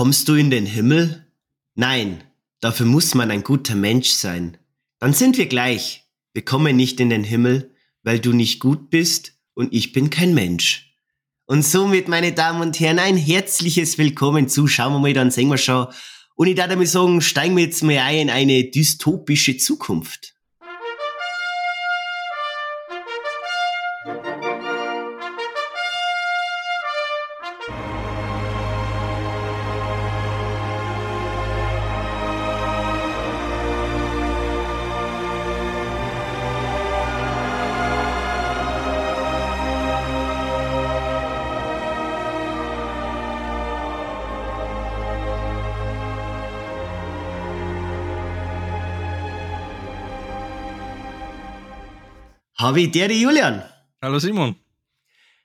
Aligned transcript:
Kommst 0.00 0.30
du 0.30 0.34
in 0.34 0.48
den 0.48 0.64
Himmel? 0.64 1.26
Nein, 1.74 2.24
dafür 2.60 2.86
muss 2.86 3.14
man 3.14 3.30
ein 3.30 3.42
guter 3.42 3.74
Mensch 3.74 4.08
sein. 4.08 4.56
Dann 4.98 5.12
sind 5.12 5.36
wir 5.36 5.44
gleich. 5.44 6.06
Wir 6.32 6.42
kommen 6.42 6.74
nicht 6.74 7.00
in 7.00 7.10
den 7.10 7.22
Himmel, 7.22 7.74
weil 8.02 8.18
du 8.18 8.32
nicht 8.32 8.60
gut 8.60 8.88
bist 8.88 9.34
und 9.52 9.74
ich 9.74 9.92
bin 9.92 10.08
kein 10.08 10.32
Mensch. 10.32 10.94
Und 11.44 11.66
somit, 11.66 12.08
meine 12.08 12.32
Damen 12.32 12.62
und 12.62 12.80
Herren, 12.80 12.98
ein 12.98 13.18
herzliches 13.18 13.98
Willkommen 13.98 14.48
zu 14.48 14.66
Schauen 14.68 14.94
wir 14.94 15.00
mal, 15.00 15.12
dann 15.12 15.30
sehen 15.30 15.50
wir 15.50 15.58
schon. 15.58 15.88
Und 16.34 16.46
ich 16.46 16.54
darf 16.54 16.70
damit 16.70 16.88
sagen, 16.88 17.20
steigen 17.20 17.58
wir 17.58 17.64
jetzt 17.64 17.82
mal 17.82 17.98
ein 17.98 18.20
in 18.20 18.30
eine 18.30 18.64
dystopische 18.70 19.58
Zukunft. 19.58 20.32
Habe 52.70 52.82
ich 52.82 52.92
der, 52.92 53.08
die 53.08 53.20
Julian. 53.20 53.64
Hallo 54.00 54.20
Simon. 54.20 54.54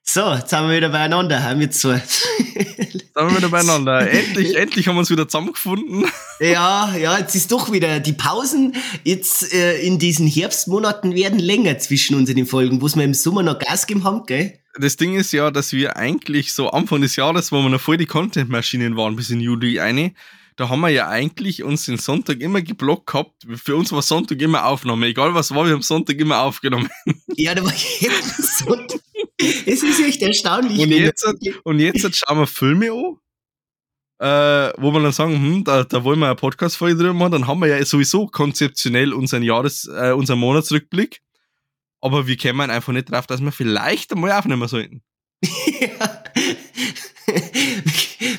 So, 0.03 0.31
jetzt 0.35 0.52
sind 0.52 0.70
wir 0.70 0.77
wieder 0.77 0.89
beieinander, 0.89 1.41
haben 1.41 1.59
wir 1.59 1.71
zwei. 1.71 1.95
Jetzt 1.95 2.21
sind 2.21 3.15
wir 3.15 3.38
wieder 3.38 3.49
beieinander. 3.49 4.07
endlich, 4.11 4.55
endlich 4.55 4.88
haben 4.88 4.93
wir 4.93 4.99
uns 4.99 5.09
wieder 5.09 5.27
zusammengefunden. 5.27 6.05
Ja, 6.39 6.96
ja, 6.96 7.18
jetzt 7.18 7.34
ist 7.34 7.51
doch 7.51 7.71
wieder 7.71 7.99
die 7.99 8.13
Pausen 8.13 8.76
jetzt 9.03 9.51
äh, 9.55 9.81
in 9.81 9.98
diesen 9.98 10.27
Herbstmonaten 10.27 11.15
werden 11.15 11.40
länger 11.40 11.79
zwischen 11.79 12.15
uns 12.15 12.29
in 12.29 12.35
den 12.35 12.46
Folgen, 12.46 12.79
wo 12.79 12.96
wir 12.96 13.03
im 13.03 13.15
Sommer 13.15 13.41
noch 13.41 13.57
Gas 13.57 13.87
gegeben 13.87 14.03
haben, 14.03 14.27
gell? 14.27 14.59
Das 14.79 14.96
Ding 14.96 15.15
ist 15.15 15.31
ja, 15.31 15.49
dass 15.49 15.73
wir 15.73 15.98
eigentlich 15.98 16.53
so 16.53 16.70
Anfang 16.70 17.01
des 17.01 17.15
Jahres, 17.15 17.51
wo 17.51 17.59
wir 17.63 17.70
noch 17.70 17.81
voll 17.81 17.98
die 17.98 18.05
Content-Maschinen 18.05 18.98
waren, 18.98 19.15
bis 19.15 19.31
in 19.31 19.41
Juli 19.41 19.79
eine, 19.79 20.13
da 20.55 20.70
haben 20.70 20.79
wir 20.81 20.89
ja 20.89 21.09
eigentlich 21.09 21.63
uns 21.63 21.85
den 21.85 21.98
Sonntag 21.98 22.39
immer 22.39 22.61
geblockt 22.61 23.07
gehabt. 23.07 23.45
Für 23.55 23.75
uns 23.75 23.91
war 23.91 24.01
Sonntag 24.01 24.41
immer 24.41 24.65
Aufnahme. 24.65 25.07
Egal 25.07 25.34
was 25.34 25.53
war, 25.53 25.65
wir 25.65 25.73
haben 25.73 25.81
Sonntag 25.81 26.17
immer 26.20 26.41
aufgenommen. 26.41 26.89
Ja, 27.37 27.53
da 27.53 27.65
war 27.65 27.73
jeden 27.73 28.23
Sonntag. 28.37 29.01
Es 29.37 29.84
ist 29.84 29.99
echt 29.99 30.21
erstaunlich. 30.21 30.79
Und 30.79 30.89
jetzt, 30.89 31.27
und 31.63 31.79
jetzt 31.79 32.15
schauen 32.15 32.39
wir 32.39 32.47
Filme 32.47 32.91
an. 32.91 33.17
Äh, 34.17 34.73
wo 34.77 34.91
wir 34.91 35.01
dann 35.01 35.12
sagen, 35.12 35.34
hm, 35.34 35.63
da, 35.65 35.84
da 35.84 36.05
wollen 36.05 36.20
wir 36.20 36.27
eine 36.27 36.35
Podcast-Folge 36.35 36.95
drüber 36.95 37.13
machen, 37.13 37.34
dann 37.34 37.47
haben 37.47 37.59
wir 37.59 37.67
ja 37.67 37.84
sowieso 37.84 38.27
konzeptionell 38.27 39.12
unseren 39.12 39.43
Jahres-, 39.43 39.90
äh, 39.93 40.13
unseren 40.13 40.40
Monatsrückblick. 40.40 41.21
Aber 41.99 42.25
wir 42.25 42.37
kämen 42.37 42.71
einfach 42.71 42.93
nicht 42.93 43.12
drauf, 43.12 43.27
dass 43.27 43.41
wir 43.41 43.51
vielleicht 43.51 44.13
einmal 44.13 44.31
aufnehmen 44.31 44.69
sollten. 44.69 45.03
ja 45.81 46.23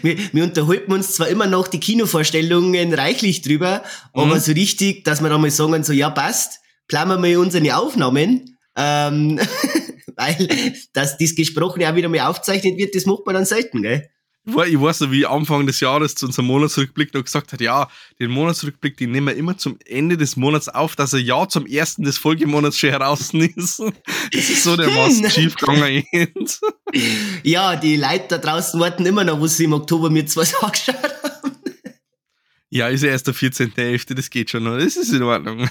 wir, 0.03 0.17
wir 0.33 0.45
unterhalten 0.45 0.93
uns 0.93 1.15
zwar 1.15 1.29
immer 1.29 1.47
noch 1.47 1.69
die 1.69 1.81
Kinovorstellungen 1.81 2.93
reichlich 2.95 3.43
drüber, 3.43 3.83
mhm. 4.15 4.21
aber 4.21 4.41
so 4.41 4.53
richtig, 4.53 5.05
dass 5.05 5.21
wir 5.23 5.29
da 5.29 5.39
mal 5.39 5.51
sagen, 5.51 5.85
so, 5.85 5.93
ja, 5.93 6.11
passt, 6.11 6.61
planen 6.89 7.11
wir 7.11 7.19
mal 7.19 7.37
unsere 7.37 7.77
Aufnahmen, 7.77 8.59
ähm, 8.77 9.41
weil, 10.17 10.49
dass 10.93 11.19
das 11.19 11.35
Gesprochene 11.35 11.91
auch 11.91 11.95
wieder 11.95 12.09
mal 12.09 12.21
aufzeichnet 12.21 12.79
wird, 12.79 12.95
das 12.95 13.07
macht 13.07 13.27
man 13.27 13.35
dann 13.35 13.47
selten, 13.47 13.83
gell? 13.83 14.09
Ich 14.47 14.81
weiß 14.81 15.01
noch, 15.01 15.11
wie 15.11 15.27
Anfang 15.27 15.67
des 15.67 15.81
Jahres 15.81 16.15
zu 16.15 16.27
unserem 16.27 16.47
Monatsrückblick 16.47 17.13
noch 17.15 17.25
gesagt 17.25 17.53
hat, 17.53 17.61
ja, 17.61 17.89
den 18.21 18.31
Monatsrückblick, 18.31 18.97
den 18.97 19.11
nehmen 19.11 19.27
wir 19.27 19.35
immer 19.35 19.59
zum 19.59 19.79
Ende 19.85 20.17
des 20.17 20.37
Monats 20.37 20.69
auf, 20.69 20.95
dass 20.95 21.13
er 21.13 21.21
ja 21.21 21.49
zum 21.49 21.67
ersten 21.67 22.05
des 22.05 22.19
Folgemonats 22.19 22.79
schon 22.79 22.91
heraus 22.91 23.33
ist. 23.35 23.81
Das 24.33 24.51
ist 24.51 24.63
so 24.63 24.77
der 24.77 24.91
Maß 24.91 25.33
schief 25.33 25.57
gegangen. 25.57 26.05
ja, 27.43 27.77
die 27.77 27.97
Leute 27.97 28.27
da 28.29 28.39
draußen 28.39 28.79
warten 28.79 29.05
immer 29.05 29.25
noch, 29.25 29.41
wo 29.41 29.47
sie 29.47 29.65
im 29.65 29.73
Oktober 29.73 30.11
mir 30.11 30.27
zwei 30.27 30.47
angeschaut 30.63 31.16
ja, 32.69 32.89
ist 32.89 33.03
ja 33.05 33.11
erst 33.11 33.29
der 33.29 33.35
14.11., 33.35 34.15
das 34.15 34.29
geht 34.29 34.51
schon 34.51 34.65
noch, 34.65 34.77
das 34.77 34.97
ist 34.97 35.13
in 35.13 35.23
Ordnung. 35.23 35.69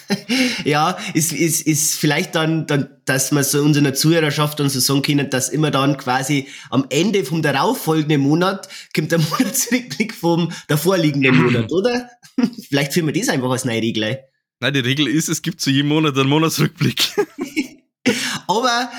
ja, 0.64 0.98
ist, 1.14 1.32
ist, 1.32 1.66
ist 1.66 1.98
vielleicht 1.98 2.34
dann, 2.34 2.66
dann, 2.66 2.90
dass 3.06 3.32
wir 3.32 3.42
so 3.42 3.62
unserer 3.62 3.94
Zuhörerschaft 3.94 4.60
und 4.60 4.68
so 4.68 4.80
sagen 4.80 5.00
können, 5.00 5.30
dass 5.30 5.48
immer 5.48 5.70
dann 5.70 5.96
quasi 5.96 6.48
am 6.68 6.86
Ende 6.90 7.24
vom 7.24 7.40
darauffolgenden 7.40 8.20
Monat 8.20 8.68
kommt 8.94 9.12
der 9.12 9.18
Monatsrückblick 9.30 10.14
vom 10.14 10.52
davorliegenden 10.68 11.36
Monat, 11.42 11.72
oder? 11.72 12.10
vielleicht 12.68 12.92
führen 12.92 13.06
wir 13.06 13.14
das 13.14 13.30
einfach 13.30 13.50
als 13.50 13.64
neue 13.64 13.80
Regel. 13.80 14.18
Nein, 14.60 14.74
die 14.74 14.80
Regel 14.80 15.08
ist, 15.08 15.28
es 15.28 15.40
gibt 15.40 15.60
zu 15.60 15.70
jedem 15.70 15.88
Monat 15.88 16.18
einen 16.18 16.28
Monatsrückblick. 16.28 17.14
Aber 18.46 18.90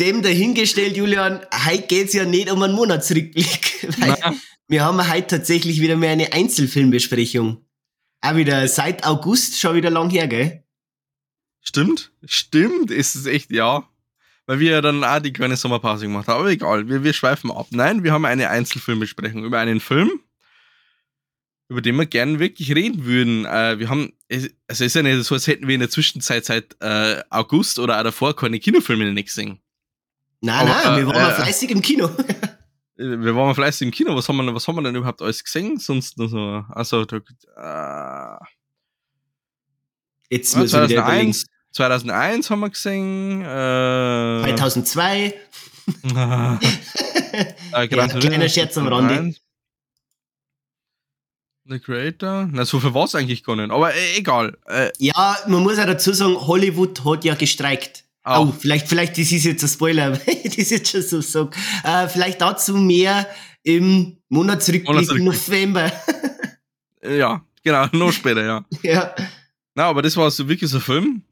dem 0.00 0.22
dahingestellt, 0.22 0.96
Julian, 0.96 1.40
heute 1.66 1.86
geht's 1.86 2.14
ja 2.14 2.24
nicht 2.24 2.50
um 2.50 2.62
einen 2.62 2.74
Monatsrückblick. 2.74 3.88
Weil. 4.00 4.34
Wir 4.68 4.84
haben 4.84 5.12
heute 5.12 5.26
tatsächlich 5.26 5.80
wieder 5.80 5.96
mehr 5.96 6.12
eine 6.12 6.32
Einzelfilmbesprechung. 6.32 7.66
Auch 8.20 8.36
wieder 8.36 8.68
seit 8.68 9.04
August 9.04 9.58
schon 9.58 9.74
wieder 9.74 9.90
lang 9.90 10.10
her, 10.10 10.28
gell? 10.28 10.64
Stimmt, 11.60 12.12
stimmt, 12.24 12.90
ist 12.90 13.14
es 13.14 13.26
echt, 13.26 13.50
ja. 13.50 13.88
Weil 14.46 14.60
wir 14.60 14.70
ja 14.70 14.80
dann 14.80 15.04
auch 15.04 15.20
die 15.20 15.32
kleine 15.32 15.56
Sommerpause 15.56 16.06
gemacht 16.06 16.28
haben. 16.28 16.40
Aber 16.40 16.50
egal, 16.50 16.88
wir, 16.88 17.04
wir 17.04 17.12
schweifen 17.12 17.50
ab. 17.50 17.66
Nein, 17.70 18.02
wir 18.04 18.12
haben 18.12 18.24
eine 18.24 18.48
Einzelfilmbesprechung 18.48 19.44
über 19.44 19.58
einen 19.58 19.80
Film, 19.80 20.20
über 21.68 21.82
den 21.82 21.96
wir 21.96 22.06
gerne 22.06 22.38
wirklich 22.38 22.74
reden 22.74 23.04
würden. 23.04 23.44
Äh, 23.46 23.78
wir 23.78 23.88
haben, 23.88 24.12
also 24.30 24.48
es 24.68 24.80
ist 24.80 24.94
ja 24.94 25.02
nicht 25.02 25.24
so, 25.24 25.34
als 25.34 25.46
hätten 25.46 25.66
wir 25.66 25.74
in 25.74 25.80
der 25.80 25.90
Zwischenzeit 25.90 26.44
seit 26.44 26.76
äh, 26.80 27.22
August 27.30 27.78
oder 27.78 27.98
auch 27.98 28.04
davor 28.04 28.34
keine 28.34 28.60
Kinofilme 28.60 29.12
nicht 29.12 29.26
gesehen. 29.26 29.60
Nein, 30.40 30.68
Aber, 30.68 30.90
nein, 30.90 30.96
wir 30.98 31.06
waren 31.06 31.16
äh, 31.16 31.22
mal 31.22 31.34
fleißig 31.34 31.70
im 31.70 31.82
Kino. 31.82 32.10
wir 32.96 33.36
waren 33.36 33.54
fleißig 33.54 33.86
im 33.86 33.92
Kino, 33.92 34.14
was 34.16 34.28
haben 34.28 34.36
wir, 34.36 34.54
was 34.54 34.66
haben 34.66 34.76
wir 34.76 34.82
denn 34.82 34.94
überhaupt 34.94 35.22
alles 35.22 35.44
gesehen? 35.44 35.78
Sonst 35.78 36.18
nur 36.18 36.28
so, 36.28 36.64
also, 36.70 37.04
da, 37.04 37.16
äh, 37.18 38.44
Jetzt 40.30 40.56
müssen 40.56 40.70
2001, 40.70 41.46
2001 41.72 42.50
haben 42.50 42.60
wir 42.60 42.70
gesehen, 42.70 43.42
äh, 43.42 44.54
2002. 44.54 45.34
äh, 46.04 46.14
ja, 47.72 47.86
kleiner 47.88 48.48
Scherz 48.48 48.78
am 48.78 48.86
Rande. 48.86 49.34
The 51.64 51.78
Creator? 51.78 52.48
Na, 52.50 52.64
so 52.64 52.80
viel 52.80 52.94
war 52.94 53.04
es 53.04 53.14
eigentlich 53.14 53.44
gar 53.44 53.56
nicht, 53.56 53.70
aber 53.70 53.94
äh, 53.94 54.16
egal. 54.16 54.56
Äh, 54.66 54.90
ja, 54.98 55.36
man 55.46 55.62
muss 55.62 55.78
ja 55.78 55.86
dazu 55.86 56.12
sagen, 56.12 56.34
Hollywood 56.34 57.04
hat 57.04 57.24
ja 57.24 57.34
gestreikt. 57.34 58.04
Oh, 58.24 58.48
oh 58.48 58.54
vielleicht, 58.58 58.88
vielleicht, 58.88 59.18
das 59.18 59.32
ist 59.32 59.44
jetzt 59.44 59.62
ein 59.62 59.68
Spoiler, 59.68 60.10
das 60.44 60.56
ist 60.56 60.70
jetzt 60.70 60.90
schon 60.90 61.02
so 61.02 61.20
so. 61.20 61.50
Äh, 61.84 62.08
vielleicht 62.08 62.40
dazu 62.40 62.76
mehr 62.76 63.26
im 63.62 64.18
Monatsrückblick, 64.28 64.86
Monatsrückblick. 64.86 65.48
November. 65.48 65.92
ja, 67.02 67.44
genau, 67.62 67.86
noch 67.92 68.12
später, 68.12 68.44
ja. 68.44 68.64
ja. 68.82 69.14
Na, 69.74 69.84
aber 69.84 70.02
das 70.02 70.16
war 70.16 70.30
so 70.30 70.48
wirklich 70.48 70.70
so 70.70 70.78
ein 70.78 70.82
Film. 70.82 71.22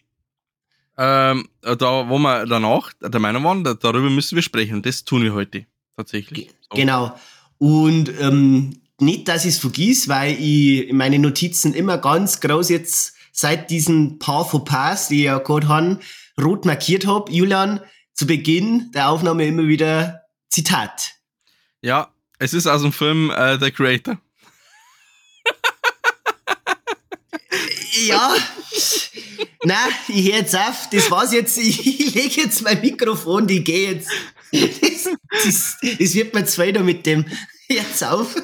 Ähm, 0.96 1.48
da, 1.62 2.08
wo 2.08 2.18
wir 2.18 2.44
danach 2.44 2.92
der 3.00 3.20
Meinung 3.20 3.44
waren, 3.44 3.62
da, 3.62 3.74
darüber 3.74 4.10
müssen 4.10 4.34
wir 4.34 4.42
sprechen. 4.42 4.76
Und 4.76 4.86
das 4.86 5.04
tun 5.04 5.22
wir 5.22 5.32
heute 5.32 5.66
tatsächlich. 5.96 6.50
So. 6.68 6.76
Genau. 6.76 7.16
Und 7.58 8.10
ähm, 8.20 8.80
nicht, 8.98 9.28
dass 9.28 9.44
ich 9.44 9.54
es 9.54 9.60
vergieß, 9.60 10.08
weil 10.08 10.36
ich 10.40 10.88
in 10.88 10.96
meinen 10.96 11.20
Notizen 11.20 11.72
immer 11.72 11.98
ganz 11.98 12.40
groß 12.40 12.68
jetzt 12.70 13.14
seit 13.30 13.70
diesen 13.70 14.18
paar 14.18 14.44
Fauxpas, 14.44 15.08
die 15.08 15.18
ich 15.18 15.24
ja 15.26 15.38
gerade 15.38 15.68
haben, 15.68 16.00
rot 16.40 16.64
markiert 16.64 17.06
habe. 17.06 17.32
Julian, 17.32 17.80
zu 18.14 18.26
Beginn 18.26 18.90
der 18.92 19.10
Aufnahme 19.10 19.46
immer 19.46 19.68
wieder 19.68 20.22
Zitat. 20.50 21.14
Ja, 21.82 22.12
es 22.38 22.54
ist 22.54 22.66
aus 22.66 22.82
dem 22.82 22.92
Film 22.92 23.30
äh, 23.30 23.58
The 23.60 23.70
Creator. 23.70 24.18
ja, 28.06 28.34
na, 29.64 29.88
ich 30.08 30.26
höre 30.26 30.38
jetzt 30.38 30.56
auf, 30.56 30.88
das 30.90 31.10
war's 31.10 31.32
jetzt, 31.32 31.58
ich, 31.58 31.86
ich 31.86 32.14
lege 32.14 32.42
jetzt 32.42 32.62
mein 32.62 32.80
Mikrofon, 32.80 33.48
ich 33.48 33.64
gehe 33.64 33.92
jetzt. 33.92 34.10
Das, 34.50 35.08
das, 35.44 35.76
das 35.98 36.14
wird 36.14 36.34
mir 36.34 36.44
zwei 36.46 36.72
da 36.72 36.82
mit 36.82 37.06
dem 37.06 37.26
jetzt 37.68 38.02
auf. 38.02 38.34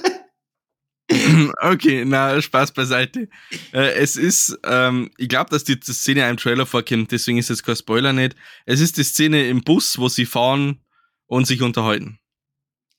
Okay, 1.61 2.05
na, 2.05 2.41
Spaß 2.41 2.73
beiseite. 2.73 3.29
Äh, 3.73 3.95
es 3.95 4.17
ist, 4.17 4.59
ähm, 4.65 5.11
ich 5.17 5.29
glaube, 5.29 5.51
dass 5.51 5.65
die, 5.65 5.79
die 5.79 5.93
Szene 5.93 6.25
einem 6.25 6.37
Trailer 6.37 6.67
vorkommt, 6.67 7.13
deswegen 7.13 7.39
ist 7.39 7.51
jetzt 7.51 7.65
kein 7.65 7.77
Spoiler 7.77 8.13
nicht. 8.13 8.37
Es 8.67 8.81
ist 8.81 8.97
die 8.97 9.05
Szene 9.05 9.49
im 9.49 9.63
Bus, 9.63 9.99
wo 9.99 10.09
sie 10.09 10.27
fahren 10.27 10.81
und 11.27 11.47
sich 11.47 11.63
unterhalten. 11.63 12.19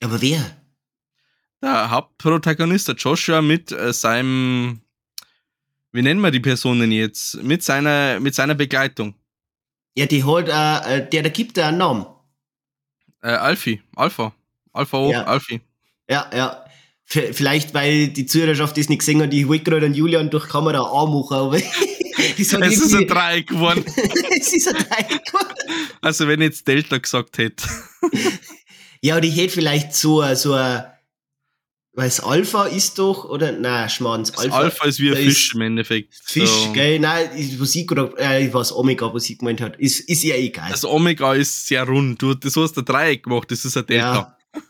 Aber 0.02 0.20
wer? 0.20 0.56
Der 1.62 1.90
Hauptprotagonist, 1.90 2.88
der 2.88 2.96
Joshua, 2.96 3.40
mit 3.42 3.72
äh, 3.72 3.92
seinem, 3.92 4.82
wie 5.92 6.02
nennen 6.02 6.20
wir 6.20 6.30
die 6.30 6.40
Personen 6.40 6.92
jetzt? 6.92 7.42
Mit 7.42 7.62
seiner, 7.62 8.20
mit 8.20 8.34
seiner 8.34 8.54
Begleitung. 8.54 9.14
Ja, 9.96 10.06
die 10.06 10.22
holt, 10.24 10.48
äh, 10.48 10.52
äh 10.98 11.08
der, 11.08 11.22
der 11.22 11.30
gibt 11.30 11.56
da 11.56 11.68
einen 11.68 11.78
Namen. 11.78 12.06
Äh, 13.22 13.30
Alfie, 13.30 13.82
Alpha. 13.94 14.34
Alpha 14.72 14.98
O, 14.98 15.10
ja. 15.10 15.24
Alfie. 15.24 15.62
Ja, 16.08 16.30
ja. 16.34 16.65
Vielleicht, 17.08 17.72
weil 17.72 18.08
die 18.08 18.26
Zuhörerschaft 18.26 18.76
das 18.76 18.88
nicht 18.88 18.98
gesehen 18.98 19.22
hat, 19.22 19.32
ich 19.32 19.46
wollte 19.46 19.70
gerade 19.70 19.86
Julian 19.86 20.28
durch 20.28 20.48
Kamera 20.48 20.82
anmachen, 20.82 21.36
aber 21.36 21.56
es 22.36 22.52
ist 22.52 22.94
ein 22.94 23.06
Dreieck 23.06 23.46
geworden. 23.46 23.84
es 24.40 24.52
ist 24.52 24.68
ein 24.68 24.74
Dreieck 24.74 25.24
geworden. 25.24 25.54
Also, 26.00 26.26
wenn 26.26 26.40
ich 26.40 26.48
jetzt 26.48 26.66
Delta 26.66 26.98
gesagt 26.98 27.38
hätte. 27.38 27.64
ja, 29.00 29.16
und 29.16 29.24
ich 29.24 29.36
hätte 29.36 29.54
vielleicht 29.54 29.94
so, 29.94 30.22
so 30.34 30.54
ein, 30.54 30.84
weil 31.92 32.08
es 32.08 32.18
Alpha 32.18 32.66
ist 32.66 32.98
doch, 32.98 33.24
oder? 33.24 33.52
Nein, 33.52 33.88
Schmarrns. 33.88 34.36
Alpha, 34.36 34.56
Alpha 34.56 34.86
ist 34.86 34.98
wie 34.98 35.10
ein 35.10 35.16
Fisch 35.16 35.54
im 35.54 35.60
Endeffekt. 35.60 36.12
Fisch, 36.24 36.50
so. 36.50 36.72
gell? 36.72 36.98
Nein, 36.98 37.30
was 37.58 37.74
ich 37.76 37.86
gerade, 37.86 38.12
äh, 38.18 38.52
was 38.52 38.74
Omega, 38.74 39.14
was 39.14 39.30
ich 39.30 39.38
gemeint 39.38 39.60
hat, 39.60 39.76
ist, 39.76 40.00
ist 40.00 40.24
ja 40.24 40.34
egal. 40.34 40.70
Das 40.70 40.84
Omega 40.84 41.34
ist 41.34 41.68
sehr 41.68 41.84
rund. 41.84 42.20
Du, 42.20 42.34
das 42.34 42.56
hast 42.56 42.76
du 42.76 42.82
Dreieck 42.82 43.22
gemacht, 43.22 43.50
das 43.50 43.64
ist 43.64 43.76
ein 43.76 43.86
Delta. 43.86 44.36
Ja. 44.54 44.68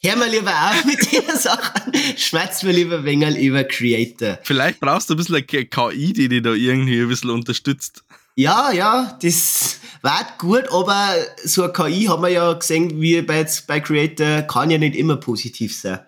Hör 0.00 0.14
mal 0.14 0.30
lieber 0.30 0.52
auf 0.52 0.84
mit 0.84 1.12
den 1.12 1.36
Sachen. 1.36 1.92
Schwätz 2.16 2.62
mir 2.62 2.72
lieber 2.72 3.04
Wengel 3.04 3.36
über 3.36 3.64
Creator. 3.64 4.38
Vielleicht 4.44 4.78
brauchst 4.78 5.10
du 5.10 5.14
ein 5.14 5.16
bisschen 5.16 5.36
eine 5.36 5.44
KI, 5.44 6.12
die 6.12 6.28
dich 6.28 6.42
da 6.42 6.52
irgendwie 6.52 7.00
ein 7.00 7.08
bisschen 7.08 7.30
unterstützt. 7.30 8.04
Ja, 8.36 8.70
ja, 8.70 9.18
das 9.20 9.80
war 10.02 10.24
gut, 10.38 10.70
aber 10.70 11.16
so 11.42 11.64
eine 11.64 11.72
KI 11.72 12.04
haben 12.04 12.22
wir 12.22 12.28
ja 12.28 12.52
gesehen, 12.52 13.00
wie 13.00 13.20
bei, 13.22 13.44
bei 13.66 13.80
Creator, 13.80 14.42
kann 14.42 14.70
ja 14.70 14.78
nicht 14.78 14.94
immer 14.94 15.16
positiv 15.16 15.76
sein. 15.76 15.98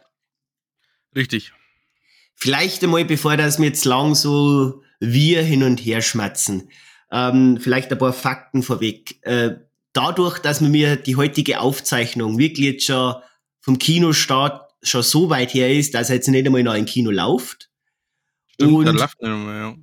Richtig. 1.17 1.53
Vielleicht 2.37 2.85
einmal, 2.85 3.05
bevor 3.05 3.37
das 3.37 3.59
wir 3.59 3.67
jetzt 3.67 3.85
lang 3.85 4.15
so 4.15 4.83
wir 5.01 5.43
hin 5.43 5.65
und 5.65 5.79
her 5.79 6.01
schmatzen, 6.01 6.71
ähm, 7.11 7.59
vielleicht 7.61 7.91
ein 7.91 7.99
paar 7.99 8.13
Fakten 8.13 8.63
vorweg. 8.63 9.19
Äh, 9.23 9.57
dadurch, 9.93 10.39
dass 10.39 10.61
mir 10.61 10.95
die 10.95 11.17
heutige 11.17 11.59
Aufzeichnung 11.59 12.39
wirklich 12.39 12.67
jetzt 12.67 12.87
schon 12.87 13.17
vom 13.61 13.79
Kinostart 13.79 14.71
schon 14.83 15.03
so 15.03 15.31
weit 15.31 15.55
her 15.55 15.73
ist, 15.73 15.95
dass 15.95 16.09
er 16.09 16.17
jetzt 16.17 16.29
nicht 16.29 16.47
einmal 16.47 16.63
noch 16.63 16.73
ein 16.73 16.87
Kino 16.87 17.11
läuft. 17.11 17.71
Stimmt, 18.49 18.73
und 18.73 18.87
läuft 18.87 19.21
nicht 19.21 19.31
mehr, 19.31 19.55
ja. 19.55 19.77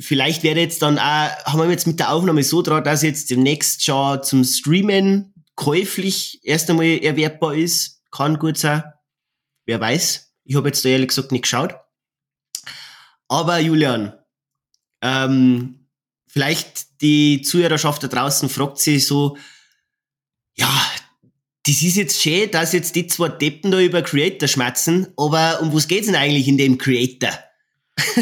Vielleicht 0.00 0.42
werde 0.42 0.60
jetzt 0.60 0.82
dann 0.82 0.98
auch, 0.98 1.44
haben 1.44 1.60
wir 1.60 1.70
jetzt 1.70 1.86
mit 1.86 2.00
der 2.00 2.12
Aufnahme 2.12 2.42
so 2.42 2.62
dran, 2.62 2.82
dass 2.82 3.02
jetzt 3.02 3.30
demnächst 3.30 3.84
schon 3.84 4.22
zum 4.24 4.42
Streamen 4.42 5.32
käuflich 5.54 6.40
erst 6.42 6.68
einmal 6.68 6.86
erwerbbar 6.86 7.54
ist. 7.54 8.02
Kann 8.10 8.38
gut 8.38 8.58
sein. 8.58 8.82
Wer 9.66 9.80
weiß. 9.80 10.32
Ich 10.44 10.56
habe 10.56 10.68
jetzt 10.68 10.84
da 10.84 10.88
ehrlich 10.88 11.08
gesagt 11.08 11.30
nicht 11.30 11.42
geschaut. 11.42 11.74
Aber 13.28 13.58
Julian, 13.58 14.14
ähm, 15.00 15.86
vielleicht 16.26 17.00
die 17.02 17.42
Zuhörerschaft 17.42 18.02
da 18.02 18.08
draußen 18.08 18.48
fragt 18.48 18.78
sich 18.78 19.06
so, 19.06 19.36
ja, 20.54 20.70
das 21.68 21.82
ist 21.82 21.96
jetzt 21.96 22.22
schön, 22.22 22.50
dass 22.50 22.72
jetzt 22.72 22.96
die 22.96 23.06
zwei 23.08 23.28
Deppen 23.28 23.70
da 23.70 23.78
über 23.78 24.00
Creator 24.00 24.48
schmatzen, 24.48 25.08
aber 25.18 25.60
um 25.60 25.74
was 25.74 25.86
geht's 25.86 26.06
denn 26.06 26.16
eigentlich 26.16 26.48
in 26.48 26.56
dem 26.56 26.78
Creator? 26.78 27.30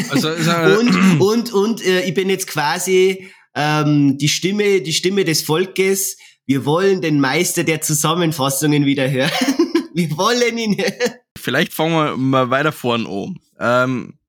Also, 0.09 0.29
also 0.29 0.51
und 0.79 1.21
und, 1.21 1.53
und 1.53 1.85
äh, 1.85 2.03
ich 2.03 2.13
bin 2.13 2.29
jetzt 2.29 2.47
quasi 2.47 3.31
ähm, 3.55 4.17
die 4.17 4.27
Stimme, 4.27 4.81
die 4.81 4.91
Stimme 4.91 5.23
des 5.23 5.43
Volkes. 5.43 6.17
Wir 6.45 6.65
wollen 6.65 7.01
den 7.01 7.21
Meister 7.21 7.63
der 7.63 7.79
Zusammenfassungen 7.79 8.85
wieder 8.85 9.09
hören. 9.09 9.31
wir 9.93 10.17
wollen 10.17 10.57
ihn 10.57 10.77
hören. 10.77 11.13
Vielleicht 11.37 11.71
fangen 11.71 11.93
wir 11.93 12.17
mal 12.17 12.49
weiter 12.49 12.73
vorne 12.73 13.07
an. 13.07 13.39
Ähm, 13.59 14.19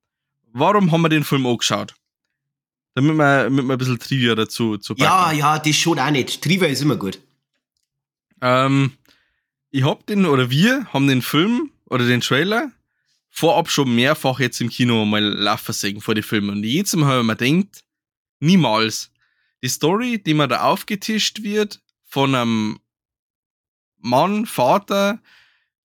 warum 0.53 0.93
haben 0.93 1.01
wir 1.01 1.09
den 1.09 1.25
Film 1.25 1.45
angeschaut? 1.45 1.93
Damit 2.95 3.15
wir, 3.15 3.43
damit 3.43 3.65
wir 3.65 3.73
ein 3.73 3.77
bisschen 3.77 3.99
Trivia 3.99 4.35
dazu 4.35 4.77
zu 4.77 4.95
packen. 4.95 5.03
Ja, 5.03 5.31
ja, 5.33 5.59
das 5.59 5.75
schon 5.75 5.99
auch 5.99 6.11
nicht. 6.11 6.41
Trivia 6.41 6.67
ist 6.67 6.81
immer 6.81 6.95
gut. 6.95 7.19
Ähm, 8.41 8.93
ich 9.71 9.83
hab 9.83 10.05
den, 10.07 10.25
oder 10.25 10.49
wir 10.49 10.85
haben 10.93 11.07
den 11.07 11.21
Film 11.21 11.71
oder 11.85 12.05
den 12.05 12.21
Trailer 12.21 12.71
vorab 13.29 13.69
schon 13.69 13.93
mehrfach 13.93 14.39
jetzt 14.39 14.59
im 14.61 14.69
Kino 14.69 15.05
mal 15.05 15.23
laufen 15.23 15.73
sehen 15.73 16.01
vor 16.01 16.15
die 16.15 16.23
Filme. 16.23 16.51
Und 16.51 16.63
jedes 16.63 16.95
Mal 16.95 17.07
habe 17.07 17.19
ich 17.21 17.25
mir 17.25 17.35
gedacht, 17.35 17.83
niemals. 18.39 19.11
Die 19.61 19.69
Story, 19.69 20.21
die 20.21 20.33
mir 20.33 20.47
da 20.47 20.61
aufgetischt 20.63 21.43
wird 21.43 21.81
von 22.05 22.33
einem 22.33 22.79
Mann, 23.97 24.45
Vater, 24.45 25.21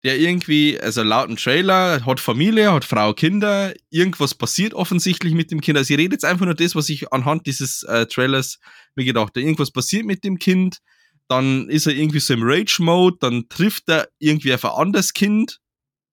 der 0.04 0.20
irgendwie, 0.20 0.80
also 0.80 1.02
laut 1.02 1.30
dem 1.30 1.38
Trailer, 1.38 2.06
hat 2.06 2.20
Familie, 2.20 2.72
hat 2.72 2.86
Frau, 2.86 3.14
Kinder, 3.14 3.74
irgendwas 3.90 4.36
passiert 4.36 4.74
offensichtlich 4.74 5.34
mit 5.34 5.50
dem 5.50 5.62
Kind. 5.62 5.78
Also 5.78 5.94
ich 5.94 6.00
rede 6.00 6.14
jetzt 6.14 6.26
einfach 6.26 6.46
nur 6.46 6.56
das, 6.56 6.76
was 6.76 6.90
ich 6.90 7.12
anhand 7.12 7.48
dieses 7.48 7.84
äh, 7.84 8.06
Trailers 8.06 8.60
mir 8.96 9.06
gedacht 9.06 9.30
habe. 9.30 9.42
Irgendwas 9.42 9.72
passiert 9.72 10.06
mit 10.06 10.24
dem 10.24 10.38
Kind, 10.38 10.80
dann 11.28 11.70
ist 11.70 11.88
er 11.88 11.94
irgendwie 11.94 12.20
so 12.20 12.34
im 12.34 12.44
Rage-Mode, 12.44 13.18
dann 13.20 13.50
trifft 13.50 13.90
er 13.90 14.10
irgendwie 14.20 14.54
auf 14.54 14.66
ein 14.66 14.72
anderes 14.72 15.14
Kind 15.14 15.60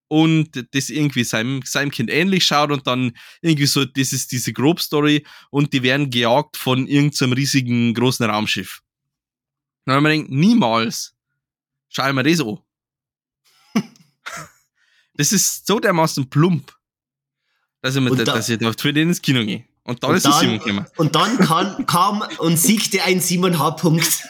und 0.08 0.66
das 0.72 0.88
irgendwie 0.88 1.24
seinem, 1.24 1.62
seinem 1.62 1.90
Kind 1.90 2.10
ähnlich 2.10 2.44
schaut 2.44 2.72
und 2.72 2.86
dann 2.86 3.12
irgendwie 3.42 3.66
so, 3.66 3.84
das 3.84 4.12
ist 4.12 4.32
diese 4.32 4.52
Grobstory 4.52 5.24
und 5.50 5.72
die 5.72 5.82
werden 5.82 6.10
gejagt 6.10 6.56
von 6.56 6.86
irgendeinem 6.86 7.32
riesigen 7.32 7.94
großen 7.94 8.28
Raumschiff. 8.28 8.82
Dann 9.84 9.96
haben 9.96 10.04
wir 10.04 10.16
gedacht, 10.16 10.30
niemals 10.30 11.14
schau 11.88 12.08
ich 12.08 12.14
mir 12.14 12.24
das 12.24 12.40
an. 12.40 12.58
das 15.14 15.32
ist 15.32 15.66
so 15.66 15.78
dermaßen 15.78 16.28
plump, 16.28 16.72
dass 17.82 17.94
ich, 17.94 18.02
mir, 18.02 18.10
da, 18.16 18.24
dass 18.24 18.48
ich 18.48 18.58
für 18.78 18.92
den 18.92 19.08
ins 19.08 19.22
Kino 19.22 19.44
gehe. 19.44 19.64
Und 19.84 20.02
dann 20.02 20.10
und 20.10 20.16
ist 20.16 20.26
dann, 20.26 20.32
es 20.32 20.40
Simon 20.40 20.58
gekommen. 20.58 20.86
Und 20.96 21.14
dann 21.14 21.38
kann, 21.38 21.86
kam 21.86 22.22
und 22.38 22.58
siegte 22.58 23.02
ein 23.02 23.20
Simon 23.20 23.58
H. 23.58 23.72
Punkt. 23.72 24.24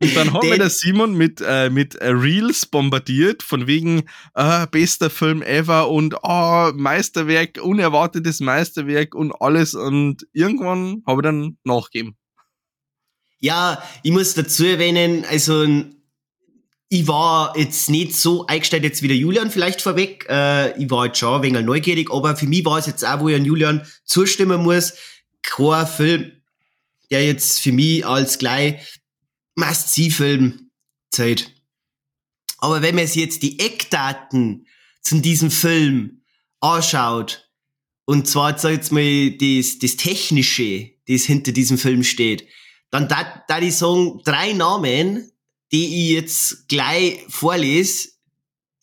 Und 0.00 0.14
dann 0.14 0.32
haben 0.32 0.48
wir 0.48 0.58
der 0.58 0.70
Simon 0.70 1.14
mit, 1.14 1.42
äh, 1.44 1.70
mit 1.70 1.96
äh, 1.96 2.10
Reels 2.10 2.66
bombardiert, 2.66 3.42
von 3.42 3.66
wegen 3.66 4.04
äh, 4.34 4.66
bester 4.68 5.10
Film 5.10 5.42
ever 5.42 5.88
und 5.90 6.14
oh, 6.22 6.70
Meisterwerk, 6.74 7.58
unerwartetes 7.60 8.38
Meisterwerk 8.40 9.14
und 9.14 9.32
alles. 9.32 9.74
Und 9.74 10.26
irgendwann 10.32 11.02
habe 11.06 11.20
ich 11.20 11.24
dann 11.24 11.58
nachgegeben. 11.64 12.16
Ja, 13.40 13.82
ich 14.02 14.12
muss 14.12 14.34
dazu 14.34 14.64
erwähnen, 14.64 15.24
also 15.28 15.66
ich 16.88 17.06
war 17.06 17.56
jetzt 17.56 17.90
nicht 17.90 18.16
so 18.16 18.46
eingestellt 18.46 18.84
jetzt 18.84 19.02
wie 19.02 19.08
der 19.08 19.16
Julian 19.16 19.50
vielleicht 19.50 19.82
vorweg. 19.82 20.26
Äh, 20.28 20.80
ich 20.80 20.90
war 20.90 21.06
jetzt 21.06 21.18
schon 21.18 21.34
ein 21.34 21.42
wenig 21.42 21.64
neugierig, 21.64 22.10
aber 22.12 22.36
für 22.36 22.46
mich 22.46 22.64
war 22.64 22.78
es 22.78 22.86
jetzt 22.86 23.04
auch, 23.04 23.20
wo 23.20 23.28
ich 23.28 23.36
an 23.36 23.44
Julian 23.44 23.86
zustimmen 24.04 24.62
muss, 24.62 24.94
kein 25.42 25.86
Film, 25.86 26.32
der 27.10 27.26
jetzt 27.26 27.60
für 27.60 27.72
mich 27.72 28.06
als 28.06 28.38
gleich 28.38 28.97
Must-See-Film 29.58 30.70
Zeit. 31.10 31.52
Aber 32.58 32.80
wenn 32.80 32.94
man 32.94 33.06
sich 33.06 33.22
jetzt 33.22 33.42
die 33.42 33.58
Eckdaten 33.58 34.66
zu 35.02 35.20
diesem 35.20 35.50
Film 35.50 36.22
anschaut, 36.60 37.50
und 38.04 38.26
zwar, 38.26 38.56
sag 38.56 38.72
jetzt 38.72 38.92
mal, 38.92 39.32
das, 39.32 39.78
das 39.80 39.96
Technische, 39.96 40.90
das 41.08 41.24
hinter 41.24 41.52
diesem 41.52 41.76
Film 41.76 42.04
steht, 42.04 42.46
dann 42.90 43.08
da, 43.08 43.42
da 43.48 43.60
ich 43.60 43.76
sagen, 43.76 44.20
drei 44.24 44.52
Namen, 44.52 45.30
die 45.72 45.86
ich 45.86 46.10
jetzt 46.12 46.68
gleich 46.68 47.24
vorlese, 47.28 48.10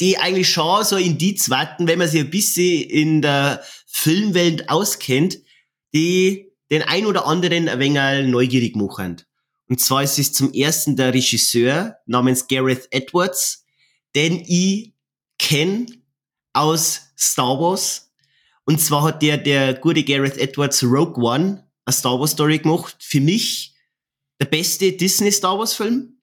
die 0.01 0.17
eigentlich 0.17 0.49
schon 0.49 0.83
so 0.83 0.97
Indiz 0.97 1.49
warten, 1.49 1.87
wenn 1.87 1.99
man 1.99 2.09
sich 2.09 2.19
ein 2.19 2.29
bisschen 2.29 2.83
in 2.89 3.21
der 3.21 3.63
Filmwelt 3.87 4.69
auskennt, 4.69 5.39
die 5.93 6.51
den 6.69 6.81
ein 6.81 7.05
oder 7.05 7.25
anderen 7.25 7.69
ein 7.69 7.79
wenig 7.79 8.29
neugierig 8.29 8.75
machen. 8.75 9.21
Und 9.67 9.79
zwar 9.79 10.03
ist 10.03 10.19
es 10.19 10.33
zum 10.33 10.53
ersten 10.53 10.95
der 10.95 11.13
Regisseur 11.13 11.97
namens 12.05 12.47
Gareth 12.47 12.87
Edwards, 12.91 13.65
den 14.15 14.43
ich 14.45 14.93
kenne 15.39 15.87
aus 16.53 17.01
Star 17.17 17.59
Wars. 17.59 18.11
Und 18.65 18.79
zwar 18.79 19.03
hat 19.03 19.21
der, 19.21 19.37
der 19.37 19.73
gute 19.75 20.03
Gareth 20.03 20.37
Edwards 20.37 20.83
Rogue 20.83 21.23
One, 21.23 21.67
eine 21.85 21.93
Star 21.93 22.19
Wars 22.19 22.31
Story 22.31 22.59
gemacht. 22.59 22.95
Für 22.99 23.21
mich 23.21 23.75
der 24.39 24.45
beste 24.45 24.91
Disney 24.93 25.31
Star 25.31 25.57
Wars 25.57 25.73
Film. 25.73 26.19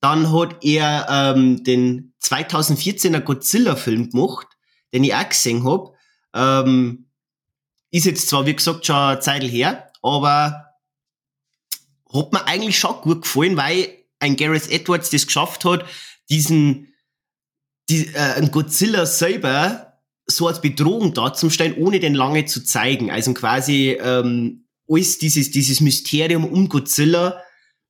Dann 0.00 0.32
hat 0.32 0.62
er 0.62 1.06
ähm, 1.08 1.64
den 1.64 2.14
2014er 2.22 3.20
Godzilla 3.20 3.76
Film 3.76 4.10
gemacht, 4.10 4.46
den 4.92 5.04
ich 5.04 5.14
auch 5.14 5.28
gesehen 5.28 5.64
hab. 5.64 5.94
Ähm, 6.34 7.06
ist 7.90 8.06
jetzt 8.06 8.28
zwar, 8.28 8.46
wie 8.46 8.54
gesagt, 8.54 8.86
schon 8.86 8.96
eine 8.96 9.20
Zeit 9.20 9.42
her, 9.42 9.90
aber 10.02 10.65
hat 12.12 12.32
mir 12.32 12.46
eigentlich 12.46 12.78
schon 12.78 13.00
gut 13.02 13.22
gefallen, 13.22 13.56
weil 13.56 13.88
ein 14.18 14.36
Gareth 14.36 14.70
Edwards 14.70 15.10
das 15.10 15.26
geschafft 15.26 15.64
hat, 15.64 15.84
diesen, 16.30 16.94
die, 17.88 18.06
äh, 18.14 18.34
ein 18.36 18.50
Godzilla 18.50 19.06
selber 19.06 20.00
so 20.26 20.48
als 20.48 20.60
Bedrohung 20.60 21.14
darzustellen, 21.14 21.76
ohne 21.76 22.00
den 22.00 22.14
lange 22.14 22.46
zu 22.46 22.64
zeigen. 22.64 23.10
Also 23.10 23.32
quasi 23.32 23.96
ähm, 24.00 24.66
alles 24.88 25.18
dieses, 25.18 25.50
dieses 25.50 25.80
Mysterium 25.80 26.44
um 26.44 26.68
Godzilla 26.68 27.42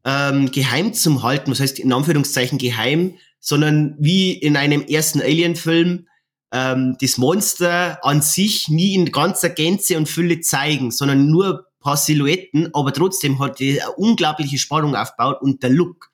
ähm, 0.05 0.51
geheim 0.51 0.93
zu 0.93 1.23
halten, 1.23 1.51
was 1.51 1.61
heißt 1.61 1.79
in 1.79 1.93
Anführungszeichen 1.93 2.59
geheim, 2.59 3.15
sondern 3.41 3.97
wie 3.99 4.33
in 4.33 4.57
einem 4.57 4.83
ersten 4.83 5.21
Alien-Film 5.21 6.07
ähm, 6.53 6.97
das 7.01 7.19
Monster 7.19 8.05
an 8.05 8.23
sich 8.23 8.69
nie 8.69 8.95
in 8.95 9.13
ganzer 9.13 9.51
Gänze 9.51 9.97
und 9.97 10.09
Fülle 10.09 10.41
zeigen, 10.41 10.91
sondern 10.91 11.31
nur 11.31 11.67
paar 11.87 11.97
Silhouetten, 11.97 12.69
aber 12.75 12.93
trotzdem 12.93 13.39
hat 13.39 13.61
die 13.61 13.81
eine 13.81 13.93
unglaubliche 13.93 14.59
Spannung 14.59 14.97
aufgebaut 14.97 15.41
und 15.41 15.63
der 15.63 15.71
Look. 15.71 16.11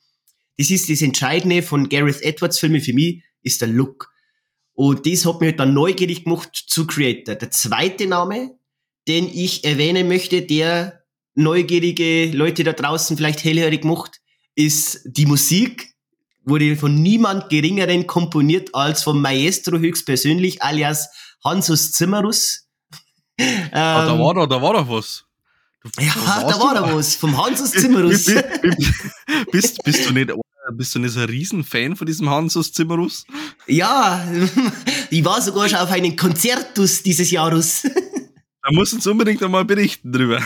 Das 0.58 0.68
ist 0.68 0.90
das 0.90 1.00
Entscheidende 1.00 1.62
von 1.62 1.88
Gareth 1.88 2.20
Edwards 2.20 2.58
Filmen 2.58 2.82
für 2.82 2.92
mich, 2.92 3.22
ist 3.42 3.62
der 3.62 3.68
Look. 3.68 4.10
Und 4.74 5.06
das 5.06 5.24
hat 5.24 5.40
mich 5.40 5.48
halt 5.48 5.60
dann 5.60 5.72
neugierig 5.72 6.24
gemacht 6.24 6.50
zu 6.54 6.86
Creator. 6.86 7.36
Der 7.36 7.50
zweite 7.50 8.06
Name, 8.06 8.58
den 9.08 9.30
ich 9.32 9.64
erwähnen 9.64 10.08
möchte, 10.08 10.42
der 10.42 11.04
neugierige 11.34 12.30
Leute 12.32 12.64
da 12.64 12.74
draußen 12.74 13.16
vielleicht 13.16 13.42
hellhörig 13.42 13.82
macht, 13.82 14.20
ist 14.54 15.00
die 15.06 15.24
Musik. 15.24 15.94
Wurde 16.44 16.76
von 16.76 16.96
niemand 16.96 17.48
geringeren 17.48 18.06
komponiert 18.06 18.74
als 18.74 19.04
vom 19.04 19.22
Maestro 19.22 19.78
höchstpersönlich, 19.78 20.62
alias 20.62 21.08
Hansus 21.42 21.92
Zimmerus. 21.92 22.68
ah, 23.40 24.04
da 24.04 24.18
war 24.18 24.34
doch, 24.34 24.46
da 24.46 24.60
war 24.60 24.74
doch 24.74 24.88
was. 24.90 25.24
Du, 25.82 26.02
ja, 26.02 26.14
da 26.48 26.60
war 26.60 26.74
doch 26.74 26.94
was. 26.94 27.14
Vom 27.16 27.36
Hansus 27.42 27.70
Zimmerus. 27.72 28.26
bist, 29.50 29.82
bist 29.82 30.08
du 30.08 30.12
nicht 30.12 30.32
bist 30.70 30.94
du 30.94 30.98
nicht 31.00 31.12
so 31.12 31.20
ein 31.20 31.26
Riesenfan 31.28 31.96
von 31.96 32.06
diesem 32.06 32.30
Hansus 32.30 32.72
Zimmerus? 32.72 33.26
Ja, 33.66 34.24
ich 35.10 35.24
war 35.24 35.40
sogar 35.42 35.68
schon 35.68 35.78
auf 35.78 35.90
einen 35.90 36.16
Konzertus 36.16 37.02
dieses 37.02 37.30
Jahres. 37.30 37.86
Da 38.64 38.70
muss 38.70 38.92
uns 38.92 39.04
unbedingt 39.08 39.42
einmal 39.42 39.64
berichten 39.64 40.12
drüber. 40.12 40.40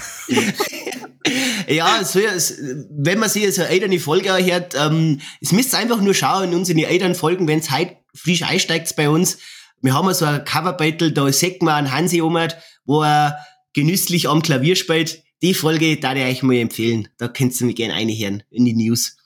ja, 1.68 2.02
so, 2.02 2.18
wenn 2.18 3.18
man 3.18 3.28
sich 3.28 3.54
so 3.54 3.60
eine 3.60 3.70
ältere 3.70 3.98
Folge 3.98 4.34
hört, 4.34 4.74
ähm, 4.74 5.20
es 5.42 5.52
müsst 5.52 5.74
einfach 5.74 6.00
nur 6.00 6.14
schauen 6.14 6.44
in 6.44 6.54
unsere 6.54 6.86
älteren 6.86 7.14
Folgen, 7.14 7.46
wenn 7.46 7.58
es 7.58 7.70
heute 7.70 7.98
frisch 8.14 8.42
einsteigt 8.42 8.96
bei 8.96 9.10
uns. 9.10 9.36
Wir 9.82 9.92
haben 9.92 10.14
so 10.14 10.24
ein 10.24 10.42
Coverbattle, 10.46 11.12
da 11.12 11.30
sieht 11.30 11.60
man 11.60 11.74
einen 11.74 11.92
Hansi 11.92 12.22
Omert, 12.22 12.56
wo 12.86 13.02
er 13.02 13.36
genüsslich 13.74 14.30
am 14.30 14.40
Klavier 14.40 14.76
spielt. 14.76 15.22
Die 15.42 15.54
Folge 15.54 15.98
da 15.98 16.14
ich 16.14 16.24
euch 16.24 16.42
mal 16.42 16.56
empfehlen. 16.56 17.08
Da 17.18 17.28
könnt 17.28 17.60
ihr 17.60 17.66
mich 17.66 17.76
gerne 17.76 17.94
einhören 17.94 18.42
in 18.50 18.64
die 18.64 18.74
News. 18.74 19.16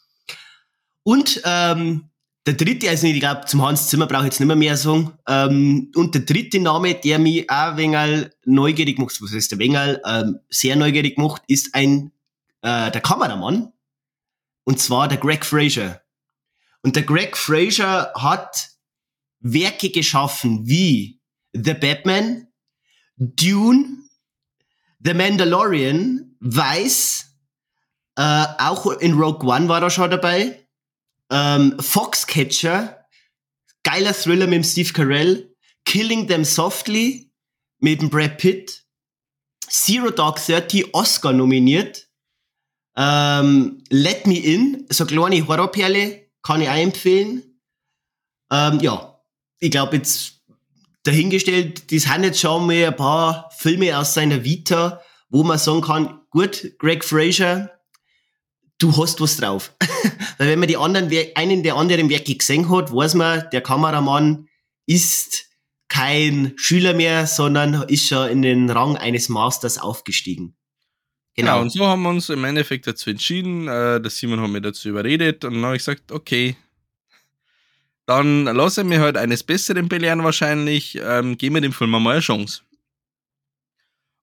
Und 1.03 1.41
ähm, 1.45 2.11
der 2.47 2.55
dritte, 2.55 2.89
also 2.89 3.07
ich 3.07 3.21
glaube, 3.21 3.47
zum 3.47 3.63
Hans 3.63 3.89
Zimmer 3.89 4.07
brauche 4.07 4.23
ich 4.23 4.27
jetzt 4.27 4.41
nicht 4.41 4.49
mehr, 4.49 4.57
mehr 4.57 4.77
sagen. 4.77 5.13
Ähm, 5.29 5.93
und 5.95 6.15
der 6.15 6.23
dritte 6.23 6.59
Name, 6.59 6.95
der 6.95 7.19
mich 7.19 7.49
auch 7.51 7.77
Wengal 7.77 8.35
neugierig 8.45 8.99
macht, 8.99 9.21
was 9.23 9.33
heißt 9.33 9.53
der 9.53 9.59
Wengal, 9.59 10.01
ähm, 10.07 10.41
sehr 10.49 10.77
neugierig 10.77 11.19
macht, 11.19 11.43
ist 11.47 11.75
ein 11.75 12.13
äh, 12.63 12.91
der 12.91 13.01
Kameramann. 13.01 13.73
Und 14.65 14.81
zwar 14.81 15.09
der 15.09 15.19
Greg 15.19 15.45
Fraser. 15.45 16.03
Und 16.83 16.97
der 16.97 17.03
Greg 17.03 17.37
Fraser 17.37 18.13
hat 18.15 18.71
Werke 19.41 19.91
geschaffen 19.91 20.67
wie 20.67 21.21
The 21.53 21.75
Batman, 21.75 22.49
Dune, 23.17 23.99
The 25.01 25.15
Mandalorian, 25.15 26.37
Weiß, 26.41 27.27
äh, 28.17 28.47
auch 28.59 28.87
in 28.99 29.15
Rogue 29.15 29.49
One 29.49 29.69
war 29.69 29.83
er 29.83 29.91
schon 29.91 30.11
dabei. 30.11 30.67
Ähm, 31.31 31.77
Foxcatcher, 31.81 33.07
geiler 33.83 34.13
Thriller 34.13 34.47
mit 34.47 34.57
dem 34.57 34.65
Steve 34.65 34.93
Carell. 34.93 35.55
Killing 35.85 36.29
Them 36.29 36.45
Softly 36.45 37.33
mit 37.79 38.03
dem 38.03 38.11
Brad 38.11 38.39
Pitt. 38.39 38.85
Zero 39.69 40.11
Dark 40.11 40.45
Thirty, 40.45 40.87
Oscar 40.93 41.33
nominiert. 41.33 42.09
Ähm, 42.97 43.83
Let 43.89 44.27
Me 44.27 44.39
In, 44.39 44.87
so 44.91 45.05
eine 45.05 45.13
kleine 45.13 45.47
Horrorperle, 45.47 46.29
kann 46.43 46.61
ich 46.61 46.69
auch 46.69 46.75
empfehlen. 46.75 47.61
Ähm, 48.51 48.81
ja, 48.81 49.23
ich 49.59 49.71
glaube 49.71 49.97
jetzt 49.97 50.40
dahingestellt, 51.03 51.93
das 51.93 52.03
sind 52.03 52.25
jetzt 52.25 52.41
schon 52.41 52.67
mal 52.67 52.87
ein 52.87 52.97
paar 52.97 53.51
Filme 53.57 53.99
aus 53.99 54.15
seiner 54.15 54.45
Vita, 54.45 55.01
wo 55.29 55.43
man 55.43 55.59
sagen 55.59 55.81
kann, 55.81 56.21
gut, 56.31 56.73
Greg 56.79 57.05
Fraser, 57.05 57.71
du 58.79 58.97
hast 58.97 59.21
was 59.21 59.37
drauf. 59.37 59.75
Weil 60.39 60.49
wenn 60.49 60.59
man 60.59 60.69
die 60.69 60.77
anderen, 60.77 61.11
einen 61.35 61.63
der 61.63 61.77
anderen 61.77 62.09
Werke 62.09 62.35
gesehen 62.35 62.71
hat, 62.71 62.93
weiß 62.93 63.15
man, 63.15 63.45
der 63.53 63.61
Kameramann 63.61 64.49
ist 64.87 65.47
kein 65.89 66.53
Schüler 66.57 66.95
mehr, 66.95 67.27
sondern 67.27 67.83
ist 67.89 68.09
schon 68.09 68.29
in 68.29 68.43
den 68.43 68.71
Rang 68.71 68.97
eines 68.97 69.29
Masters 69.29 69.79
aufgestiegen. 69.79 70.57
Genau. 71.37 71.57
Ja, 71.57 71.61
und 71.61 71.71
so 71.71 71.87
haben 71.87 72.03
wir 72.03 72.11
uns 72.11 72.29
im 72.29 72.45
Endeffekt 72.45 72.87
dazu 72.87 73.11
entschieden. 73.11 73.69
Äh, 73.69 74.01
der 74.01 74.11
Simon 74.11 74.41
hat 74.41 74.51
mir 74.51 74.61
dazu 74.61 74.89
überredet 74.89 75.45
und 75.45 75.55
dann 75.55 75.65
habe 75.65 75.77
ich 75.77 75.81
gesagt, 75.81 76.13
okay, 76.13 76.57
dann 78.11 78.43
lasse 78.43 78.81
ich 78.81 78.87
mir 78.89 78.99
halt 78.99 79.17
eines 79.17 79.45
Besseren 79.45 79.89
belehren 79.89 80.25
wahrscheinlich, 80.25 80.99
ähm, 81.01 81.39
geben 81.39 81.55
wir 81.55 81.61
dem 81.61 81.73
Film 81.73 81.91
mal 81.91 82.05
eine 82.11 82.21
Chance. 82.21 82.63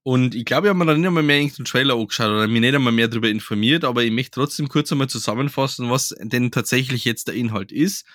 Und 0.04 0.36
ich 0.36 0.44
glaube, 0.44 0.68
ich 0.68 0.70
habe 0.70 0.80
mir 0.80 0.86
dann 0.86 1.00
nicht 1.00 1.08
einmal 1.08 1.24
mehr 1.24 1.38
irgendeinen 1.38 1.66
Trailer 1.66 1.96
angeschaut 1.96 2.28
oder 2.28 2.48
mich 2.48 2.60
nicht 2.60 2.76
einmal 2.76 2.92
mehr 2.92 3.08
darüber 3.08 3.30
informiert, 3.30 3.86
aber 3.86 4.04
ich 4.04 4.12
möchte 4.12 4.32
trotzdem 4.32 4.68
kurz 4.68 4.92
einmal 4.92 5.08
zusammenfassen, 5.08 5.90
was 5.90 6.14
denn 6.20 6.52
tatsächlich 6.52 7.06
jetzt 7.06 7.30
der 7.30 7.36
Inhalt 7.36 7.72
ist. 7.72 8.06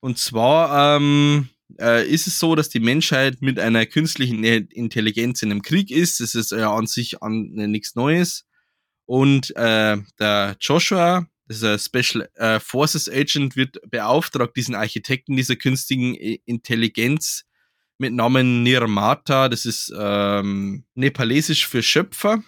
Und 0.00 0.16
zwar 0.16 0.96
ähm, 0.96 1.50
äh, 1.78 2.08
ist 2.08 2.26
es 2.26 2.38
so, 2.38 2.54
dass 2.54 2.70
die 2.70 2.80
Menschheit 2.80 3.42
mit 3.42 3.58
einer 3.58 3.84
künstlichen 3.84 4.44
Intelligenz 4.44 5.42
in 5.42 5.50
einem 5.50 5.60
Krieg 5.60 5.90
ist. 5.90 6.20
Das 6.20 6.34
ist 6.34 6.52
ja 6.52 6.74
an 6.74 6.86
sich 6.86 7.22
an, 7.22 7.54
äh, 7.58 7.66
nichts 7.66 7.96
Neues. 7.96 8.46
Und 9.04 9.54
äh, 9.56 9.98
der 10.18 10.56
Joshua, 10.58 11.26
das 11.48 11.58
ist 11.58 11.64
ein 11.64 11.78
Special 11.78 12.28
äh, 12.34 12.60
Forces 12.60 13.08
Agent, 13.08 13.56
wird 13.56 13.78
beauftragt, 13.90 14.56
diesen 14.56 14.74
Architekten 14.74 15.36
dieser 15.36 15.56
künstlichen 15.56 16.14
Intelligenz 16.14 17.44
mit 17.98 18.12
Namen 18.12 18.62
Nirmata, 18.62 19.48
das 19.48 19.64
ist 19.64 19.92
ähm, 19.96 20.84
nepalesisch 20.94 21.66
für 21.66 21.82
Schöpfer, 21.82 22.42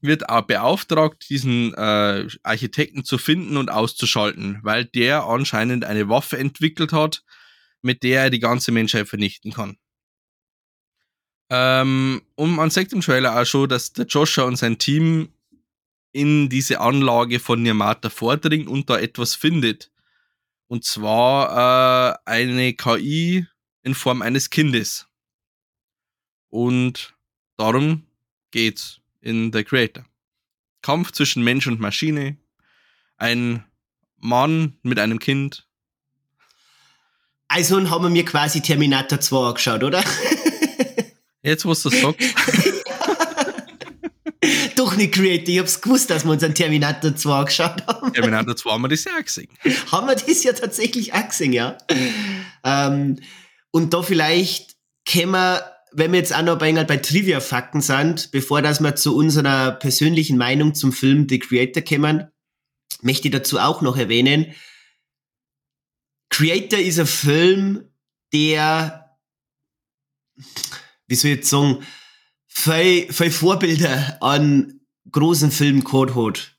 wird 0.00 0.28
auch 0.28 0.42
beauftragt, 0.42 1.28
diesen 1.28 1.74
äh, 1.74 2.28
Architekten 2.42 3.04
zu 3.04 3.18
finden 3.18 3.56
und 3.56 3.70
auszuschalten, 3.70 4.60
weil 4.62 4.84
der 4.84 5.24
anscheinend 5.24 5.84
eine 5.84 6.08
Waffe 6.08 6.38
entwickelt 6.38 6.92
hat, 6.92 7.24
mit 7.82 8.02
der 8.02 8.24
er 8.24 8.30
die 8.30 8.40
ganze 8.40 8.72
Menschheit 8.72 9.08
vernichten 9.08 9.52
kann. 9.52 9.78
Ähm, 11.50 12.22
und 12.34 12.50
man 12.50 12.70
sagt 12.70 12.92
im 12.92 13.00
Trailer 13.00 13.40
auch 13.40 13.44
schon, 13.44 13.68
dass 13.68 13.92
der 13.92 14.06
Joshua 14.06 14.44
und 14.44 14.56
sein 14.56 14.78
Team 14.78 15.28
in 16.16 16.48
diese 16.48 16.80
Anlage 16.80 17.40
von 17.40 17.62
Nirmata 17.62 18.08
vordringt 18.08 18.68
und 18.68 18.88
da 18.88 18.98
etwas 18.98 19.34
findet. 19.34 19.90
Und 20.66 20.82
zwar 20.82 22.14
äh, 22.14 22.18
eine 22.24 22.72
KI, 22.72 23.46
in 23.82 23.94
Form 23.94 24.22
eines 24.22 24.48
Kindes. 24.48 25.06
Und 26.48 27.14
darum 27.58 28.06
geht's 28.50 29.00
in 29.20 29.52
The 29.52 29.62
Creator. 29.62 30.06
Kampf 30.80 31.12
zwischen 31.12 31.44
Mensch 31.44 31.66
und 31.66 31.80
Maschine, 31.80 32.38
ein 33.18 33.64
Mann 34.16 34.78
mit 34.82 34.98
einem 34.98 35.18
Kind. 35.18 35.68
Also 37.48 37.90
haben 37.90 38.04
wir 38.04 38.10
mir 38.10 38.24
quasi 38.24 38.62
Terminator 38.62 39.20
2 39.20 39.48
angeschaut, 39.48 39.84
oder? 39.84 40.02
Jetzt, 41.42 41.66
was 41.66 41.82
du 41.82 41.90
sagst. 41.90 42.20
Doch 44.96 45.02
nicht 45.02 45.14
Creator, 45.14 45.48
ich 45.48 45.58
hab's 45.58 45.82
gewusst, 45.82 46.08
dass 46.08 46.24
wir 46.24 46.32
uns 46.32 46.42
an 46.42 46.54
Terminator 46.54 47.14
2 47.14 47.30
angeschaut 47.30 47.86
haben. 47.86 48.14
Terminator 48.14 48.56
2 48.56 48.70
haben 48.70 48.82
wir 48.82 48.88
das 48.88 49.04
ja 49.04 49.12
auch 49.12 49.22
gesehen. 49.22 49.48
haben 49.92 50.06
wir 50.06 50.14
das 50.14 50.42
ja 50.42 50.54
tatsächlich 50.54 51.12
auch 51.12 51.28
gesehen, 51.28 51.52
ja. 51.52 51.76
Ähm, 52.64 53.20
und 53.72 53.92
da 53.92 54.00
vielleicht 54.00 54.76
können 55.06 55.32
wir, 55.32 55.70
wenn 55.92 56.12
wir 56.12 56.18
jetzt 56.18 56.34
auch 56.34 56.42
noch 56.42 56.56
bei, 56.56 56.72
bei 56.72 56.96
Trivia-Fakten 56.96 57.82
sind, 57.82 58.30
bevor 58.30 58.62
dass 58.62 58.80
wir 58.80 58.96
zu 58.96 59.14
unserer 59.14 59.72
persönlichen 59.72 60.38
Meinung 60.38 60.74
zum 60.74 60.94
Film 60.94 61.26
The 61.28 61.40
Creator 61.40 61.82
kommen, 61.82 62.28
möchte 63.02 63.28
ich 63.28 63.32
dazu 63.32 63.58
auch 63.58 63.82
noch 63.82 63.98
erwähnen, 63.98 64.54
Creator 66.30 66.78
ist 66.78 66.98
ein 66.98 67.06
Film, 67.06 67.84
der, 68.32 69.14
wie 71.06 71.14
soll 71.14 71.32
ich 71.32 71.36
jetzt 71.36 71.50
sagen, 71.50 71.84
viel, 72.46 73.12
viel 73.12 73.30
Vorbilder 73.30 74.16
an 74.22 74.72
großen 75.10 75.50
gehabt 75.50 76.14
hat. 76.14 76.56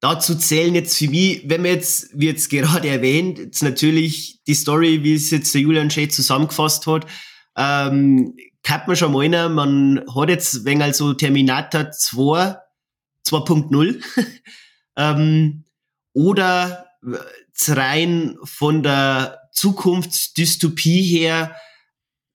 Dazu 0.00 0.34
zählen 0.34 0.74
jetzt 0.74 0.98
für 0.98 1.08
mich, 1.08 1.48
wenn 1.48 1.62
man 1.62 1.70
jetzt, 1.70 2.10
wie 2.12 2.26
jetzt 2.26 2.50
gerade 2.50 2.88
erwähnt, 2.88 3.38
jetzt 3.38 3.62
natürlich 3.62 4.42
die 4.46 4.54
Story, 4.54 5.02
wie 5.02 5.14
es 5.14 5.30
jetzt 5.30 5.54
der 5.54 5.62
Julian 5.62 5.90
Schä 5.90 6.08
zusammengefasst 6.08 6.86
hat, 6.86 7.06
ähm, 7.56 8.36
kann 8.62 8.82
man 8.86 8.96
schon 8.96 9.12
meinen, 9.12 9.54
man 9.54 10.04
hat 10.14 10.28
jetzt, 10.28 10.64
wenn 10.64 10.82
also 10.82 11.14
Terminator 11.14 11.90
2, 11.90 12.56
2.0, 13.26 14.02
ähm, 14.96 15.64
oder 16.12 16.86
rein 17.68 18.36
von 18.42 18.82
der 18.82 19.48
Zukunftsdystopie 19.52 21.02
her 21.02 21.56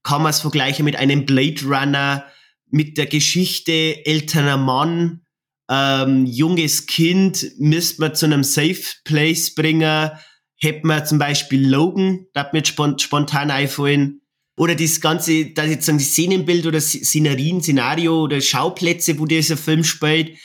kann 0.03 0.23
man 0.23 0.31
es 0.31 0.41
vergleichen 0.41 0.85
mit 0.85 0.95
einem 0.95 1.25
Blade 1.25 1.61
Runner, 1.65 2.25
mit 2.71 2.97
der 2.97 3.05
Geschichte 3.05 4.05
älterer 4.05 4.57
Mann, 4.57 5.25
ähm, 5.69 6.25
junges 6.25 6.87
Kind 6.87 7.45
müsste 7.59 8.01
man 8.01 8.15
zu 8.15 8.25
einem 8.25 8.43
Safe 8.43 8.81
Place 9.03 9.53
bringen. 9.53 10.11
Hätte 10.57 10.87
man 10.87 11.05
zum 11.05 11.19
Beispiel 11.19 11.69
Logan, 11.69 12.25
da 12.33 12.49
mir 12.51 12.63
spontan 12.65 13.51
einfallen. 13.51 14.21
Oder 14.57 14.75
das 14.75 14.99
ganze, 14.99 15.51
da 15.51 15.63
jetzt 15.63 15.85
sagen, 15.85 15.99
die 15.99 16.03
Szenenbild 16.03 16.65
oder 16.65 16.81
Szenerien, 16.81 17.61
Szenario 17.61 18.23
oder 18.23 18.41
Schauplätze, 18.41 19.17
wo 19.17 19.25
dieser 19.25 19.55
Film 19.55 19.85
spielt, 19.85 20.37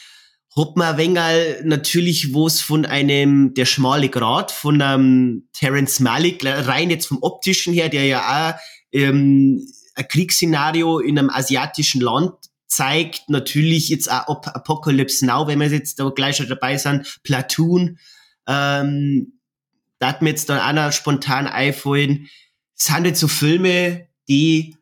hat 0.57 0.77
man 0.77 0.95
ein 0.95 0.99
wenig 0.99 1.65
natürlich 1.65 2.33
was 2.33 2.61
von 2.61 2.87
einem 2.87 3.55
Der 3.55 3.65
schmale 3.65 4.09
Grat 4.09 4.53
von 4.53 4.81
einem 4.81 5.49
Terence 5.53 5.99
Malick, 5.99 6.45
rein 6.45 6.91
jetzt 6.91 7.07
vom 7.07 7.19
optischen 7.23 7.75
her, 7.75 7.89
der 7.89 8.07
ja 8.07 8.53
auch 8.53 8.61
ähm, 8.93 9.67
ein 9.97 10.09
Kriegsszenario 10.09 11.01
in 11.01 11.19
einem 11.19 11.31
asiatischen 11.31 12.01
Land 12.01 12.35
zeigt. 12.75 13.29
Natürlich 13.29 13.89
jetzt 13.89 14.11
auch 14.11 14.43
Apocalypse 14.47 15.25
Now, 15.25 15.47
wenn 15.47 15.61
wir 15.61 15.69
jetzt 15.69 15.99
da 16.01 16.09
gleich 16.11 16.37
schon 16.37 16.49
dabei 16.49 16.77
sind, 16.77 17.21
Platoon, 17.23 17.99
ähm, 18.47 19.41
da 19.99 20.09
hat 20.09 20.23
mir 20.23 20.31
jetzt 20.31 20.49
dann 20.49 20.75
noch 20.75 20.93
spontan 20.93 21.47
einfallen, 21.47 22.29
es 22.77 22.91
jetzt 23.05 23.21
so 23.21 23.29
Filme, 23.29 24.09
die 24.29 24.77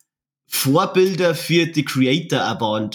Vorbilder 0.46 1.34
für 1.34 1.66
die 1.66 1.84
Creator 1.84 2.40
waren 2.60 2.90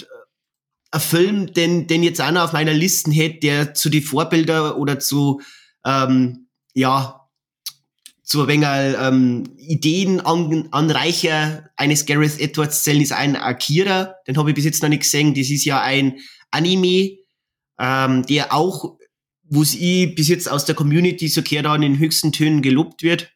ein 0.90 1.00
Film, 1.00 1.52
den, 1.52 1.86
den 1.86 2.02
jetzt 2.02 2.20
einer 2.20 2.44
auf 2.44 2.52
meiner 2.52 2.72
Listen 2.72 3.12
hätte, 3.12 3.40
der 3.40 3.74
zu 3.74 3.90
die 3.90 4.00
Vorbilder 4.00 4.78
oder 4.78 4.98
zu, 4.98 5.40
ähm, 5.84 6.48
ja, 6.74 7.17
zu 8.28 8.42
ein 8.42 8.48
wenig 8.48 8.68
ähm, 9.00 9.44
Ideen 9.56 10.20
an, 10.20 10.68
Anreicher 10.70 11.70
eines 11.76 12.04
Gareth 12.04 12.38
Edwards 12.38 12.84
zählen, 12.84 13.00
ist 13.00 13.12
ein 13.12 13.36
Akira. 13.36 14.16
Den 14.26 14.36
habe 14.36 14.50
ich 14.50 14.54
bis 14.54 14.66
jetzt 14.66 14.82
noch 14.82 14.90
nicht 14.90 15.00
gesehen. 15.00 15.32
Das 15.32 15.48
ist 15.48 15.64
ja 15.64 15.80
ein 15.80 16.18
Anime, 16.50 17.16
ähm, 17.80 18.26
der 18.26 18.52
auch, 18.52 18.98
wo 19.44 19.62
ich 19.62 20.14
bis 20.14 20.28
jetzt 20.28 20.46
aus 20.50 20.66
der 20.66 20.74
Community 20.74 21.26
so 21.26 21.42
gehört 21.42 21.74
in 21.76 21.80
den 21.80 21.98
höchsten 21.98 22.30
Tönen 22.30 22.60
gelobt 22.60 23.02
wird. 23.02 23.32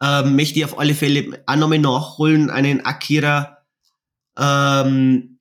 Ähm, 0.00 0.36
möchte 0.36 0.60
ich 0.60 0.64
auf 0.64 0.78
alle 0.78 0.94
Fälle 0.94 1.42
auch 1.46 1.56
nochmal 1.56 1.80
nachholen, 1.80 2.50
einen 2.50 2.86
Akira. 2.86 3.64
Ähm, 4.38 5.40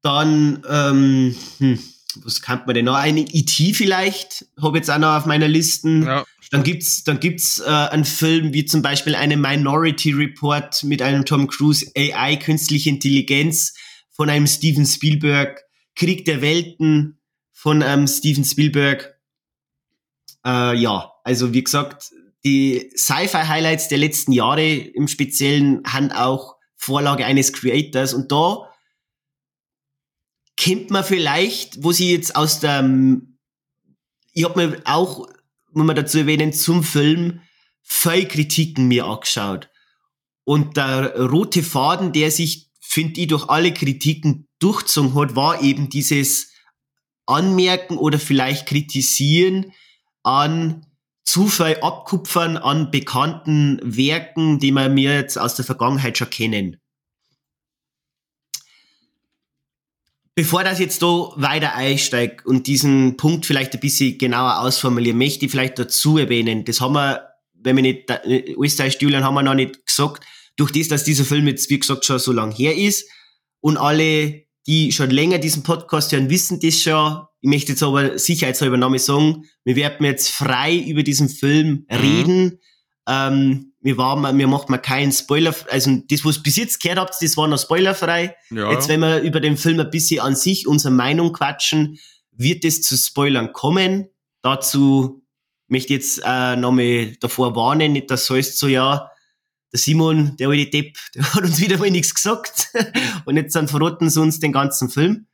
dann, 0.00 0.64
ähm, 0.70 1.36
hm, 1.58 1.78
was 2.22 2.40
kann 2.40 2.62
man 2.66 2.74
denn 2.74 2.84
noch? 2.84 2.96
Eine 2.96 3.20
IT 3.20 3.58
e 3.60 3.72
vielleicht, 3.72 4.46
habe 4.60 4.78
jetzt 4.78 4.90
auch 4.90 4.98
noch 4.98 5.16
auf 5.16 5.26
meiner 5.26 5.48
Listen. 5.48 6.04
Ja, 6.04 6.24
dann 6.50 6.62
gibt's, 6.62 7.04
dann 7.04 7.20
gibt's 7.20 7.58
äh, 7.58 7.68
einen 7.68 8.04
Film 8.04 8.52
wie 8.52 8.64
zum 8.64 8.82
Beispiel 8.82 9.14
eine 9.14 9.36
Minority 9.36 10.12
Report 10.12 10.84
mit 10.84 11.02
einem 11.02 11.24
Tom 11.24 11.48
Cruise 11.48 11.90
AI, 11.96 12.36
künstliche 12.36 12.90
Intelligenz 12.90 13.74
von 14.10 14.30
einem 14.30 14.46
Steven 14.46 14.86
Spielberg, 14.86 15.64
Krieg 15.96 16.24
der 16.24 16.42
Welten 16.42 17.18
von 17.52 17.82
einem 17.82 18.06
Steven 18.06 18.44
Spielberg. 18.44 19.18
Äh, 20.46 20.76
ja, 20.76 21.12
also 21.24 21.52
wie 21.52 21.64
gesagt, 21.64 22.12
die 22.44 22.90
Sci-Fi-Highlights 22.94 23.88
der 23.88 23.98
letzten 23.98 24.32
Jahre 24.32 24.74
im 24.74 25.08
Speziellen 25.08 25.82
haben 25.86 26.12
auch 26.12 26.56
Vorlage 26.76 27.24
eines 27.24 27.52
Creators 27.52 28.12
und 28.12 28.30
da 28.30 28.70
kennt 30.64 30.90
man 30.90 31.04
vielleicht, 31.04 31.84
wo 31.84 31.92
sie 31.92 32.10
jetzt 32.10 32.36
aus 32.36 32.58
der, 32.58 32.88
ich 34.32 34.44
habe 34.44 34.66
mir 34.66 34.80
auch, 34.86 35.28
muss 35.72 35.84
man 35.84 35.94
dazu 35.94 36.16
erwähnen, 36.16 36.54
zum 36.54 36.82
Film 36.82 37.42
viele 37.82 38.26
Kritiken 38.26 38.88
mir 38.88 39.04
angeschaut. 39.04 39.68
Und 40.44 40.78
der 40.78 41.20
rote 41.20 41.62
Faden, 41.62 42.14
der 42.14 42.30
sich, 42.30 42.70
finde 42.80 43.20
ich, 43.20 43.26
durch 43.26 43.50
alle 43.50 43.74
Kritiken 43.74 44.48
durchzogen 44.58 45.14
hat, 45.14 45.36
war 45.36 45.62
eben 45.62 45.90
dieses 45.90 46.50
Anmerken 47.26 47.98
oder 47.98 48.18
vielleicht 48.18 48.66
Kritisieren 48.66 49.74
an 50.22 50.86
zu 51.24 51.46
viel 51.48 51.76
Abkupfern 51.82 52.56
an 52.56 52.90
bekannten 52.90 53.80
Werken, 53.82 54.60
die 54.60 54.72
wir 54.72 54.88
mir 54.88 55.12
jetzt 55.12 55.38
aus 55.38 55.56
der 55.56 55.66
Vergangenheit 55.66 56.16
schon 56.16 56.30
kennen. 56.30 56.80
Bevor 60.36 60.64
das 60.64 60.80
jetzt 60.80 61.00
da 61.00 61.30
weiter 61.36 61.74
einsteigt 61.74 62.44
und 62.44 62.66
diesen 62.66 63.16
Punkt 63.16 63.46
vielleicht 63.46 63.72
ein 63.74 63.80
bisschen 63.80 64.18
genauer 64.18 64.60
ausformulieren, 64.60 65.16
möchte 65.16 65.44
ich 65.44 65.50
vielleicht 65.50 65.78
dazu 65.78 66.18
erwähnen, 66.18 66.64
das 66.64 66.80
haben 66.80 66.94
wir, 66.94 67.28
wenn 67.54 67.76
wir 67.76 67.82
nicht, 67.82 68.10
alles 68.10 68.76
täuscht, 68.76 69.00
Julian, 69.00 69.22
haben 69.22 69.34
wir 69.34 69.42
noch 69.42 69.54
nicht 69.54 69.86
gesagt, 69.86 70.24
durch 70.56 70.72
das, 70.72 70.88
dass 70.88 71.04
dieser 71.04 71.24
Film 71.24 71.46
jetzt, 71.46 71.70
wie 71.70 71.78
gesagt, 71.78 72.04
schon 72.04 72.18
so 72.18 72.32
lang 72.32 72.50
her 72.50 72.76
ist 72.76 73.08
und 73.60 73.76
alle, 73.76 74.44
die 74.66 74.90
schon 74.90 75.10
länger 75.10 75.38
diesen 75.38 75.62
Podcast 75.62 76.10
hören, 76.10 76.30
wissen 76.30 76.58
das 76.60 76.80
schon. 76.80 77.22
Ich 77.40 77.48
möchte 77.48 77.72
jetzt 77.72 77.82
aber 77.82 78.18
sicherheitshalber 78.18 78.76
nochmal 78.76 78.98
sagen, 78.98 79.44
wir 79.64 79.76
werden 79.76 80.04
jetzt 80.04 80.30
frei 80.30 80.76
über 80.78 81.02
diesen 81.02 81.28
Film 81.28 81.86
mhm. 81.88 81.96
reden. 81.96 82.60
Ähm, 83.06 83.73
wir 83.84 83.98
waren, 83.98 84.38
wir 84.38 84.48
macht 84.48 84.70
mal 84.70 84.78
keinen 84.78 85.12
Spoiler, 85.12 85.54
also 85.70 86.02
das, 86.08 86.24
was 86.24 86.42
bis 86.42 86.56
jetzt 86.56 86.82
gehört 86.82 86.98
habt, 86.98 87.14
das 87.20 87.36
war 87.36 87.46
noch 87.46 87.58
spoilerfrei. 87.58 88.34
Ja. 88.50 88.72
Jetzt, 88.72 88.88
wenn 88.88 89.00
wir 89.00 89.20
über 89.20 89.40
den 89.40 89.58
Film 89.58 89.78
ein 89.78 89.90
bisschen 89.90 90.20
an 90.20 90.34
sich 90.34 90.66
unsere 90.66 90.92
Meinung 90.92 91.34
quatschen, 91.34 91.98
wird 92.32 92.64
es 92.64 92.80
zu 92.80 92.96
Spoilern 92.96 93.52
kommen. 93.52 94.08
Dazu 94.40 95.22
möchte 95.68 95.92
ich 95.92 95.98
jetzt 95.98 96.22
äh, 96.24 96.56
nochmal 96.56 97.14
davor 97.20 97.54
warnen, 97.54 97.92
nicht, 97.92 98.10
dass 98.10 98.24
so 98.24 98.36
ist 98.36 98.58
so, 98.58 98.68
ja, 98.68 99.10
der 99.70 99.78
Simon, 99.78 100.34
der 100.38 100.48
alte 100.48 100.70
Depp, 100.70 100.96
der 101.14 101.34
hat 101.34 101.44
uns 101.44 101.60
wieder 101.60 101.76
mal 101.76 101.90
nichts 101.90 102.14
gesagt 102.14 102.68
und 103.26 103.36
jetzt 103.36 103.54
dann 103.54 103.68
verrotten 103.68 104.08
sie 104.08 104.20
uns 104.20 104.40
den 104.40 104.52
ganzen 104.52 104.88
Film. 104.88 105.26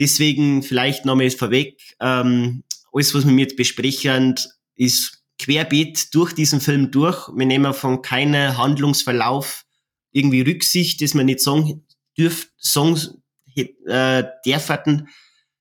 Deswegen 0.00 0.62
vielleicht 0.62 1.04
nochmal 1.04 1.30
vorweg, 1.30 1.82
ähm, 2.00 2.64
alles, 2.94 3.14
was 3.14 3.26
wir 3.26 3.36
jetzt 3.36 3.56
besprechen, 3.56 4.36
ist 4.74 5.17
querbeet 5.38 6.14
durch 6.14 6.32
diesen 6.32 6.60
Film 6.60 6.90
durch. 6.90 7.28
Wir 7.34 7.46
nehmen 7.46 7.72
von 7.72 8.02
keinem 8.02 8.56
Handlungsverlauf 8.56 9.64
irgendwie 10.12 10.40
Rücksicht, 10.42 11.00
dass 11.00 11.14
wir 11.14 11.24
nicht 11.24 11.40
sagen 11.40 11.86
dürfen, 12.16 12.48
Songs 12.58 13.14
äh, 13.54 14.24
dürfen. 14.44 15.08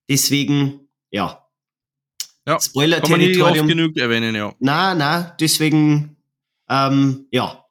Deswegen, 0.10 0.90
ja. 1.12 1.44
Ja, 2.46 2.60
Spoiler-Territorium. 2.60 3.68
genug 3.68 3.98
erwähnen, 3.98 4.34
ja. 4.34 4.54
Na, 4.60 4.96
na, 4.96 5.36
deswegen, 5.40 6.18
ähm, 6.70 7.28
ja. 7.32 7.64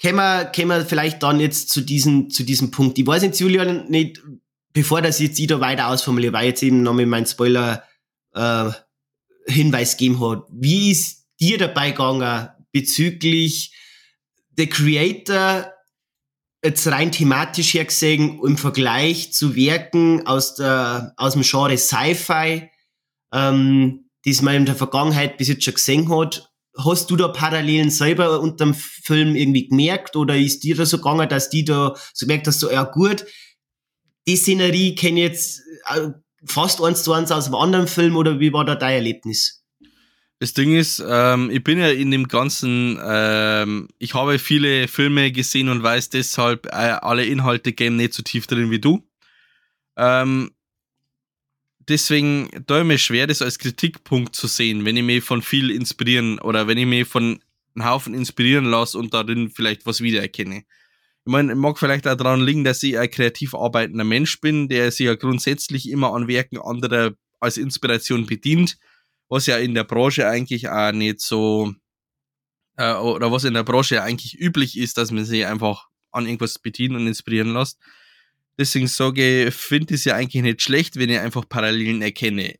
Können 0.00 0.16
wir, 0.16 0.46
können 0.46 0.68
wir 0.68 0.86
vielleicht 0.86 1.22
dann 1.22 1.40
jetzt 1.40 1.70
zu 1.70 1.80
diesem, 1.80 2.30
zu 2.30 2.42
diesem 2.44 2.70
Punkt. 2.70 2.98
Ich 2.98 3.06
weiß 3.06 3.22
jetzt, 3.22 3.40
Julian, 3.40 3.88
nicht, 3.88 4.20
bevor 4.72 5.02
das 5.02 5.20
jetzt 5.20 5.38
ich 5.38 5.46
da 5.46 5.60
weiter 5.60 5.88
ausformuliere, 5.88 6.32
weil 6.32 6.46
jetzt 6.46 6.62
eben 6.62 6.82
nochmal 6.82 7.06
mein 7.06 7.26
Spoiler, 7.26 7.84
äh, 8.34 8.70
Hinweis 9.46 9.96
gegeben 9.96 10.20
hat. 10.20 10.44
Wie 10.50 10.90
ist 10.90 11.26
dir 11.40 11.58
dabei 11.58 11.90
gegangen 11.90 12.48
bezüglich 12.72 13.74
The 14.56 14.66
Creator 14.66 15.72
jetzt 16.64 16.86
rein 16.86 17.10
thematisch 17.10 17.74
her 17.74 17.84
gesehen 17.84 18.40
im 18.44 18.56
Vergleich 18.56 19.32
zu 19.32 19.56
Werken 19.56 20.26
aus 20.26 20.54
der 20.54 21.12
aus 21.16 21.32
dem 21.32 21.42
Genre 21.42 21.76
Sci-Fi, 21.76 22.70
ähm, 23.32 24.10
die 24.24 24.36
man 24.42 24.54
in 24.54 24.66
der 24.66 24.76
Vergangenheit 24.76 25.38
bis 25.38 25.48
jetzt 25.48 25.64
schon 25.64 25.74
gesehen 25.74 26.08
hat. 26.08 26.48
Hast 26.78 27.10
du 27.10 27.16
da 27.16 27.28
Parallelen 27.28 27.90
selber 27.90 28.40
unter 28.40 28.64
dem 28.64 28.74
Film 28.74 29.34
irgendwie 29.36 29.68
gemerkt 29.68 30.16
oder 30.16 30.36
ist 30.36 30.60
dir 30.60 30.76
da 30.76 30.86
so 30.86 30.98
gegangen, 30.98 31.28
dass 31.28 31.50
die 31.50 31.64
da 31.64 31.94
so 32.14 32.26
merkt, 32.26 32.46
dass 32.46 32.60
so, 32.60 32.70
ja 32.70 32.84
gut, 32.84 33.26
die 34.26 34.36
Szenerie 34.36 34.94
kenne 34.94 35.20
ich 35.20 35.26
jetzt 35.26 35.62
äh, 35.88 36.10
fast 36.44 36.82
eins 36.82 37.02
zu 37.02 37.12
eins 37.12 37.30
aus 37.30 37.46
einem 37.46 37.56
anderen 37.56 37.86
Film 37.86 38.16
oder 38.16 38.40
wie 38.40 38.52
war 38.52 38.64
da 38.64 38.74
dein 38.74 38.94
Erlebnis? 38.94 39.62
Das 40.38 40.54
Ding 40.54 40.74
ist, 40.74 41.00
ähm, 41.06 41.50
ich 41.50 41.62
bin 41.62 41.78
ja 41.78 41.90
in 41.90 42.10
dem 42.10 42.26
ganzen, 42.26 42.98
ähm, 43.00 43.88
ich 43.98 44.14
habe 44.14 44.40
viele 44.40 44.88
Filme 44.88 45.30
gesehen 45.30 45.68
und 45.68 45.84
weiß 45.84 46.08
deshalb, 46.10 46.66
äh, 46.66 46.98
alle 47.00 47.24
Inhalte 47.24 47.72
gehen 47.72 47.94
nicht 47.94 48.12
so 48.12 48.24
tief 48.24 48.48
drin 48.48 48.70
wie 48.72 48.80
du. 48.80 49.06
Ähm, 49.96 50.50
deswegen 51.88 52.50
da 52.66 52.80
ist 52.80 52.86
mir 52.86 52.98
schwer, 52.98 53.28
das 53.28 53.40
als 53.40 53.60
Kritikpunkt 53.60 54.34
zu 54.34 54.48
sehen, 54.48 54.84
wenn 54.84 54.96
ich 54.96 55.04
mich 55.04 55.22
von 55.22 55.42
viel 55.42 55.70
inspirieren 55.70 56.40
oder 56.40 56.66
wenn 56.66 56.78
ich 56.78 56.86
mich 56.86 57.06
von 57.06 57.40
einem 57.76 57.86
Haufen 57.86 58.12
inspirieren 58.12 58.64
lasse 58.64 58.98
und 58.98 59.14
darin 59.14 59.48
vielleicht 59.48 59.86
was 59.86 60.00
wiedererkenne. 60.00 60.64
Ich 61.24 61.30
meine, 61.30 61.54
mag 61.54 61.78
vielleicht 61.78 62.08
auch 62.08 62.16
daran 62.16 62.40
liegen, 62.40 62.64
dass 62.64 62.82
ich 62.82 62.98
ein 62.98 63.10
kreativ 63.10 63.54
arbeitender 63.54 64.04
Mensch 64.04 64.40
bin, 64.40 64.68
der 64.68 64.90
sich 64.90 65.06
ja 65.06 65.14
grundsätzlich 65.14 65.88
immer 65.88 66.14
an 66.14 66.26
Werken 66.26 66.58
anderer 66.58 67.12
als 67.38 67.58
Inspiration 67.58 68.26
bedient, 68.26 68.78
was 69.28 69.46
ja 69.46 69.56
in 69.56 69.74
der 69.74 69.84
Branche 69.84 70.28
eigentlich 70.28 70.68
auch 70.68 70.92
nicht 70.92 71.20
so, 71.20 71.74
äh, 72.76 72.94
oder 72.94 73.30
was 73.30 73.44
in 73.44 73.54
der 73.54 73.62
Branche 73.62 74.02
eigentlich 74.02 74.38
üblich 74.38 74.76
ist, 74.76 74.98
dass 74.98 75.10
man 75.12 75.24
sich 75.24 75.46
einfach 75.46 75.88
an 76.10 76.26
irgendwas 76.26 76.58
bedienen 76.58 76.96
und 76.96 77.06
inspirieren 77.06 77.52
lässt. 77.52 77.78
Deswegen 78.58 78.86
sage 78.86 79.46
ich, 79.46 79.54
finde 79.54 79.94
es 79.94 80.04
ja 80.04 80.14
eigentlich 80.14 80.42
nicht 80.42 80.62
schlecht, 80.62 80.96
wenn 80.96 81.08
ich 81.08 81.18
einfach 81.18 81.48
Parallelen 81.48 82.02
erkenne. 82.02 82.56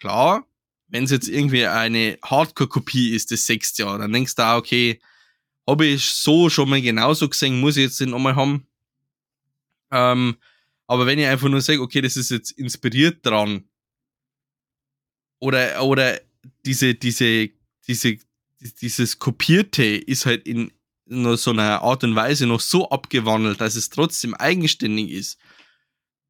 Klar, 0.00 0.46
wenn 0.88 1.04
es 1.04 1.10
jetzt 1.10 1.28
irgendwie 1.28 1.66
eine 1.66 2.18
Hardcore-Kopie 2.24 3.10
ist 3.14 3.30
des 3.30 3.46
sechs 3.46 3.76
Jahr, 3.76 3.98
dann 3.98 4.12
denkst 4.12 4.34
du 4.34 4.42
auch, 4.42 4.58
okay, 4.58 5.00
habe 5.66 5.86
ich 5.86 6.04
so 6.04 6.48
schon 6.48 6.68
mal 6.68 6.82
genauso 6.82 7.28
gesehen, 7.28 7.60
muss 7.60 7.76
ich 7.76 7.84
jetzt 7.84 8.00
den 8.00 8.10
nochmal 8.10 8.36
haben. 8.36 8.66
Ähm, 9.90 10.36
aber 10.86 11.06
wenn 11.06 11.18
ich 11.18 11.26
einfach 11.26 11.48
nur 11.48 11.60
sage, 11.60 11.80
okay, 11.80 12.00
das 12.00 12.16
ist 12.16 12.30
jetzt 12.30 12.50
inspiriert 12.52 13.24
dran, 13.24 13.64
oder, 15.38 15.82
oder 15.82 16.20
diese, 16.64 16.94
diese, 16.94 17.50
diese, 17.88 18.16
dieses 18.60 19.18
Kopierte 19.18 19.84
ist 19.84 20.24
halt 20.24 20.46
in 20.46 20.70
nur 21.06 21.36
so 21.36 21.50
einer 21.50 21.82
Art 21.82 22.04
und 22.04 22.14
Weise 22.14 22.46
noch 22.46 22.60
so 22.60 22.88
abgewandelt, 22.90 23.60
dass 23.60 23.74
es 23.74 23.90
trotzdem 23.90 24.34
eigenständig 24.34 25.10
ist, 25.10 25.38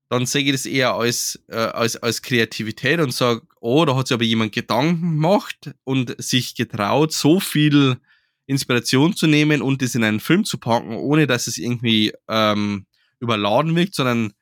dann 0.09 0.27
sehe 0.27 0.43
ich 0.45 0.53
das 0.53 0.67
eher 0.67 0.95
als, 0.95 1.43
äh, 1.49 1.57
als, 1.57 1.97
als 1.97 2.23
Kreativität 2.23 3.01
und 3.01 3.13
sage, 3.13 3.43
oh, 3.61 3.85
da 3.85 3.97
hat 3.97 4.09
sich 4.09 4.15
aber 4.15 4.25
jemand 4.25 4.53
Gedanken 4.53 5.01
gemacht 5.01 5.73
und 5.85 6.21
sich 6.23 6.55
getraut, 6.55 7.13
so 7.13 7.39
viel 7.39 7.99
Inspiration 8.47 9.15
zu 9.15 9.27
nehmen 9.27 9.63
und 9.63 9.83
das 9.83 9.95
in 9.95 10.05
einen 10.05 10.21
Film 10.21 10.45
zu 10.45 10.59
packen, 10.59 10.97
ohne 10.97 11.27
dass 11.27 11.47
es 11.47 11.59
irgendwie 11.59 12.13
ähm, 12.29 12.87
überladen 13.21 13.75
wirkt, 13.77 13.95
sondern 13.95 14.33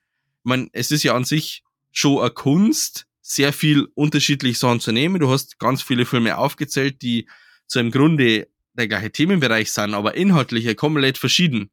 man, 0.42 0.70
es 0.72 0.90
ist 0.90 1.02
ja 1.02 1.14
an 1.14 1.24
sich 1.24 1.62
schon 1.92 2.20
eine 2.20 2.30
Kunst, 2.30 3.06
sehr 3.20 3.52
viel 3.52 3.86
unterschiedlich 3.94 4.58
Sachen 4.58 4.80
zu 4.80 4.92
nehmen. 4.92 5.20
Du 5.20 5.30
hast 5.30 5.58
ganz 5.58 5.82
viele 5.82 6.06
Filme 6.06 6.36
aufgezählt, 6.38 7.02
die 7.02 7.28
zu 7.66 7.78
im 7.78 7.90
Grunde 7.90 8.48
der 8.72 8.88
gleiche 8.88 9.12
Themenbereich 9.12 9.70
sind, 9.70 9.94
aber 9.94 10.14
inhaltlich 10.14 10.76
komplett 10.76 11.18
verschieden. 11.18 11.70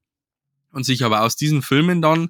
Und 0.71 0.83
sich 0.83 1.03
aber 1.03 1.23
aus 1.23 1.35
diesen 1.35 1.61
Filmen 1.61 2.01
dann 2.01 2.29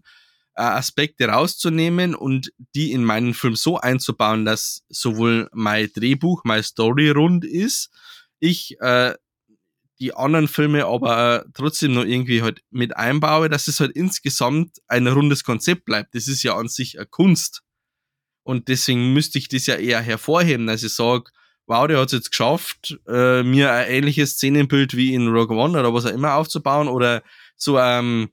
äh, 0.55 0.61
Aspekte 0.61 1.27
rauszunehmen 1.27 2.15
und 2.15 2.51
die 2.75 2.91
in 2.91 3.03
meinen 3.03 3.33
Film 3.33 3.55
so 3.55 3.77
einzubauen, 3.77 4.45
dass 4.45 4.83
sowohl 4.89 5.49
mein 5.51 5.91
Drehbuch, 5.93 6.43
meine 6.45 6.63
Story 6.63 7.09
rund 7.09 7.43
ist, 7.43 7.89
ich 8.39 8.79
äh, 8.79 9.15
die 9.99 10.13
anderen 10.13 10.47
Filme 10.47 10.85
aber 10.85 11.45
äh, 11.45 11.49
trotzdem 11.53 11.93
noch 11.93 12.05
irgendwie 12.05 12.41
halt 12.41 12.61
mit 12.69 12.95
einbaue, 12.95 13.49
dass 13.49 13.67
es 13.67 13.79
halt 13.79 13.91
insgesamt 13.91 14.77
ein 14.87 15.07
rundes 15.07 15.43
Konzept 15.43 15.85
bleibt. 15.85 16.13
Das 16.13 16.27
ist 16.27 16.43
ja 16.43 16.55
an 16.55 16.67
sich 16.67 16.97
eine 16.97 17.07
Kunst. 17.07 17.63
Und 18.43 18.67
deswegen 18.67 19.13
müsste 19.13 19.39
ich 19.39 19.49
das 19.49 19.65
ja 19.65 19.75
eher 19.75 20.01
hervorheben, 20.01 20.67
dass 20.67 20.83
ich 20.83 20.93
sage, 20.93 21.31
wow, 21.65 21.87
der 21.87 21.99
hat 21.99 22.07
es 22.07 22.13
jetzt 22.13 22.29
geschafft, 22.31 22.97
äh, 23.07 23.43
mir 23.43 23.71
ein 23.71 23.89
ähnliches 23.89 24.31
Szenenbild 24.31 24.95
wie 24.95 25.13
in 25.13 25.27
Rogue 25.27 25.57
One 25.57 25.77
oder 25.77 25.93
was 25.93 26.05
auch 26.05 26.13
immer 26.13 26.35
aufzubauen 26.35 26.87
oder 26.87 27.23
so 27.57 27.77
ähm, 27.77 28.29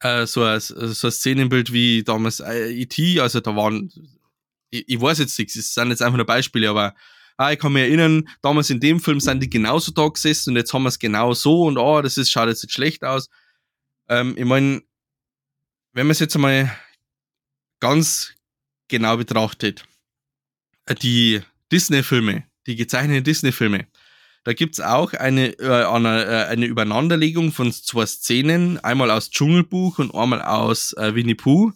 äh, 0.00 0.26
so, 0.26 0.42
ein, 0.42 0.60
so 0.60 1.08
ein 1.08 1.12
Szenenbild 1.12 1.72
wie 1.72 2.02
damals 2.02 2.40
äh, 2.40 2.70
E.T., 2.72 3.20
also 3.20 3.40
da 3.40 3.54
waren, 3.54 3.92
ich, 4.70 4.88
ich 4.88 5.00
weiß 5.00 5.18
jetzt 5.18 5.38
nichts, 5.38 5.56
es 5.56 5.74
sind 5.74 5.90
jetzt 5.90 6.02
einfach 6.02 6.16
nur 6.16 6.26
Beispiele, 6.26 6.68
aber 6.68 6.94
ah, 7.36 7.52
ich 7.52 7.58
kann 7.58 7.72
mich 7.72 7.82
erinnern, 7.82 8.28
damals 8.42 8.70
in 8.70 8.80
dem 8.80 9.00
Film 9.00 9.20
sind 9.20 9.42
die 9.42 9.50
genauso 9.50 9.92
da 9.92 10.08
gesessen 10.08 10.50
und 10.50 10.56
jetzt 10.56 10.72
haben 10.72 10.82
wir 10.82 10.88
es 10.88 10.98
genau 10.98 11.32
so 11.34 11.62
und 11.62 11.78
oh, 11.78 12.00
das 12.02 12.16
ist, 12.16 12.30
schaut 12.30 12.48
jetzt 12.48 12.62
nicht 12.62 12.72
schlecht 12.72 13.04
aus. 13.04 13.28
Ähm, 14.08 14.34
ich 14.36 14.44
meine, 14.44 14.82
wenn 15.92 16.06
man 16.06 16.12
es 16.12 16.18
jetzt 16.18 16.34
einmal 16.34 16.76
ganz 17.80 18.34
genau 18.88 19.16
betrachtet, 19.16 19.84
äh, 20.86 20.94
die 20.94 21.40
Disney-Filme, 21.72 22.44
die 22.66 22.76
gezeichneten 22.76 23.24
Disney-Filme, 23.24 23.86
da 24.44 24.52
gibt's 24.52 24.80
auch 24.80 25.14
eine, 25.14 25.58
äh, 25.58 25.84
eine, 25.86 26.24
äh, 26.24 26.44
eine 26.46 26.66
Übereinanderlegung 26.66 27.52
von 27.52 27.72
zwei 27.72 28.06
Szenen, 28.06 28.78
einmal 28.78 29.10
aus 29.10 29.30
Dschungelbuch 29.30 29.98
und 29.98 30.14
einmal 30.14 30.42
aus 30.42 30.94
Winnie 30.96 31.34
Pooh 31.34 31.72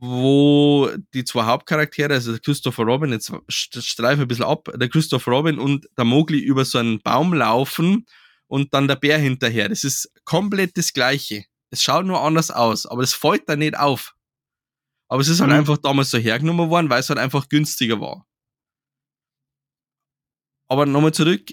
wo 0.00 0.90
die 1.12 1.24
zwei 1.24 1.44
Hauptcharaktere, 1.44 2.14
also 2.14 2.32
der 2.32 2.40
Christopher 2.40 2.84
Robin, 2.84 3.10
jetzt 3.10 3.32
streife 3.48 4.22
ein 4.22 4.28
bisschen 4.28 4.44
ab, 4.44 4.68
der 4.74 4.88
Christopher 4.88 5.32
Robin 5.32 5.58
und 5.58 5.88
der 5.96 6.04
Mowgli 6.04 6.38
über 6.38 6.64
so 6.64 6.78
einen 6.78 7.00
Baum 7.00 7.34
laufen 7.34 8.06
und 8.46 8.72
dann 8.72 8.86
der 8.86 8.96
Bär 8.96 9.18
hinterher. 9.18 9.68
Das 9.68 9.82
ist 9.84 10.10
komplett 10.24 10.76
das 10.76 10.92
Gleiche. 10.92 11.44
Es 11.70 11.82
schaut 11.82 12.06
nur 12.06 12.22
anders 12.22 12.50
aus, 12.50 12.86
aber 12.86 13.02
es 13.02 13.12
fällt 13.12 13.48
da 13.48 13.56
nicht 13.56 13.76
auf. 13.76 14.14
Aber 15.08 15.20
es 15.20 15.28
ist 15.28 15.40
halt 15.40 15.50
mhm. 15.50 15.58
einfach 15.58 15.78
damals 15.78 16.10
so 16.10 16.18
hergenommen 16.18 16.70
worden, 16.70 16.90
weil 16.90 17.00
es 17.00 17.08
halt 17.08 17.18
einfach 17.18 17.48
günstiger 17.48 18.00
war. 18.00 18.26
Aber 20.68 20.86
nochmal 20.86 21.12
zurück, 21.12 21.50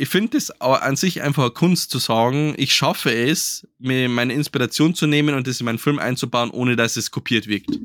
ich 0.00 0.08
finde 0.08 0.38
es 0.38 0.52
an 0.60 0.94
sich 0.94 1.22
einfach 1.22 1.42
eine 1.42 1.50
Kunst 1.50 1.90
zu 1.90 1.98
sagen, 1.98 2.54
ich 2.56 2.72
schaffe 2.72 3.12
es, 3.12 3.66
mir 3.78 4.08
meine 4.08 4.32
Inspiration 4.32 4.94
zu 4.94 5.08
nehmen 5.08 5.34
und 5.34 5.48
das 5.48 5.58
in 5.58 5.64
meinen 5.66 5.78
Film 5.78 5.98
einzubauen, 5.98 6.50
ohne 6.50 6.76
dass 6.76 6.96
es 6.96 7.10
kopiert 7.10 7.48
wirkt. 7.48 7.76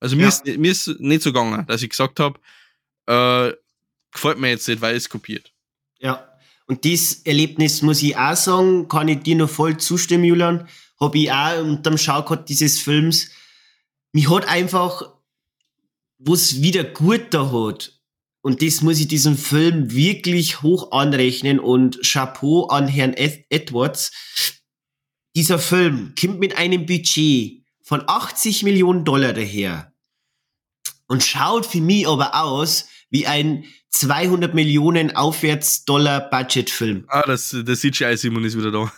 Also 0.00 0.16
mir, 0.16 0.22
ja. 0.22 0.28
ist, 0.28 0.46
mir 0.46 0.72
ist 0.72 0.88
nicht 1.00 1.20
so 1.22 1.32
gegangen, 1.32 1.66
dass 1.66 1.82
ich 1.82 1.90
gesagt 1.90 2.18
habe, 2.18 2.40
äh, 3.06 3.54
gefällt 4.10 4.38
mir 4.38 4.48
jetzt 4.48 4.66
nicht, 4.68 4.80
weil 4.80 4.96
es 4.96 5.10
kopiert. 5.10 5.52
Ja, 5.98 6.26
und 6.66 6.84
dieses 6.84 7.26
Erlebnis 7.26 7.82
muss 7.82 8.02
ich 8.02 8.16
auch 8.16 8.36
sagen, 8.36 8.88
kann 8.88 9.08
ich 9.08 9.20
dir 9.20 9.36
noch 9.36 9.50
voll 9.50 9.76
zustimmen, 9.76 10.24
Julian. 10.24 10.66
Habe 10.98 11.18
ich 11.18 11.30
auch 11.30 11.62
unterm 11.62 11.98
Schau 11.98 12.22
gehabt 12.22 12.48
dieses 12.48 12.78
Films. 12.78 13.32
Mich 14.12 14.30
hat 14.30 14.48
einfach, 14.48 15.12
wo 16.18 16.32
es 16.32 16.62
wieder 16.62 16.84
gut 16.84 17.26
da 17.34 17.52
hat, 17.52 17.99
und 18.42 18.62
das 18.62 18.80
muss 18.80 18.98
ich 18.98 19.08
diesem 19.08 19.36
Film 19.36 19.92
wirklich 19.92 20.62
hoch 20.62 20.92
anrechnen 20.92 21.60
und 21.60 22.00
Chapeau 22.02 22.66
an 22.68 22.88
Herrn 22.88 23.14
Edwards. 23.14 24.12
Dieser 25.36 25.58
Film 25.58 26.14
kommt 26.18 26.40
mit 26.40 26.56
einem 26.56 26.86
Budget 26.86 27.64
von 27.82 28.02
80 28.06 28.62
Millionen 28.62 29.04
Dollar 29.04 29.32
daher 29.32 29.92
und 31.06 31.22
schaut 31.22 31.66
für 31.66 31.80
mich 31.80 32.08
aber 32.08 32.34
aus 32.40 32.86
wie 33.10 33.26
ein 33.26 33.64
200 33.90 34.54
Millionen 34.54 35.14
aufwärts 35.14 35.84
Dollar 35.84 36.30
Budgetfilm. 36.30 37.04
Ah, 37.08 37.22
das, 37.26 37.50
der 37.50 37.76
CGI 37.76 38.16
Simon 38.16 38.44
ist 38.44 38.56
wieder 38.56 38.70
da. 38.70 38.92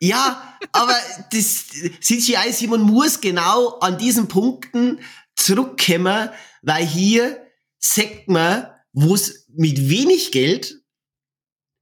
Ja, 0.00 0.58
aber 0.72 0.96
das 1.30 1.66
CGI 2.00 2.52
Simon 2.52 2.82
muss 2.82 3.20
genau 3.20 3.78
an 3.78 3.98
diesen 3.98 4.26
Punkten 4.26 4.98
zurückkommen, 5.36 6.28
weil 6.62 6.84
hier 6.84 7.46
sagt 7.78 8.26
man, 8.26 8.66
wo 8.92 9.14
es 9.14 9.46
mit 9.48 9.88
wenig 9.88 10.32
Geld 10.32 10.80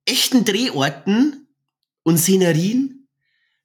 echten 0.05 0.45
Drehorten 0.45 1.49
und 2.03 2.19
Szenerien 2.19 3.09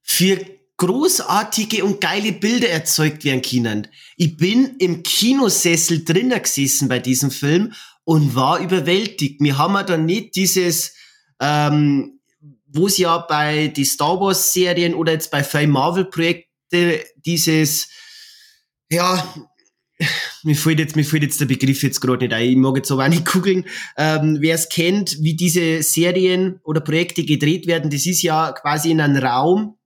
für 0.01 0.39
großartige 0.77 1.85
und 1.85 2.01
geile 2.01 2.33
Bilder 2.33 2.69
erzeugt 2.69 3.23
werden 3.23 3.41
können. 3.41 3.87
Ich 4.17 4.35
bin 4.37 4.75
im 4.77 5.03
Kinosessel 5.03 6.03
drinnen 6.03 6.41
gesessen 6.41 6.87
bei 6.87 6.99
diesem 6.99 7.31
Film 7.31 7.73
und 8.03 8.35
war 8.35 8.59
überwältigt. 8.59 9.41
Wir 9.41 9.57
haben 9.57 9.73
ja 9.75 9.83
dann 9.83 10.05
nicht 10.05 10.35
dieses, 10.35 10.93
ähm, 11.39 12.19
wo 12.67 12.87
es 12.87 12.97
ja 12.97 13.17
bei 13.19 13.69
die 13.69 13.85
Star 13.85 14.19
Wars 14.19 14.53
Serien 14.53 14.93
oder 14.93 15.13
jetzt 15.13 15.31
bei 15.31 15.43
Fame 15.43 15.71
Marvel 15.71 16.05
Projekte 16.05 17.05
dieses, 17.15 17.87
ja, 18.89 19.33
mir 20.43 20.55
fällt 20.55 20.79
jetzt, 20.79 20.95
mir 20.95 21.05
fällt 21.05 21.23
jetzt 21.23 21.39
der 21.39 21.45
Begriff 21.45 21.83
jetzt 21.83 22.01
gerade 22.01 22.25
nicht 22.25 22.33
ein. 22.33 22.49
Ich 22.49 22.55
mag 22.55 22.75
jetzt 22.75 22.91
aber 22.91 23.05
auch 23.05 23.09
nicht 23.09 23.25
googeln. 23.25 23.65
Ähm, 23.97 24.37
Wer 24.39 24.55
es 24.55 24.69
kennt, 24.69 25.21
wie 25.21 25.35
diese 25.35 25.81
Serien 25.83 26.59
oder 26.63 26.81
Projekte 26.81 27.23
gedreht 27.23 27.67
werden, 27.67 27.89
das 27.89 28.05
ist 28.05 28.21
ja 28.21 28.51
quasi 28.51 28.91
in 28.91 29.01
einem 29.01 29.23
Raum, 29.23 29.77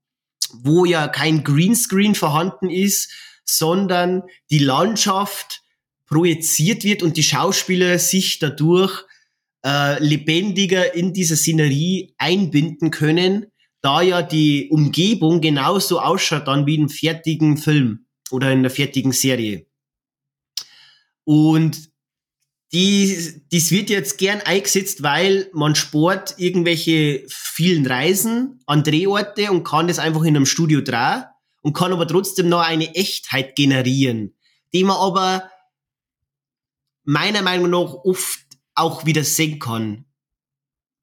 wo 0.63 0.86
ja 0.86 1.08
kein 1.08 1.43
Greenscreen 1.43 2.15
vorhanden 2.15 2.69
ist, 2.69 3.12
sondern 3.45 4.24
die 4.50 4.60
Landschaft 4.60 5.62
projiziert 6.08 6.84
wird 6.84 7.04
und 7.04 7.17
die 7.17 7.24
Schauspieler 7.24 8.00
sich 8.00 8.39
dadurch 8.39 9.06
äh, 9.65 10.02
lebendiger 10.04 10.95
in 10.95 11.13
dieser 11.13 11.36
Szenerie 11.36 12.15
einbinden 12.17 12.91
können, 12.91 13.48
da 13.82 14.02
ja 14.02 14.22
die 14.22 14.69
Umgebung 14.69 15.41
genauso 15.41 16.00
ausschaut 16.00 16.48
dann 16.48 16.65
wie 16.65 16.76
im 16.76 16.89
fertigen 16.89 17.58
Film 17.58 18.06
oder 18.32 18.52
in 18.52 18.63
der 18.63 18.72
fertigen 18.72 19.12
Serie. 19.12 19.69
Und 21.30 21.92
die, 22.74 23.44
dies 23.52 23.70
wird 23.70 23.92
jetzt 23.92 24.18
gern 24.18 24.42
eingesetzt, 24.42 25.04
weil 25.04 25.48
man 25.54 25.76
sport 25.76 26.34
irgendwelche 26.38 27.24
vielen 27.30 27.86
Reisen 27.86 28.63
an 28.65 28.84
Drehorte 28.84 29.52
und 29.52 29.63
kann 29.63 29.88
das 29.88 30.00
einfach 30.00 30.24
in 30.24 30.36
einem 30.36 30.48
Studio 30.48 30.82
drehen 30.82 31.26
und 31.62 31.74
kann 31.74 31.94
aber 31.94 32.08
trotzdem 32.08 32.50
noch 32.50 32.62
eine 32.62 32.96
Echtheit 32.96 33.56
generieren, 33.56 34.36
die 34.74 34.84
man 34.84 34.98
aber 34.98 35.52
meiner 37.04 37.44
Meinung 37.44 37.70
nach 37.70 37.94
oft 37.94 38.39
auch 38.74 39.06
wieder 39.06 39.24
sehen 39.24 39.60
kann 39.60 40.06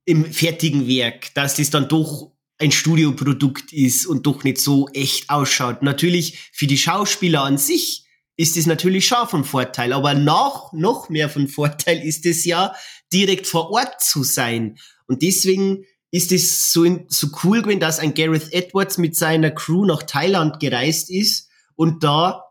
im 0.07 0.25
fertigen 0.25 0.89
Werk, 0.89 1.33
dass 1.35 1.55
das 1.55 1.71
dann 1.71 1.89
doch 1.89 2.33
ein 2.59 2.73
Studioprodukt 2.73 3.73
ist 3.73 4.07
und 4.07 4.27
doch 4.27 4.43
nicht 4.43 4.59
so 4.59 4.89
echt 4.89 5.31
ausschaut. 5.31 5.83
Natürlich 5.83 6.51
für 6.53 6.67
die 6.67 6.79
Schauspieler 6.79 7.45
an 7.45 7.59
sich 7.59 8.06
ist 8.37 8.57
es 8.57 8.67
natürlich 8.67 9.07
schon 9.07 9.29
von 9.29 9.45
Vorteil. 9.45 9.93
Aber 9.93 10.15
noch, 10.15 10.73
noch 10.73 11.09
mehr 11.09 11.29
von 11.29 11.49
Vorteil 11.49 12.03
ist 12.03 12.27
es 12.27 12.45
ja, 12.45 12.75
direkt 13.13 13.47
vor 13.47 13.71
Ort 13.71 14.01
zu 14.01 14.25
sein. 14.25 14.79
Und 15.07 15.23
deswegen 15.23 15.85
ist 16.11 16.33
es 16.33 16.73
so, 16.73 16.85
so 17.09 17.29
cool 17.45 17.63
gewesen, 17.63 17.81
dass 17.81 17.99
ein 17.99 18.15
Gareth 18.15 18.53
Edwards 18.53 18.99
mit 18.99 19.17
seiner 19.17 19.51
Crew 19.51 19.85
nach 19.85 20.03
Thailand 20.03 20.61
gereist 20.61 21.11
ist 21.11 21.49
und 21.75 22.05
da 22.05 22.43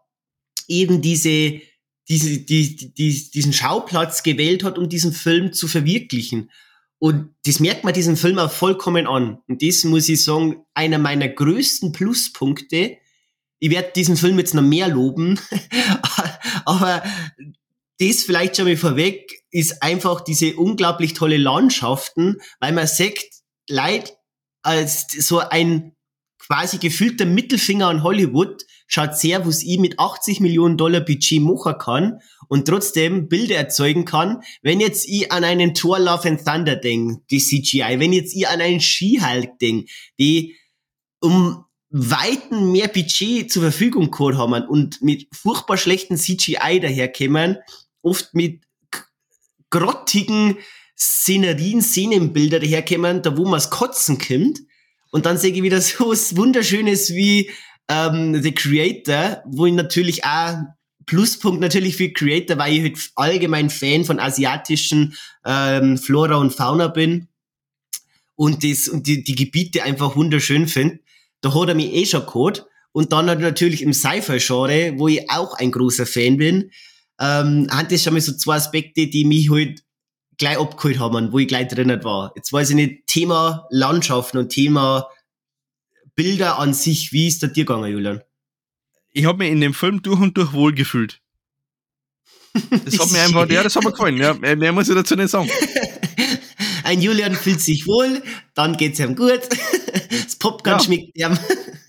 eben 0.68 1.02
diese, 1.02 1.62
diese, 2.08 2.40
die, 2.40 2.94
die, 2.94 3.32
diesen 3.32 3.54
Schauplatz 3.54 4.24
gewählt 4.24 4.64
hat, 4.64 4.78
um 4.78 4.90
diesen 4.90 5.14
Film 5.14 5.54
zu 5.54 5.68
verwirklichen. 5.68 6.52
Und 6.98 7.36
das 7.46 7.60
merkt 7.60 7.84
man 7.84 7.94
diesem 7.94 8.18
Film 8.18 8.40
auch 8.40 8.52
vollkommen 8.52 9.06
an. 9.08 9.40
Und 9.48 9.62
das 9.62 9.84
muss 9.84 10.10
ich 10.10 10.24
sagen, 10.24 10.64
einer 10.74 10.98
meiner 10.98 11.28
größten 11.28 11.92
Pluspunkte 11.92 12.98
ich 13.66 13.72
werde 13.72 13.94
diesen 13.96 14.16
Film 14.16 14.38
jetzt 14.38 14.54
noch 14.54 14.62
mehr 14.62 14.88
loben, 14.88 15.40
aber 16.66 17.02
das 18.00 18.22
vielleicht 18.22 18.58
schon 18.58 18.66
mal 18.66 18.78
vorweg 18.78 19.44
ist 19.50 19.82
einfach 19.82 20.22
diese 20.22 20.56
unglaublich 20.56 21.14
tolle 21.14 21.38
Landschaften, 21.38 22.38
weil 22.60 22.74
man 22.74 22.86
sagt, 22.86 23.26
Leid 23.68 24.16
als 24.62 25.08
so 25.08 25.40
ein 25.40 25.96
quasi 26.38 26.78
gefühlter 26.78 27.26
Mittelfinger 27.26 27.88
an 27.88 28.04
Hollywood, 28.04 28.64
schaut 28.86 29.18
sehr, 29.18 29.48
was 29.48 29.64
ich 29.64 29.80
mit 29.80 29.98
80 29.98 30.42
Millionen 30.42 30.78
Dollar 30.78 31.02
Budget 31.02 31.42
machen 31.42 31.80
kann 31.80 32.20
und 32.48 32.68
trotzdem 32.68 33.28
Bilder 33.30 33.56
erzeugen 33.56 34.06
kann. 34.06 34.44
Wenn 34.62 34.80
jetzt 34.80 35.08
ich 35.10 35.32
an 35.32 35.44
einen 35.44 35.74
Thor 35.74 35.98
Love 35.98 36.30
and 36.30 36.46
Thunder 36.46 36.76
denke, 36.76 37.24
die 37.32 37.40
CGI, 37.40 38.00
wenn 38.00 38.14
jetzt 38.14 38.36
ich 38.36 38.48
an 38.48 38.62
einen 38.62 38.80
She-Hulk 38.80 39.58
die 40.20 40.56
um 41.20 41.66
weiten 41.98 42.74
mehr 42.74 42.90
Budget 42.90 43.50
zur 43.50 43.62
Verfügung 43.62 44.12
gehabt 44.12 44.36
haben 44.36 44.68
und 44.68 45.02
mit 45.02 45.30
furchtbar 45.32 45.78
schlechten 45.78 46.18
CGI 46.18 46.82
daherkommen, 46.82 47.58
oft 48.02 48.34
mit 48.34 48.64
grottigen 49.70 50.58
Szenerien, 50.98 51.82
Szenenbilder 51.82 52.60
daherkommen, 52.60 53.22
da 53.22 53.38
wo 53.38 53.46
man 53.46 53.60
es 53.60 53.70
kotzen 53.70 54.18
kommt. 54.18 54.60
Und 55.12 55.26
dann 55.26 55.38
sehe 55.38 55.54
ich 55.54 55.64
wieder 55.64 55.80
so 55.82 56.10
was 56.10 56.36
Wunderschönes 56.36 57.14
wie 57.14 57.50
ähm, 57.88 58.42
The 58.44 58.52
Creator, 58.52 59.42
wo 59.46 59.66
ich 59.66 59.74
natürlich 59.74 60.26
auch 60.26 60.58
Pluspunkt 61.06 61.62
natürlich 61.62 61.96
für 61.96 62.12
Creator, 62.12 62.58
weil 62.58 62.74
ich 62.74 62.82
halt 62.82 63.12
allgemein 63.16 63.70
Fan 63.70 64.04
von 64.04 64.20
asiatischen 64.20 65.16
ähm, 65.46 65.98
Flora 65.98 66.36
und 66.36 66.52
Fauna 66.52 66.90
bin 66.90 67.30
und, 68.36 68.66
das, 68.66 68.90
und 68.90 69.08
die, 69.08 69.24
die 69.24 69.36
Gebiete 69.36 69.84
einfach 69.84 70.18
wunderschön 70.18 70.68
finde. 70.68 71.00
Da 71.46 71.54
hat 71.54 71.70
er 71.70 71.76
mich 71.76 71.94
eh 71.94 72.08
schon 72.08 72.26
gehabt. 72.26 72.66
Und 72.92 73.12
dann 73.12 73.28
natürlich 73.28 73.84
im 73.84 73.94
Sci-Fi-Genre, 73.94 74.96
wo 74.98 75.08
ich 75.08 75.30
auch 75.30 75.54
ein 75.60 75.72
großer 75.72 76.08
Fan 76.08 76.38
bin, 76.38 76.72
ähm, 77.20 77.68
hat 77.70 77.92
das 77.92 78.02
schon 78.02 78.14
mal 78.14 78.20
so 78.20 78.36
zwei 78.36 78.56
Aspekte, 78.56 79.06
die 79.06 79.26
mich 79.26 79.52
halt 79.52 79.84
gleich 80.40 80.58
abgeholt 80.58 80.98
haben, 80.98 81.32
wo 81.32 81.38
ich 81.38 81.48
gleich 81.48 81.68
drinnen 81.68 82.04
war. 82.04 82.34
Jetzt 82.36 82.52
weiß 82.52 82.72
ich 82.72 82.76
nicht, 82.76 83.06
Thema 83.06 83.68
Landschaften 83.70 84.40
und 84.40 84.50
Thema 84.50 85.08
Bilder 86.16 86.58
an 86.58 86.74
sich, 86.74 87.12
wie 87.12 87.28
ist 87.28 87.44
da 87.44 87.48
dir 87.48 87.66
gegangen, 87.66 87.92
Julian? 87.92 88.24
Ich 89.12 89.26
habe 89.26 89.38
mich 89.38 89.52
in 89.52 89.62
dem 89.62 89.76
Film 89.76 90.02
durch 90.02 90.20
und 90.20 90.36
durch 90.38 90.52
wohl 90.52 90.74
gefühlt. 90.74 91.22
Das 92.86 92.98
hat 92.98 93.12
mir 93.12 93.22
einfach, 93.22 93.48
ja, 93.52 93.62
das 93.62 93.76
hat 93.76 93.84
mir 93.84 93.92
gefallen. 93.92 94.18
Ja, 94.18 94.34
mehr 94.34 94.72
muss 94.72 94.90
ich 94.90 94.96
dazu 94.96 95.16
nicht 95.16 95.30
sagen. 95.30 95.50
Ein 96.84 97.02
Julian 97.02 97.36
fühlt 97.36 97.62
sich 97.62 97.86
wohl, 97.86 98.24
dann 98.56 98.78
geht's 98.78 99.00
ihm 99.00 99.16
gut. 99.16 99.42
Das 100.24 100.36
Popcorn 100.36 100.80
ja. 100.80 100.84
schmeckt 100.84 101.18
ihm 101.18 101.38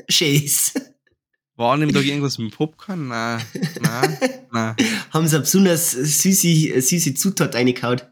scheiß. 0.09 0.75
War 1.57 1.73
an 1.73 1.81
dem 1.81 1.93
Tag 1.93 2.05
irgendwas 2.05 2.37
mit 2.37 2.55
Popcorn? 2.55 3.09
Nein, 3.09 3.43
nein, 3.81 4.19
nein. 4.53 4.77
Haben 5.11 5.27
sie 5.27 5.37
eine 5.37 5.43
besonders 5.43 5.93
süße, 5.93 6.81
süße 6.83 7.15
Zutat 7.15 7.55
reingehauen? 7.55 8.03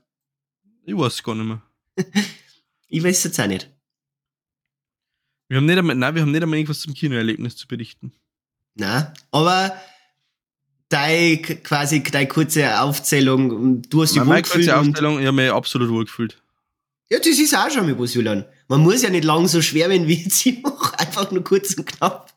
Ich 0.87 0.97
weiß 0.97 1.15
es 1.15 1.23
gar 1.23 1.35
nicht 1.35 1.47
mehr. 1.47 1.63
ich 2.89 3.05
weiß 3.05 3.19
es 3.19 3.25
jetzt 3.25 3.41
auch 3.41 3.47
nicht. 3.47 3.71
Wir 5.49 5.59
haben 5.59 5.67
nicht 5.67 5.77
einmal, 5.77 5.95
nein, 5.95 6.15
wir 6.15 6.23
haben 6.23 6.31
nicht 6.31 6.43
einmal 6.43 6.59
irgendwas 6.59 6.81
zum 6.81 6.95
Kinoerlebnis 6.95 7.57
zu 7.57 7.69
berichten. 7.69 8.13
Nein, 8.77 9.13
aber 9.31 9.79
deine, 10.89 11.37
quasi 11.39 12.03
deine 12.03 12.29
kurze 12.29 12.81
Aufzählung, 12.81 13.83
du 13.83 14.03
hast 14.03 14.15
dich 14.15 14.25
wohlgefühlt. 14.25 14.27
Meine 14.27 14.43
kurze 14.43 14.77
Aufzählung, 14.79 15.21
ich 15.21 15.27
habe 15.27 15.37
mich 15.37 15.51
absolut 15.51 15.91
wohlgefühlt. 15.91 16.43
Ja, 17.11 17.19
das 17.19 17.39
ist 17.39 17.55
auch 17.55 17.71
schon 17.71 17.87
mal 17.87 17.99
was, 17.99 18.15
Julian. 18.15 18.47
Man 18.69 18.81
muss 18.81 19.03
ja 19.03 19.11
nicht 19.11 19.25
lang 19.25 19.47
so 19.47 19.61
schwer 19.61 19.91
werden 19.91 20.09
wie 20.09 20.23
jetzt 20.23 20.47
mache. 20.63 20.99
Einfach 20.99 21.31
nur 21.31 21.45
kurz 21.45 21.75
und 21.75 21.87
knapp 21.87 22.33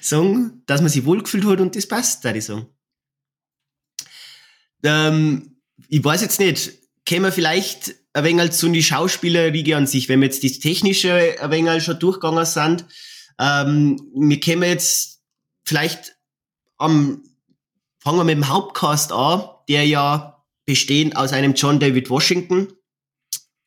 sagen, 0.00 0.62
dass 0.66 0.80
man 0.80 0.90
sich 0.90 1.04
wohlgefühlt 1.04 1.44
hat 1.46 1.60
und 1.60 1.76
das 1.76 1.86
passt, 1.86 2.24
da 2.24 2.34
ich 2.34 2.44
sagen. 2.44 2.66
Ähm, 4.82 5.60
ich 5.88 6.04
weiß 6.04 6.22
jetzt 6.22 6.40
nicht, 6.40 6.72
kämen 7.04 7.26
wir 7.26 7.32
vielleicht 7.32 7.94
ein 8.12 8.24
wenig 8.24 8.52
zu 8.52 8.68
die 8.68 8.82
Schauspielerriege 8.82 9.76
an 9.76 9.86
sich, 9.86 10.08
wenn 10.08 10.20
wir 10.20 10.26
jetzt 10.26 10.44
das 10.44 10.58
Technische 10.58 11.36
ein 11.40 11.50
wenig 11.50 11.84
schon 11.84 11.98
durchgegangen 11.98 12.44
sind. 12.44 12.84
Ähm, 13.38 14.00
wir 14.14 14.40
kämen 14.40 14.68
jetzt 14.68 15.22
vielleicht 15.64 16.16
am, 16.76 17.22
fangen 17.98 18.18
wir 18.18 18.24
mit 18.24 18.36
dem 18.36 18.48
Hauptcast 18.48 19.12
an, 19.12 19.48
der 19.68 19.86
ja 19.86 20.44
bestehend 20.64 21.16
aus 21.16 21.32
einem 21.32 21.54
John 21.54 21.80
David 21.80 22.10
Washington, 22.10 22.68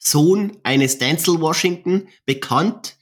Sohn 0.03 0.57
eines 0.63 0.97
Denzel 0.97 1.39
Washington, 1.39 2.07
bekannt, 2.25 2.97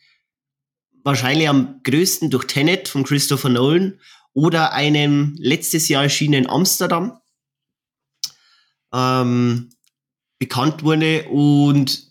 wahrscheinlich 1.04 1.48
am 1.48 1.82
größten 1.84 2.30
durch 2.30 2.46
Tenet 2.46 2.90
von 2.90 3.06
Christopher 3.06 3.50
Nolan 3.50 4.00
oder 4.34 4.74
einem 4.74 5.34
letztes 5.38 5.88
Jahr 5.88 6.04
erschienenen 6.04 6.50
Amsterdam, 6.50 7.18
ähm, 8.94 9.70
bekannt 10.40 10.84
wurde 10.84 11.28
und 11.30 12.10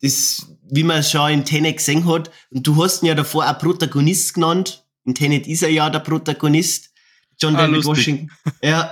das, 0.00 0.46
wie 0.70 0.84
man 0.84 1.02
schon 1.02 1.30
in 1.30 1.44
Tenet 1.44 1.76
gesehen 1.76 2.06
hat, 2.06 2.30
und 2.50 2.66
du 2.66 2.82
hast 2.82 3.02
ihn 3.02 3.06
ja 3.06 3.14
davor 3.14 3.48
auch 3.48 3.58
Protagonist 3.58 4.34
genannt, 4.34 4.86
in 5.04 5.14
Tenet 5.14 5.46
ist 5.46 5.62
er 5.62 5.70
ja 5.70 5.90
der 5.90 6.00
Protagonist, 6.00 6.92
John 7.38 7.56
ah, 7.56 7.58
David 7.58 7.84
lustig. 7.84 7.90
Washington. 7.90 8.30
Ja. 8.62 8.90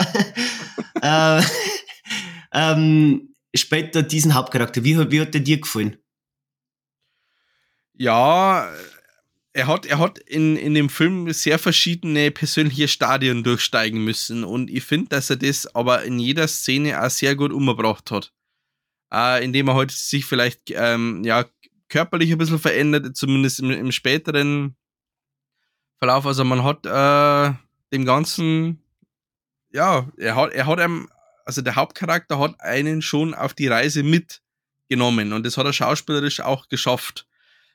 äh, 1.41 1.43
ähm, 2.53 3.36
später 3.57 4.03
diesen 4.03 4.35
Hauptcharakter. 4.35 4.85
Wie, 4.85 5.11
wie 5.11 5.21
hat 5.21 5.35
der 5.35 5.41
dir 5.41 5.61
gefallen? 5.61 5.97
Ja, 7.95 8.71
er 9.53 9.67
hat, 9.67 9.87
er 9.87 9.99
hat 9.99 10.19
in, 10.19 10.57
in 10.57 10.75
dem 10.75 10.91
Film 10.91 11.33
sehr 11.33 11.59
verschiedene 11.59 12.31
persönliche 12.31 12.89
Stadien 12.89 13.43
durchsteigen 13.43 14.05
müssen 14.05 14.45
und 14.45 14.69
ich 14.69 14.85
finde, 14.85 15.09
dass 15.09 15.31
er 15.31 15.37
das 15.37 15.75
aber 15.75 16.05
in 16.05 16.19
jeder 16.19 16.47
Szene 16.47 17.03
auch 17.03 17.09
sehr 17.09 17.35
gut 17.35 17.53
umgebracht 17.53 18.11
hat. 18.11 18.35
Äh, 19.11 19.45
indem 19.45 19.69
er 19.69 19.75
heute 19.75 19.93
halt 19.93 19.99
sich 19.99 20.27
vielleicht 20.27 20.71
ähm, 20.71 21.23
ja, 21.25 21.47
körperlich 21.89 22.33
ein 22.33 22.39
bisschen 22.39 22.59
verändert, 22.59 23.17
zumindest 23.17 23.61
im, 23.61 23.71
im 23.71 23.93
späteren 23.93 24.77
Verlauf. 25.99 26.27
Also 26.27 26.45
man 26.45 26.63
hat 26.63 26.85
äh, 26.85 27.57
dem 27.93 28.05
Ganzen, 28.05 28.83
ja, 29.73 30.07
er 30.19 30.37
hat, 30.37 30.53
er 30.53 30.67
hat 30.67 30.81
einem 30.81 31.09
also 31.47 31.63
der 31.63 31.77
Hauptcharakter 31.77 32.39
hat 32.39 32.61
einen 32.61 33.01
schon 33.01 33.33
auf 33.33 33.55
die 33.55 33.69
Reise 33.69 34.03
mitgenommen 34.03 35.33
und 35.33 35.47
das 35.47 35.57
hat 35.57 35.65
er 35.65 35.73
schauspielerisch 35.73 36.41
auch 36.41 36.69
geschafft. 36.69 37.27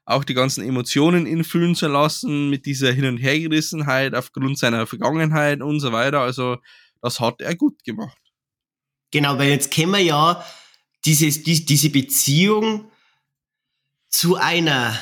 Auch 0.05 0.23
die 0.23 0.33
ganzen 0.33 0.67
Emotionen 0.67 1.25
infühlen 1.25 1.73
zu 1.75 1.87
lassen 1.87 2.49
mit 2.49 2.65
dieser 2.65 2.91
Hin- 2.91 3.05
und 3.05 3.17
Hergerissenheit 3.17 4.13
aufgrund 4.13 4.59
seiner 4.59 4.85
Vergangenheit 4.87 5.61
und 5.61 5.79
so 5.79 5.91
weiter. 5.91 6.19
Also 6.19 6.57
das 7.01 7.19
hat 7.19 7.39
er 7.39 7.55
gut 7.55 7.83
gemacht. 7.83 8.17
Genau, 9.11 9.37
weil 9.37 9.49
jetzt 9.49 9.71
kennen 9.71 9.91
wir 9.91 9.99
ja 9.99 10.45
dieses, 11.05 11.43
die, 11.43 11.65
diese 11.65 11.89
Beziehung 11.89 12.91
zu 14.09 14.35
einer 14.35 14.99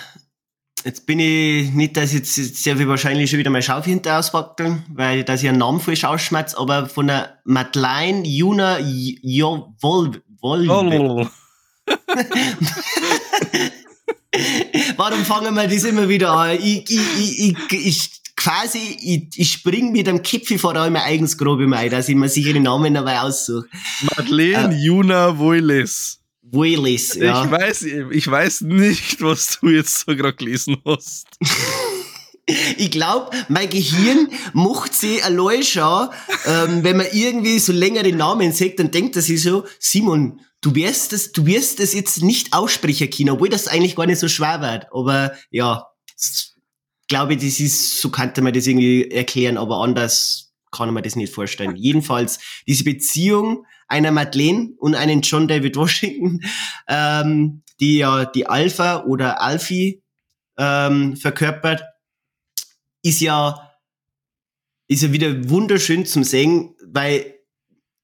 Jetzt 0.85 1.05
bin 1.05 1.19
ich 1.19 1.71
nicht, 1.73 1.97
dass 1.97 2.13
jetzt 2.13 2.33
sehr 2.35 2.77
viel 2.77 2.87
wahrscheinlich 2.87 3.29
schon 3.29 3.39
wieder 3.39 3.49
mein 3.49 3.61
Schauf 3.61 3.83
hinter 3.85 4.17
auswackeln, 4.17 4.85
weil 4.93 5.25
dass 5.25 5.43
ich 5.43 5.49
einen 5.49 5.57
Namen 5.57 5.81
falsch 5.81 6.05
ausschmerz, 6.05 6.55
aber 6.55 6.87
von 6.87 7.07
der 7.07 7.39
Madeleine 7.43 8.25
Juna 8.25 8.79
Jo 8.79 9.75
Vol 9.79 10.21
Vol 10.41 10.69
Warum 14.95 15.25
fangen 15.25 15.55
wir 15.55 15.67
das 15.67 15.83
immer 15.83 16.07
wieder 16.07 16.31
an? 16.31 16.51
Ich, 16.51 16.89
ich, 16.89 16.99
ich, 17.17 17.39
ich, 17.39 17.87
ich 17.87 18.21
quasi, 18.35 18.79
ich, 19.01 19.27
ich 19.37 19.51
spring 19.51 19.91
mit 19.91 20.07
einem 20.07 20.21
Kipfel 20.21 20.57
vor 20.57 20.75
allem 20.75 20.93
mein 20.93 21.01
eigenes 21.03 21.37
Grab 21.37 21.59
im 21.59 21.73
Ei, 21.73 21.89
dass 21.89 22.07
ich 22.07 22.15
mir 22.15 22.29
sicher 22.29 22.53
den 22.53 22.63
Namen 22.63 22.93
dabei 22.93 23.19
aussuche. 23.19 23.67
Madeleine 24.15 24.73
äh, 24.73 24.77
Juna 24.77 25.37
Voiles. 25.37 26.18
Willis, 26.51 27.15
ja. 27.15 27.43
Ich 27.43 27.51
weiß, 27.51 27.81
ich 28.11 28.29
weiß 28.29 28.61
nicht, 28.61 29.21
was 29.21 29.59
du 29.59 29.69
jetzt 29.69 30.05
so 30.05 30.15
gerade 30.15 30.35
gelesen 30.35 30.77
hast. 30.85 31.27
ich 32.77 32.91
glaube, 32.91 33.31
mein 33.47 33.69
Gehirn 33.69 34.29
macht 34.53 34.93
sich 34.93 35.23
allein 35.23 35.63
schon, 35.63 36.09
ähm, 36.45 36.83
wenn 36.83 36.97
man 36.97 37.07
irgendwie 37.11 37.59
so 37.59 37.71
länger 37.71 38.03
den 38.03 38.17
Namen 38.17 38.51
sagt, 38.51 38.79
dann 38.79 38.91
denkt 38.91 39.15
er 39.15 39.21
sich 39.21 39.41
so, 39.41 39.65
Simon, 39.79 40.41
du 40.61 40.75
wirst 40.75 41.13
das, 41.13 41.31
du 41.31 41.45
wirst 41.45 41.79
das 41.79 41.93
jetzt 41.93 42.21
nicht 42.23 42.53
aussprechen 42.53 43.09
können, 43.09 43.29
obwohl 43.31 43.49
das 43.49 43.67
eigentlich 43.67 43.95
gar 43.95 44.07
nicht 44.07 44.19
so 44.19 44.27
schwer 44.27 44.61
wird. 44.61 44.87
Aber 44.91 45.33
ja, 45.51 45.85
glaube 47.07 47.33
ich, 47.33 47.39
das 47.43 47.59
ist, 47.59 48.01
so 48.01 48.09
könnte 48.09 48.41
man 48.41 48.53
das 48.53 48.67
irgendwie 48.67 49.09
erklären, 49.09 49.57
aber 49.57 49.77
anders 49.77 50.51
kann 50.71 50.93
man 50.93 51.03
das 51.03 51.15
nicht 51.15 51.33
vorstellen. 51.33 51.75
Jedenfalls, 51.75 52.39
diese 52.67 52.83
Beziehung 52.83 53.65
einer 53.89 54.11
Madeleine 54.11 54.73
und 54.77 54.95
einen 54.95 55.21
John 55.21 55.47
David 55.47 55.75
Washington, 55.75 56.41
ähm, 56.87 57.63
die 57.79 57.97
ja 57.97 58.25
die 58.25 58.47
Alpha 58.47 59.03
oder 59.03 59.41
Alfie 59.41 60.03
ähm, 60.57 61.17
verkörpert, 61.17 61.83
ist 63.01 63.21
ja, 63.21 63.71
ist 64.87 65.03
ja 65.03 65.11
wieder 65.11 65.49
wunderschön 65.49 66.05
zum 66.05 66.23
Sehen, 66.23 66.75
weil 66.85 67.39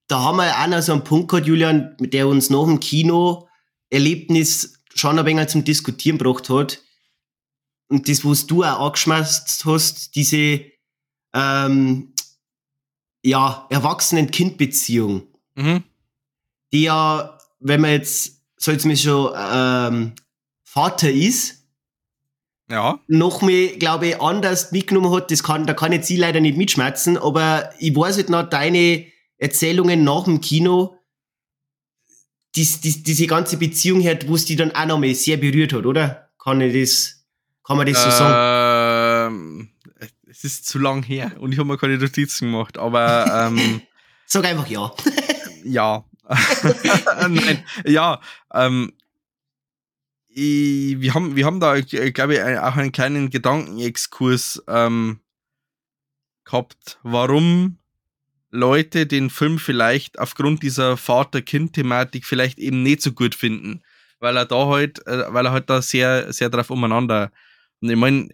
da 0.07 0.21
haben 0.21 0.37
wir 0.37 0.57
auch 0.57 0.67
noch 0.67 0.81
so 0.81 0.93
einen 0.93 1.03
Punkt 1.03 1.29
gehabt, 1.29 1.47
Julian, 1.47 1.95
mit 1.99 2.13
der 2.13 2.27
uns 2.27 2.49
nach 2.49 2.65
dem 2.65 2.79
Kino-Erlebnis 2.79 4.81
schon 4.93 5.19
ein 5.19 5.25
wenig 5.25 5.47
zum 5.47 5.63
Diskutieren 5.63 6.17
gebracht 6.17 6.49
hat. 6.49 6.81
Und 7.87 8.07
das, 8.07 8.23
was 8.23 8.47
du 8.47 8.63
auch 8.63 8.87
angeschmeißt 8.87 9.65
hast, 9.65 10.15
diese 10.15 10.61
ähm, 11.33 12.13
ja, 13.23 13.67
Erwachsenen-Kind-Beziehung. 13.69 15.27
Mhm. 15.55 15.83
Die 16.71 16.83
ja, 16.83 17.37
wenn 17.59 17.81
man 17.81 17.91
jetzt, 17.91 18.41
so 18.57 18.71
jetzt 18.71 18.85
mir 18.85 18.97
schon 18.97 19.33
ähm, 19.37 20.13
Vater 20.63 21.09
ist, 21.11 21.63
Ja. 22.69 22.99
noch 23.07 23.41
mal, 23.41 23.67
glaube 23.77 24.07
ich, 24.07 24.21
anders 24.21 24.71
mitgenommen 24.71 25.11
hat. 25.13 25.31
Das 25.31 25.43
kann, 25.43 25.65
da 25.65 25.73
kann 25.73 25.91
jetzt 25.93 26.07
sie 26.07 26.17
leider 26.17 26.39
nicht 26.41 26.57
mitschmerzen, 26.57 27.17
aber 27.17 27.71
ich 27.79 27.95
weiß 27.95 28.17
nicht 28.17 28.29
noch 28.29 28.49
deine 28.49 29.05
Erzählungen 29.37 30.03
nach 30.03 30.23
dem 30.25 30.41
Kino, 30.41 30.97
dies, 32.55 32.79
dies, 32.81 33.03
diese 33.03 33.27
ganze 33.27 33.57
Beziehung 33.57 33.99
her, 33.99 34.17
wo 34.27 34.35
es 34.35 34.45
die 34.45 34.55
dann 34.55 34.71
auch 34.73 34.85
noch 34.85 34.97
mal 34.99 35.13
sehr 35.13 35.37
berührt 35.37 35.73
hat, 35.73 35.85
oder? 35.85 36.29
Kann 36.41 36.61
ich 36.61 36.73
das, 36.79 37.25
kann 37.65 37.77
man 37.77 37.85
das 37.85 38.01
so 38.03 38.09
sagen? 38.09 39.35
Ähm, 39.35 39.69
es 40.27 40.43
ist 40.43 40.67
zu 40.67 40.79
lang 40.79 41.03
her 41.03 41.31
und 41.39 41.51
ich 41.51 41.59
habe 41.59 41.67
mir 41.67 41.77
keine 41.77 41.97
Notizen 41.97 42.51
gemacht, 42.51 42.77
aber 42.77 43.47
ähm, 43.49 43.81
Sag 44.25 44.45
einfach 44.45 44.67
ja. 44.67 44.91
ja. 45.65 46.05
Nein, 47.29 47.63
ja, 47.85 48.19
ähm, 48.53 48.93
ich, 50.27 50.99
wir, 50.99 51.13
haben, 51.13 51.35
wir 51.35 51.45
haben 51.45 51.59
da, 51.59 51.79
glaube 51.79 52.33
ich, 52.33 52.41
auch 52.41 52.75
einen 52.75 52.91
kleinen 52.91 53.29
Gedankenexkurs 53.29 54.63
ähm, 54.67 55.19
gehabt, 56.43 56.99
warum 57.03 57.77
Leute 58.51 59.05
den 59.05 59.29
Film 59.29 59.59
vielleicht 59.59 60.19
aufgrund 60.19 60.63
dieser 60.63 60.97
Vater-Kind-Thematik 60.97 62.25
vielleicht 62.25 62.57
eben 62.57 62.83
nicht 62.83 63.01
so 63.01 63.11
gut 63.11 63.35
finden, 63.35 63.81
weil 64.19 64.37
er 64.37 64.45
da 64.45 64.67
halt, 64.67 65.05
äh, 65.07 65.31
weil 65.33 65.45
er 65.45 65.51
halt 65.51 65.69
da 65.69 65.81
sehr, 65.81 66.31
sehr 66.33 66.49
drauf 66.49 66.69
umeinander. 66.69 67.31
Und 67.81 67.89
ich 67.89 67.97
meine, 67.97 68.29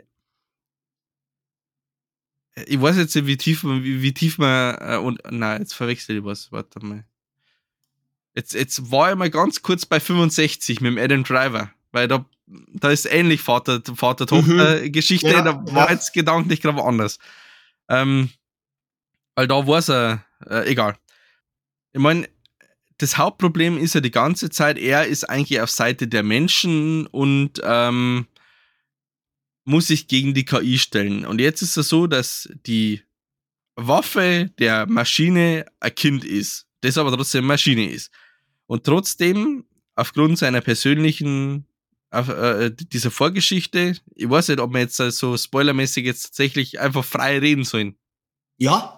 ich 2.56 2.82
weiß 2.82 2.98
jetzt 2.98 3.16
nicht, 3.16 3.28
wie 3.28 3.38
tief 3.38 3.64
man, 3.64 3.84
wie, 3.84 4.02
wie 4.02 4.14
tief 4.14 4.38
man, 4.38 4.76
äh, 4.80 4.98
und, 4.98 5.20
nein, 5.30 5.62
jetzt 5.62 5.74
verwechsel 5.74 6.18
ich 6.18 6.24
was, 6.24 6.52
warte 6.52 6.84
mal. 6.86 7.06
Jetzt, 8.36 8.54
jetzt 8.54 8.92
war 8.92 9.12
ich 9.12 9.18
mal 9.18 9.30
ganz 9.30 9.62
kurz 9.62 9.86
bei 9.86 10.00
65 10.00 10.82
mit 10.82 10.94
dem 10.94 10.98
Adam 10.98 11.24
Driver, 11.24 11.72
weil 11.92 12.08
da, 12.08 12.26
da 12.48 12.90
ist 12.90 13.06
ähnlich 13.06 13.42
Vater-Tochter-Geschichte, 13.42 15.28
Ja, 15.30 15.42
da 15.42 15.66
war 15.74 15.88
ja. 15.88 15.94
jetzt 15.94 16.14
gedanklich 16.14 16.62
gerade 16.62 16.82
anders. 16.84 17.20
Ähm, 17.90 18.30
weil 19.36 19.48
da 19.48 19.68
war 19.68 19.80
es, 19.80 19.90
äh, 19.90 20.18
äh, 20.50 20.70
egal. 20.70 20.98
Ich 21.94 22.00
meine, 22.00 22.28
das 22.98 23.18
Hauptproblem 23.18 23.78
ist 23.78 23.96
ja 23.96 24.02
die 24.02 24.12
ganze 24.12 24.50
Zeit, 24.50 24.78
er 24.78 25.08
ist 25.08 25.24
eigentlich 25.30 25.60
auf 25.60 25.72
Seite 25.72 26.08
der 26.08 26.24
Menschen 26.24 27.08
und 27.08 27.60
ähm, 27.64 28.28
muss 29.66 29.88
sich 29.88 30.08
gegen 30.08 30.34
die 30.34 30.46
KI 30.46 30.78
stellen. 30.78 31.26
Und 31.26 31.42
jetzt 31.42 31.62
ist 31.62 31.78
es 31.78 31.90
so, 31.90 32.08
dass 32.08 32.50
die 32.66 33.02
Waffe 33.76 34.52
der 34.60 34.86
Maschine 34.88 35.66
ein 35.80 35.96
Kind 35.96 36.24
ist, 36.24 36.68
das 36.82 36.98
aber 36.98 37.12
trotzdem 37.16 37.46
Maschine 37.46 37.90
ist. 37.90 38.12
Und 38.68 38.84
trotzdem, 38.86 39.66
aufgrund 39.96 40.38
seiner 40.38 40.62
persönlichen, 40.62 41.66
auf, 42.10 42.30
äh, 42.30 42.72
dieser 42.72 43.12
Vorgeschichte, 43.12 43.96
ich 44.16 44.30
weiß 44.30 44.50
nicht, 44.50 44.60
ob 44.60 44.74
wir 44.74 44.82
jetzt 44.82 45.00
äh, 45.00 45.12
so 45.12 45.38
spoilermäßig 45.38 46.06
jetzt 46.06 46.24
tatsächlich 46.24 46.80
einfach 46.80 47.06
frei 47.06 47.40
reden 47.40 47.64
sollen. 47.64 47.96
Ja, 48.58 48.98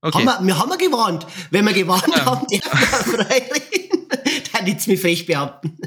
Okay. 0.00 0.18
haben 0.26 0.46
wir, 0.46 0.46
wir 0.54 0.58
haben 0.58 0.70
ja 0.70 0.76
gewarnt. 0.76 1.26
Wenn 1.50 1.64
wir 1.64 1.72
gewarnt 1.72 2.06
Ja. 2.08 2.26
haben, 2.26 2.40
haben 2.40 2.46
wir 2.50 2.60
freireden. 3.24 4.06
Dann 4.52 4.66
jetzt 4.66 4.86
mir 4.86 4.98
frech 4.98 5.24
behaupten. 5.24 5.78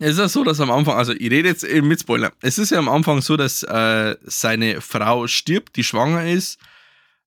Es 0.00 0.10
ist 0.12 0.18
ja 0.18 0.28
so, 0.28 0.42
dass 0.42 0.58
am 0.58 0.72
Anfang, 0.72 0.96
also 0.96 1.12
ich 1.12 1.30
rede 1.30 1.48
jetzt 1.48 1.62
eben 1.62 1.86
mit 1.86 2.00
Spoiler. 2.00 2.32
Es 2.40 2.58
ist 2.58 2.70
ja 2.70 2.78
am 2.80 2.88
Anfang 2.88 3.22
so, 3.22 3.36
dass 3.36 3.62
äh, 3.62 4.16
seine 4.22 4.80
Frau 4.80 5.28
stirbt, 5.28 5.76
die 5.76 5.84
schwanger 5.84 6.26
ist. 6.28 6.58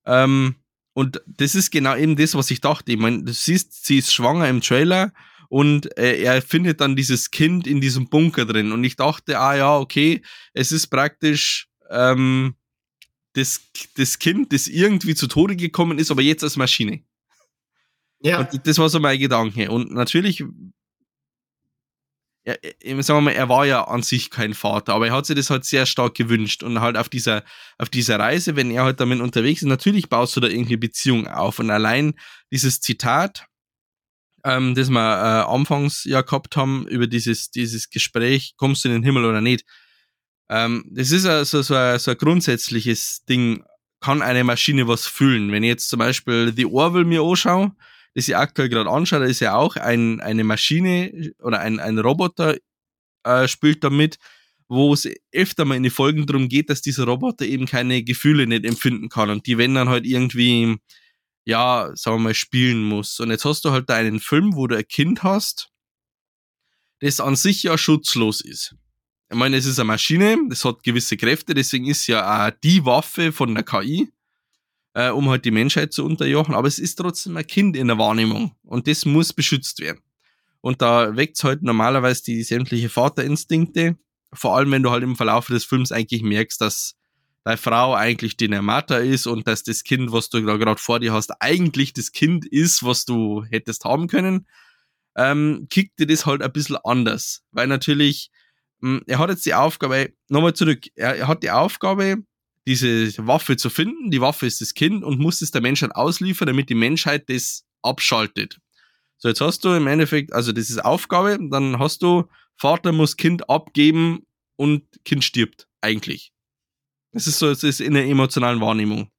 Ähm, 0.06 0.56
und 0.98 1.22
das 1.28 1.54
ist 1.54 1.70
genau 1.70 1.96
eben 1.96 2.16
das, 2.16 2.34
was 2.34 2.50
ich 2.50 2.60
dachte. 2.60 2.92
Ich 2.92 2.98
meine, 2.98 3.22
du 3.22 3.32
siehst, 3.32 3.86
sie 3.86 4.00
ist 4.00 4.12
schwanger 4.12 4.50
im 4.50 4.62
Trailer 4.62 5.14
und 5.48 5.96
äh, 5.96 6.24
er 6.24 6.42
findet 6.42 6.82
dann 6.82 6.96
dieses 6.96 7.30
Kind 7.30 7.68
in 7.68 7.82
diesem 7.82 8.10
Bunker 8.10 8.48
drin. 8.48 8.72
Und 8.72 8.84
ich 8.84 8.96
dachte, 8.96 9.40
ah 9.40 9.56
ja, 9.56 9.78
okay, 9.78 10.24
es 10.54 10.72
ist 10.72 10.88
praktisch 10.88 11.68
ähm, 11.92 12.56
das, 13.34 13.62
das 13.96 14.18
Kind, 14.18 14.52
das 14.52 14.68
irgendwie 14.68 15.14
zu 15.14 15.28
Tode 15.28 15.56
gekommen 15.56 16.00
ist, 16.00 16.10
aber 16.10 16.24
jetzt 16.24 16.44
als 16.44 16.56
Maschine. 16.56 17.04
Ja. 18.22 18.40
Und 18.40 18.66
das 18.66 18.80
war 18.80 18.90
so 18.90 19.00
mein 19.00 19.20
Gedanke. 19.20 19.70
Und 19.70 19.92
natürlich, 19.92 20.44
er, 22.48 23.04
sagen 23.04 23.18
wir 23.18 23.22
mal, 23.22 23.32
er 23.32 23.50
war 23.50 23.66
ja 23.66 23.84
an 23.84 24.04
sich 24.04 24.30
kein 24.30 24.54
Vater, 24.54 24.94
aber 24.94 25.08
er 25.08 25.14
hat 25.14 25.26
sich 25.26 25.36
das 25.36 25.50
halt 25.50 25.66
sehr 25.66 25.86
stark 25.86 26.16
gewünscht. 26.16 26.64
Und 26.64 26.80
halt 26.80 26.96
auf 26.96 27.10
dieser, 27.10 27.44
auf 27.78 27.90
dieser 27.90 28.20
Reise, 28.20 28.56
wenn 28.56 28.72
er 28.72 28.86
halt 28.86 29.00
damit 29.02 29.20
unterwegs 29.20 29.62
ist, 29.62 29.68
natürlich 29.68 30.08
baust 30.08 30.36
du 30.36 30.40
da 30.40 30.48
irgendwie 30.48 30.78
Beziehung 30.78 31.28
auf. 31.28 31.60
Und 31.60 31.70
allein 31.70 32.14
dieses 32.52 32.80
Zitat, 32.80 33.46
ähm, 34.46 34.76
das 34.76 34.90
wir 34.90 35.00
äh, 35.00 35.52
anfangs 35.54 36.06
ja 36.06 36.22
gehabt 36.22 36.56
haben, 36.56 36.88
über 36.88 37.08
dieses, 37.08 37.52
dieses 37.52 37.90
Gespräch, 37.90 38.54
kommst 38.56 38.86
du 38.86 38.90
in 38.90 38.96
den 38.96 39.04
Himmel 39.04 39.26
oder 39.26 39.42
nicht, 39.42 39.66
ähm, 40.50 40.86
das 40.90 41.12
ist 41.12 41.26
ja 41.26 41.44
so, 41.44 41.58
ein, 41.76 42.00
so 42.00 42.12
ein 42.12 42.18
grundsätzliches 42.18 43.26
Ding. 43.26 43.64
Kann 44.00 44.22
eine 44.22 44.44
Maschine 44.44 44.88
was 44.88 45.08
fühlen? 45.08 45.52
Wenn 45.52 45.64
ich 45.64 45.70
jetzt 45.70 45.90
zum 45.90 46.00
Beispiel 46.00 46.54
The 46.56 46.68
Orville 46.68 47.04
mir 47.04 47.24
anschaue, 47.24 47.72
das 48.18 48.28
ich 48.28 48.36
aktuell 48.36 48.68
gerade 48.68 48.90
anschaue, 48.90 49.20
da 49.20 49.26
ist 49.28 49.42
ja 49.42 49.56
auch 49.56 49.76
ein, 49.76 50.20
eine 50.22 50.44
Maschine 50.44 51.34
oder 51.40 51.60
ein, 51.60 51.80
ein 51.80 52.00
Roboter 52.00 52.58
äh, 53.24 53.48
spielt 53.48 53.84
damit, 53.84 54.18
wo 54.68 54.92
es 54.92 55.08
öfter 55.32 55.66
mal 55.66 55.76
in 55.76 55.84
die 55.84 55.92
Folgen 55.92 56.26
darum 56.26 56.50
geht, 56.50 56.72
dass 56.72 56.82
dieser 56.82 57.04
Roboter 57.04 57.46
eben 57.46 57.68
keine 57.68 58.02
Gefühle 58.02 58.48
nicht 58.48 58.66
empfinden 58.66 59.10
kann 59.10 59.30
und 59.30 59.46
die, 59.46 59.60
wenn 59.60 59.76
dann 59.76 59.88
halt 59.88 60.08
irgendwie, 60.08 60.78
ja, 61.46 61.92
sagen 61.94 62.18
wir 62.18 62.24
mal, 62.24 62.34
spielen 62.34 62.82
muss. 62.82 63.20
Und 63.20 63.30
jetzt 63.30 63.46
hast 63.46 63.64
du 63.66 63.70
halt 63.70 63.88
da 63.88 63.94
einen 63.94 64.20
Film, 64.20 64.56
wo 64.56 64.66
du 64.66 64.76
ein 64.76 64.88
Kind 64.88 65.22
hast, 65.22 65.70
das 67.02 67.20
an 67.20 67.36
sich 67.36 67.62
ja 67.62 67.78
schutzlos 67.78 68.42
ist. 68.42 68.74
Ich 69.30 69.38
meine, 69.38 69.58
es 69.58 69.68
ist 69.68 69.78
eine 69.78 69.90
Maschine, 69.90 70.40
das 70.50 70.66
hat 70.66 70.82
gewisse 70.82 71.18
Kräfte, 71.18 71.54
deswegen 71.54 71.86
ist 71.86 72.08
ja 72.08 72.48
auch 72.48 72.52
die 72.64 72.84
Waffe 72.84 73.32
von 73.32 73.54
der 73.54 73.64
KI, 73.64 74.12
äh, 74.98 75.12
um 75.12 75.30
halt 75.30 75.46
die 75.46 75.52
Menschheit 75.52 75.94
zu 75.94 76.04
unterjochen, 76.04 76.56
aber 76.56 76.68
es 76.68 76.80
ist 76.80 76.96
trotzdem 76.96 77.38
ein 77.38 77.46
Kind 77.46 77.78
in 77.78 77.88
der 77.88 78.00
Wahrnehmung 78.00 78.56
und 78.64 78.88
das 78.88 79.06
muss 79.06 79.32
beschützt 79.32 79.80
werden. 79.80 80.02
Und 80.60 80.82
da 80.82 81.16
weckt 81.16 81.42
halt 81.44 81.62
normalerweise 81.62 82.24
die 82.24 82.42
sämtliche 82.42 82.90
Vaterinstinkte, 82.90 83.96
vor 84.34 84.58
allem 84.58 84.72
wenn 84.72 84.82
du 84.82 84.90
halt 84.90 85.04
im 85.04 85.16
Verlauf 85.16 85.46
des 85.46 85.66
Films 85.66 85.92
eigentlich 85.92 86.24
merkst, 86.24 86.60
dass 86.60 86.96
deine 87.44 87.58
Frau 87.58 87.94
eigentlich 87.94 88.38
die 88.38 88.48
Nermata 88.48 88.98
ist 88.98 89.28
und 89.28 89.46
dass 89.48 89.62
das 89.62 89.84
Kind, 89.84 90.12
was 90.12 90.30
du 90.30 90.42
da 90.42 90.58
gerade 90.58 90.82
vor 90.82 91.00
dir 91.00 91.14
hast, 91.14 91.32
eigentlich 91.44 91.94
das 91.94 92.12
Kind 92.12 92.48
ist, 92.48 92.84
was 92.84 93.06
du 93.06 93.46
hättest 93.52 93.86
haben 93.86 94.08
können, 94.08 94.48
ähm, 95.16 95.68
kickt 95.70 96.00
dir 96.00 96.08
das 96.08 96.26
halt 96.26 96.42
ein 96.42 96.52
bisschen 96.52 96.78
anders. 96.84 97.44
Weil 97.52 97.68
natürlich, 97.68 98.32
mh, 98.80 99.02
er 99.06 99.20
hat 99.20 99.30
jetzt 99.30 99.46
die 99.46 99.54
Aufgabe, 99.54 100.14
nochmal 100.28 100.56
zurück, 100.56 100.88
er, 100.96 101.16
er 101.18 101.28
hat 101.28 101.44
die 101.44 101.52
Aufgabe, 101.52 102.24
diese 102.68 103.26
Waffe 103.26 103.56
zu 103.56 103.70
finden. 103.70 104.12
Die 104.12 104.22
Waffe 104.22 104.46
ist 104.46 104.60
das 104.62 104.74
Kind 104.74 105.04
und 105.04 105.20
muss 105.20 105.42
es 105.42 105.52
der 105.52 105.62
Menschheit 105.62 105.96
ausliefern, 105.96 106.48
damit 106.48 106.70
die 106.70 106.76
Menschheit 106.76 107.30
das 107.30 107.66
abschaltet. 107.82 108.60
So, 109.18 109.30
jetzt 109.30 109.42
hast 109.42 109.64
du 109.64 109.70
im 109.70 109.88
Endeffekt, 109.88 110.34
also 110.34 110.52
das 110.52 110.70
ist 110.70 110.84
Aufgabe, 110.84 111.40
dann 111.50 111.80
hast 111.80 112.04
du, 112.04 112.30
Vater 112.58 112.92
muss 112.92 113.18
Kind 113.18 113.50
abgeben 113.50 114.28
und 114.58 114.84
Kind 115.06 115.24
stirbt, 115.24 115.68
eigentlich. 115.82 116.34
Das 117.14 117.26
ist 117.26 117.40
so, 117.40 117.48
das 117.48 117.64
ist 117.64 117.80
in 117.80 117.94
der 117.94 118.06
emotionalen 118.06 118.60
Wahrnehmung. 118.60 119.10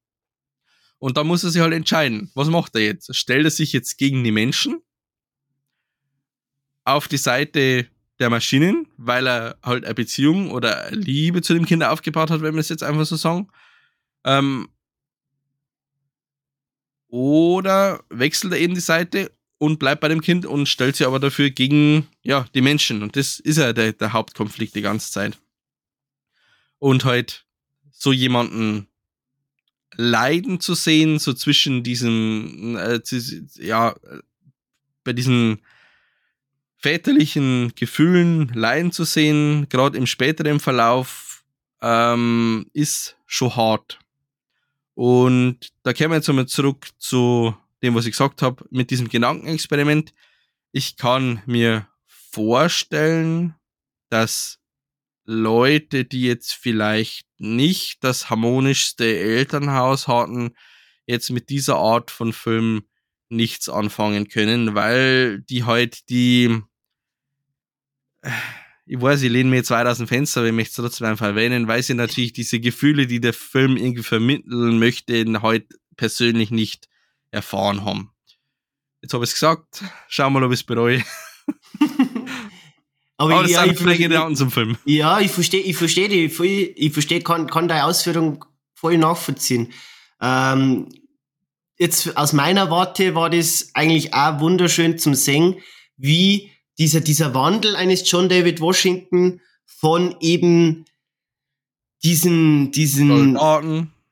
Und 0.99 1.17
da 1.17 1.25
muss 1.25 1.43
er 1.43 1.51
sich 1.51 1.63
halt 1.63 1.73
entscheiden, 1.73 2.31
was 2.35 2.49
macht 2.49 2.75
er 2.75 2.83
jetzt? 2.83 3.15
Stellt 3.17 3.45
er 3.45 3.51
sich 3.51 3.73
jetzt 3.73 3.97
gegen 3.97 4.23
die 4.25 4.33
Menschen 4.33 4.83
auf 6.85 7.09
die 7.09 7.17
Seite 7.17 7.89
der 8.19 8.31
Maschinen, 8.31 8.89
weil 8.97 9.27
er 9.29 9.59
halt 9.63 9.85
eine 9.85 9.95
Beziehung 9.95 10.51
oder 10.51 10.91
Liebe 10.91 11.43
zu 11.43 11.55
dem 11.55 11.67
Kind 11.67 11.85
aufgebaut 11.85 12.31
hat, 12.31 12.43
wenn 12.43 12.55
wir 12.55 12.61
es 12.61 12.69
jetzt 12.69 12.83
einfach 12.83 13.07
so 13.07 13.17
sagen. 13.17 13.49
Ähm, 14.25 14.69
oder 17.09 18.05
wechselt 18.11 18.53
er 18.53 18.59
eben 18.59 18.75
die 18.75 18.81
Seite 18.81 19.33
und 19.59 19.79
bleibt 19.79 20.01
bei 20.01 20.09
dem 20.09 20.21
Kind 20.21 20.47
und 20.47 20.69
stellt 20.69 20.97
sich 20.97 21.07
aber 21.07 21.21
dafür 21.21 21.51
gegen 21.51 22.07
ja, 22.23 22.47
die 22.55 22.61
Menschen. 22.61 23.03
Und 23.03 23.17
das 23.17 23.41
ist 23.41 23.59
ja 23.59 23.73
der, 23.73 23.93
der 23.93 24.13
Hauptkonflikt 24.13 24.75
die 24.75 24.83
ganze 24.83 25.13
Zeit. 25.13 25.39
Und 26.79 27.05
halt 27.05 27.47
so 27.91 28.13
jemanden 28.13 28.89
leiden 29.97 30.61
zu 30.61 30.75
sehen, 30.75 31.19
so 31.19 31.33
zwischen 31.33 31.83
diesem, 31.83 32.77
äh, 32.77 33.01
ja, 33.57 33.97
bei 35.03 35.13
diesen 35.13 35.61
väterlichen 36.79 37.73
Gefühlen 37.75 38.51
leiden 38.55 38.93
zu 38.93 39.05
sehen, 39.05 39.69
gerade 39.69 39.99
im 39.99 40.07
späteren 40.07 40.61
Verlauf, 40.61 41.45
ähm, 41.83 42.67
ist 42.73 43.17
schon 43.27 43.55
hart. 43.57 43.99
Und 44.95 45.73
da 45.83 45.93
kommen 45.93 46.11
wir 46.11 46.17
jetzt 46.17 46.29
einmal 46.29 46.47
zurück 46.47 46.89
zu 46.99 47.55
dem, 47.83 47.95
was 47.95 48.07
ich 48.07 48.13
gesagt 48.13 48.43
habe, 48.43 48.65
mit 48.71 48.91
diesem 48.91 49.09
Gedankenexperiment. 49.09 50.13
Ich 50.73 50.97
kann 50.97 51.43
mir 51.47 51.87
vorstellen, 52.07 53.55
dass 54.09 54.59
Leute, 55.25 56.05
die 56.05 56.23
jetzt 56.23 56.53
vielleicht 56.53 57.27
nicht 57.39 58.03
das 58.03 58.31
harmonischste 58.31 59.05
Elternhaus 59.19 60.09
hatten, 60.09 60.55
jetzt 61.07 61.31
mit 61.31 61.49
dieser 61.51 61.77
Art 61.77 62.11
von 62.11 62.33
Film 62.33 62.83
nichts 63.29 63.69
anfangen 63.69 64.29
können, 64.29 64.75
weil 64.75 65.41
die 65.43 65.65
halt 65.65 66.09
die, 66.09 66.63
ich 68.87 69.01
weiß, 69.01 69.23
ich 69.23 69.31
lehne 69.31 69.51
mir 69.51 69.57
jetzt 69.57 69.71
weit 69.71 69.87
aus 69.87 69.99
dem 69.99 70.09
Fenster, 70.09 70.41
aber 70.41 70.49
ich 70.49 70.55
möchte 70.55 70.71
es 70.71 70.77
trotzdem 70.77 71.07
einfach 71.07 71.27
erwähnen, 71.27 71.69
weil 71.69 71.83
sie 71.83 71.95
natürlich 71.95 72.33
diese 72.33 72.59
Gefühle, 72.61 73.07
die 73.07 73.21
der 73.21 73.35
Film 73.35 73.77
irgendwie 73.77 74.03
vermitteln 74.03 74.79
möchte, 74.79 75.25
heute 75.43 75.67
persönlich 75.97 76.51
nicht 76.51 76.89
erfahren 77.31 77.85
haben. 77.85 78.13
Jetzt 79.03 79.15
habe 79.15 79.25
ich 79.25 79.31
es 79.31 79.35
gesagt, 79.35 79.85
schau 80.09 80.31
mal, 80.31 80.43
ob 80.43 80.53
ich 80.53 80.61
es 80.61 80.65
bereue. 80.65 81.05
Aber, 83.21 83.35
Aber 83.35 83.43
das 83.43 83.51
ja, 83.51 83.63
sind 83.65 83.73
ich, 83.73 83.79
vielleicht 83.79 84.01
ich, 84.01 84.07
Gedanken 84.07 84.37
zum 84.37 84.51
Film. 84.51 84.79
ja, 84.85 85.21
ich 85.21 85.33
verstehe, 85.33 85.61
ich 85.61 85.77
verstehe 85.77 86.09
die, 86.09 86.25
ich 86.77 86.93
verstehe, 86.93 87.21
kann, 87.21 87.49
kann 87.49 87.67
deine 87.67 87.85
Ausführung 87.85 88.45
voll 88.75 88.97
nachvollziehen. 88.97 89.73
Ähm, 90.21 90.89
jetzt 91.79 92.17
aus 92.17 92.33
meiner 92.33 92.71
Warte 92.71 93.17
war 93.17 93.29
das 93.29 93.71
eigentlich 93.75 94.15
auch 94.15 94.39
wunderschön 94.39 94.99
zum 94.99 95.15
Sehen, 95.15 95.57
wie 95.97 96.53
dieser, 96.79 97.01
dieser 97.01 97.35
Wandel 97.35 97.77
eines 97.77 98.09
John 98.11 98.29
David 98.29 98.61
Washington 98.61 99.41
von 99.67 100.17
eben 100.21 100.85
diesen, 102.03 102.71
diesen, 102.71 103.37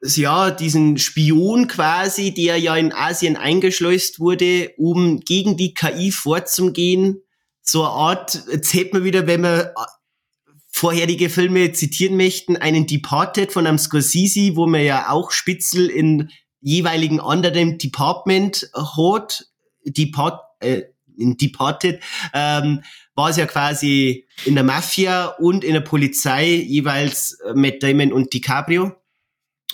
ja, 0.02 0.50
diesen 0.50 0.98
Spion 0.98 1.68
quasi, 1.68 2.34
der 2.34 2.58
ja 2.58 2.76
in 2.76 2.92
Asien 2.92 3.36
eingeschleust 3.36 4.20
wurde, 4.20 4.72
um 4.76 5.20
gegen 5.20 5.56
die 5.56 5.74
KI 5.74 6.10
vorzugehen. 6.10 7.22
So 7.62 7.82
eine 7.82 7.92
Art, 7.92 8.42
jetzt 8.50 8.74
hätte 8.74 8.96
man 8.96 9.04
wieder, 9.04 9.26
wenn 9.26 9.42
wir 9.42 9.72
äh, 9.76 10.50
vorherige 10.68 11.30
Filme 11.30 11.72
zitieren 11.72 12.16
möchten, 12.16 12.56
einen 12.56 12.86
Departed 12.86 13.52
von 13.52 13.66
einem 13.66 13.78
Scorsese, 13.78 14.56
wo 14.56 14.66
man 14.66 14.84
ja 14.84 15.10
auch 15.10 15.30
Spitzel 15.30 15.88
in 15.88 16.30
jeweiligen 16.60 17.20
anderen 17.20 17.78
Department 17.78 18.70
hat. 18.74 19.46
Depart, 19.84 20.40
äh, 20.60 20.82
in 21.16 21.36
Departed 21.36 22.02
ähm, 22.32 22.82
war 23.14 23.30
es 23.30 23.36
ja 23.36 23.46
quasi 23.46 24.26
in 24.44 24.54
der 24.54 24.64
Mafia 24.64 25.26
und 25.38 25.64
in 25.64 25.72
der 25.72 25.80
Polizei 25.80 26.54
jeweils 26.54 27.38
äh, 27.40 27.54
Matt 27.54 27.82
Damon 27.82 28.12
und 28.12 28.32
DiCaprio. 28.32 28.92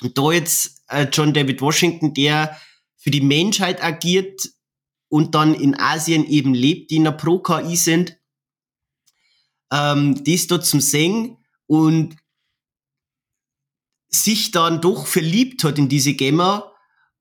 Und 0.00 0.18
da 0.18 0.32
jetzt 0.32 0.82
äh, 0.88 1.06
John 1.12 1.32
David 1.32 1.60
Washington, 1.60 2.14
der 2.14 2.56
für 2.96 3.10
die 3.10 3.20
Menschheit 3.20 3.82
agiert 3.82 4.50
und 5.08 5.34
dann 5.34 5.54
in 5.54 5.78
Asien 5.78 6.26
eben 6.26 6.54
lebt, 6.54 6.90
die 6.90 6.96
in 6.96 7.04
der 7.04 7.12
Pro-KI 7.12 7.76
sind, 7.76 8.16
ähm, 9.72 10.22
das 10.24 10.46
dort 10.46 10.64
zum 10.64 10.80
Singen 10.80 11.38
und 11.66 12.16
sich 14.08 14.50
dann 14.50 14.80
doch 14.80 15.06
verliebt 15.06 15.64
hat 15.64 15.78
in 15.78 15.88
diese 15.88 16.14
Gemma 16.14 16.71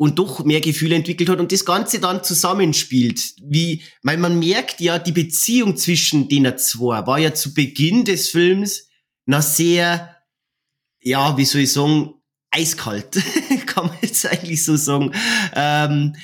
und 0.01 0.17
doch 0.17 0.43
mehr 0.43 0.61
Gefühle 0.61 0.95
entwickelt 0.95 1.29
hat 1.29 1.39
und 1.39 1.51
das 1.51 1.63
Ganze 1.63 1.99
dann 1.99 2.23
zusammenspielt. 2.23 3.35
Wie, 3.43 3.83
weil 4.01 4.17
man 4.17 4.39
merkt 4.39 4.81
ja, 4.81 4.97
die 4.97 5.11
Beziehung 5.11 5.77
zwischen 5.77 6.27
den 6.27 6.57
zwei 6.57 7.05
war 7.05 7.19
ja 7.19 7.35
zu 7.35 7.53
Beginn 7.53 8.03
des 8.03 8.29
Films 8.29 8.87
noch 9.27 9.43
sehr, 9.43 10.17
ja, 11.03 11.37
wie 11.37 11.45
soll 11.45 11.61
ich 11.61 11.73
sagen, 11.73 12.15
eiskalt, 12.49 13.21
kann 13.67 13.89
man 13.89 13.97
jetzt 14.01 14.25
eigentlich 14.25 14.65
so 14.65 14.75
sagen. 14.75 15.11
Ähm, 15.53 16.15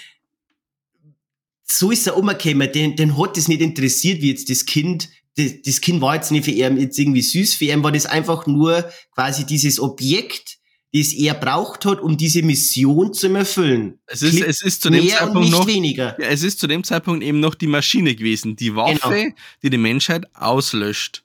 so 1.62 1.92
ist 1.92 2.08
er 2.08 2.18
umgekommen, 2.18 2.72
den, 2.72 2.96
den 2.96 3.16
hat 3.16 3.38
das 3.38 3.48
nicht 3.48 3.62
interessiert, 3.62 4.24
wie 4.24 4.32
jetzt 4.32 4.50
das 4.50 4.66
Kind, 4.66 5.08
das, 5.36 5.52
das 5.64 5.82
Kind 5.82 6.02
war 6.02 6.16
jetzt 6.16 6.32
nicht 6.32 6.46
für 6.46 6.52
ihn 6.52 6.78
jetzt 6.78 6.98
irgendwie 6.98 7.22
süß, 7.22 7.54
für 7.54 7.66
ihn 7.66 7.84
war 7.84 7.92
das 7.92 8.08
einfach 8.08 8.48
nur 8.48 8.90
quasi 9.14 9.46
dieses 9.46 9.80
Objekt, 9.80 10.57
das 10.98 11.14
er 11.14 11.34
braucht 11.34 11.86
hat, 11.86 12.00
um 12.02 12.18
diese 12.18 12.42
Mission 12.44 13.14
zu 13.14 13.28
erfüllen. 13.34 14.00
Es 14.08 14.22
ist, 14.22 14.42
es 14.42 14.62
ist 14.62 14.82
zu 14.82 14.90
dem 14.90 15.08
Zeitpunkt 15.08 15.50
noch, 15.52 15.68
weniger. 15.68 16.20
ja, 16.20 16.28
es 16.28 16.44
ist 16.44 16.60
zu 16.60 16.68
dem 16.68 16.84
Zeitpunkt 16.84 17.24
eben 17.24 17.40
noch 17.40 17.56
die 17.56 17.68
Maschine 17.68 18.16
gewesen, 18.16 18.56
die 18.56 18.76
Waffe, 18.76 19.10
Genau. 19.10 19.36
die 19.64 19.70
die 19.70 19.78
Menschheit 19.78 20.26
auslöscht, 20.36 21.24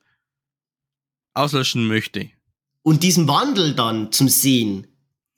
auslöschen 1.35 1.87
möchte. 1.87 2.31
Und 2.83 3.03
diesen 3.03 3.29
Wandel 3.29 3.75
dann 3.75 4.11
zum 4.12 4.29
Sehen, 4.29 4.87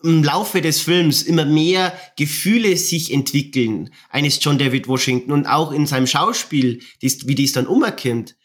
im 0.02 0.22
Laufe 0.22 0.60
des 0.60 0.80
Films 0.80 1.22
immer 1.22 1.46
mehr 1.46 1.98
Gefühle 2.16 2.76
sich 2.76 3.12
entwickeln, 3.12 3.90
eines 4.10 4.38
John 4.42 4.58
David 4.58 4.86
Washington 4.86 5.32
und 5.32 5.46
auch 5.46 5.72
in 5.72 5.86
seinem 5.86 6.06
Schauspiel, 6.06 6.82
dies, 7.00 7.26
wie 7.26 7.34
dies 7.34 7.52
dann 7.52 7.66
umkommt, 7.66 8.36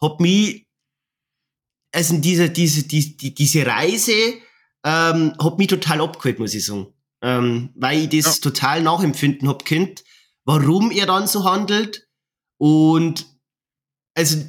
hat 0.00 0.20
mich, 0.20 0.66
also 1.92 2.18
diese, 2.18 2.50
diese, 2.50 2.82
die, 2.88 3.16
die, 3.16 3.34
diese 3.34 3.64
Reise, 3.64 4.12
ähm, 4.84 5.34
hat 5.42 5.58
mich 5.58 5.68
total 5.68 6.00
abgeholt, 6.00 6.38
muss 6.38 6.54
ich 6.54 6.64
sagen. 6.64 6.88
Ähm, 7.22 7.70
weil 7.74 8.00
ich 8.14 8.22
das 8.22 8.36
Ja. 8.36 8.42
total 8.50 8.82
nachempfinden 8.82 9.48
hab 9.48 9.64
könnt, 9.64 10.04
warum 10.44 10.90
er 10.90 11.06
dann 11.06 11.26
so 11.26 11.44
handelt 11.44 12.06
und 12.58 13.26
also 14.14 14.44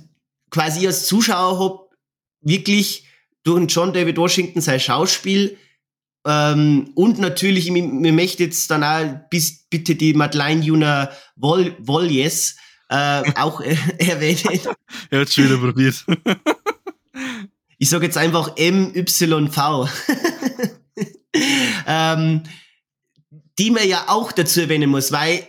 quasi 0.51 0.85
als 0.85 1.07
Zuschauer 1.07 1.59
hab 1.59 1.89
wirklich 2.41 3.07
durch 3.43 3.59
den 3.59 3.67
John 3.67 3.93
David 3.93 4.17
Washington 4.17 4.59
sein 4.61 4.79
Schauspiel 4.79 5.57
ähm, 6.27 6.91
und 6.95 7.19
natürlich, 7.19 7.69
mir, 7.71 8.11
möchte 8.11 8.43
jetzt 8.43 8.69
dann 8.71 8.83
auch 8.83 9.29
bis, 9.29 9.67
bitte 9.69 9.95
die 9.95 10.13
Madeleine 10.13 10.61
Juna 10.61 11.11
Woljes 11.35 12.57
äh, 12.89 13.23
auch 13.35 13.61
äh, 13.61 13.77
erwähnen. 13.99 14.59
Er 15.11 15.21
hat 15.21 15.31
schon 15.31 15.45
wieder 15.45 15.57
probiert. 15.57 16.05
Ich 17.85 17.91
sage 17.91 18.07
jetzt 18.07 18.17
einfach 18.17 18.55
MYV. 18.57 19.87
ähm, 21.87 22.41
die 23.59 23.69
man 23.69 23.87
ja 23.87 24.05
auch 24.07 24.31
dazu 24.31 24.61
erwähnen 24.61 24.89
muss, 24.89 25.11
weil 25.11 25.47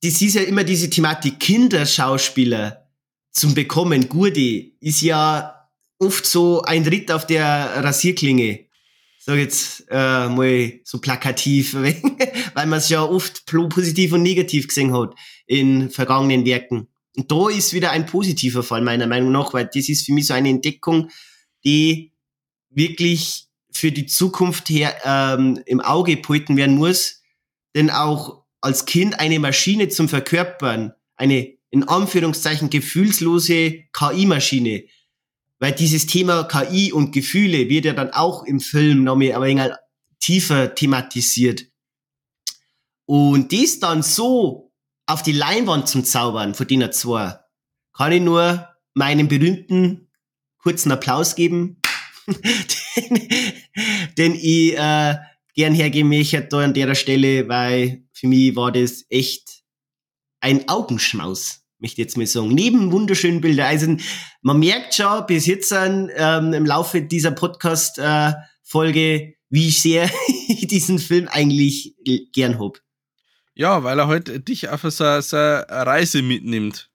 das 0.00 0.22
ist 0.22 0.36
ja 0.36 0.42
immer 0.42 0.62
diese 0.62 0.88
Thematik 0.88 1.40
Kinderschauspieler 1.40 2.88
zum 3.32 3.52
Bekommen. 3.52 4.08
Gurdi 4.08 4.76
ist 4.78 5.00
ja 5.00 5.68
oft 5.98 6.24
so 6.24 6.62
ein 6.62 6.86
Ritt 6.86 7.10
auf 7.10 7.26
der 7.26 7.82
Rasierklinge. 7.82 8.66
Sag 9.18 9.38
jetzt 9.38 9.86
äh, 9.90 10.28
mal 10.28 10.78
so 10.84 11.00
plakativ, 11.00 11.74
weil 11.74 12.00
man 12.54 12.78
es 12.78 12.90
ja 12.90 13.02
oft 13.02 13.44
positiv 13.44 14.12
und 14.12 14.22
negativ 14.22 14.68
gesehen 14.68 14.96
hat 14.96 15.16
in 15.48 15.90
vergangenen 15.90 16.46
Werken. 16.46 16.86
Und 17.18 17.32
da 17.32 17.48
ist 17.48 17.72
wieder 17.72 17.90
ein 17.90 18.06
positiver 18.06 18.62
Fall 18.62 18.80
meiner 18.80 19.08
Meinung 19.08 19.32
nach, 19.32 19.52
weil 19.52 19.66
das 19.66 19.88
ist 19.88 20.06
für 20.06 20.12
mich 20.12 20.28
so 20.28 20.34
eine 20.34 20.50
Entdeckung, 20.50 21.10
die 21.64 22.12
wirklich 22.70 23.48
für 23.72 23.90
die 23.90 24.06
Zukunft 24.06 24.68
her 24.68 24.94
ähm, 25.04 25.60
im 25.66 25.80
Auge 25.80 26.16
behalten 26.16 26.56
werden 26.56 26.76
muss. 26.76 27.20
Denn 27.74 27.90
auch 27.90 28.44
als 28.60 28.86
Kind 28.86 29.18
eine 29.18 29.40
Maschine 29.40 29.88
zum 29.88 30.08
Verkörpern, 30.08 30.92
eine 31.16 31.56
in 31.70 31.88
Anführungszeichen 31.88 32.70
gefühlslose 32.70 33.82
KI-Maschine, 33.92 34.84
weil 35.58 35.72
dieses 35.72 36.06
Thema 36.06 36.44
KI 36.44 36.92
und 36.92 37.10
Gefühle 37.10 37.68
wird 37.68 37.84
ja 37.84 37.94
dann 37.94 38.12
auch 38.12 38.44
im 38.44 38.60
Film 38.60 39.02
noch 39.02 39.16
mehr, 39.16 39.34
aber 39.34 39.46
ein 39.46 39.58
wenig 39.58 39.72
tiefer 40.20 40.72
thematisiert. 40.72 41.64
Und 43.06 43.50
dies 43.50 43.80
dann 43.80 44.04
so 44.04 44.67
auf 45.08 45.22
die 45.22 45.32
Leinwand 45.32 45.88
zum 45.88 46.04
Zaubern 46.04 46.54
von 46.54 46.66
denen 46.66 46.92
zwei, 46.92 47.38
kann 47.94 48.12
ich 48.12 48.22
nur 48.22 48.68
meinen 48.94 49.26
berühmten 49.26 50.08
kurzen 50.58 50.92
Applaus 50.92 51.34
geben, 51.34 51.80
den, 52.26 53.28
den 54.18 54.34
ich 54.34 54.76
äh, 54.76 55.16
gern 55.54 55.74
hergeben 55.74 56.10
möchte 56.10 56.42
da 56.42 56.58
an 56.58 56.74
der 56.74 56.94
Stelle, 56.94 57.48
weil 57.48 58.04
für 58.12 58.28
mich 58.28 58.54
war 58.54 58.70
das 58.70 59.06
echt 59.08 59.62
ein 60.40 60.68
Augenschmaus, 60.68 61.62
möchte 61.78 62.02
ich 62.02 62.06
jetzt 62.06 62.18
mal 62.18 62.26
sagen. 62.26 62.48
Neben 62.48 62.92
wunderschönen 62.92 63.40
Bilder. 63.40 63.66
Also 63.66 63.96
man 64.42 64.58
merkt 64.58 64.94
schon 64.94 65.24
bis 65.26 65.46
jetzt 65.46 65.72
ähm, 65.72 66.52
im 66.52 66.66
Laufe 66.66 67.00
dieser 67.00 67.30
Podcast-Folge, 67.30 69.34
wie 69.48 69.70
sehr 69.70 70.10
ich 70.48 70.66
diesen 70.66 70.98
Film 70.98 71.28
eigentlich 71.28 71.96
gern 72.32 72.60
hab. 72.60 72.78
Ja, 73.58 73.82
weil 73.82 73.98
er 73.98 74.06
heute 74.06 74.38
dich 74.38 74.68
auf 74.68 74.82
so, 74.82 75.04
eine 75.04 75.66
Reise 75.68 76.22
mitnimmt. 76.22 76.90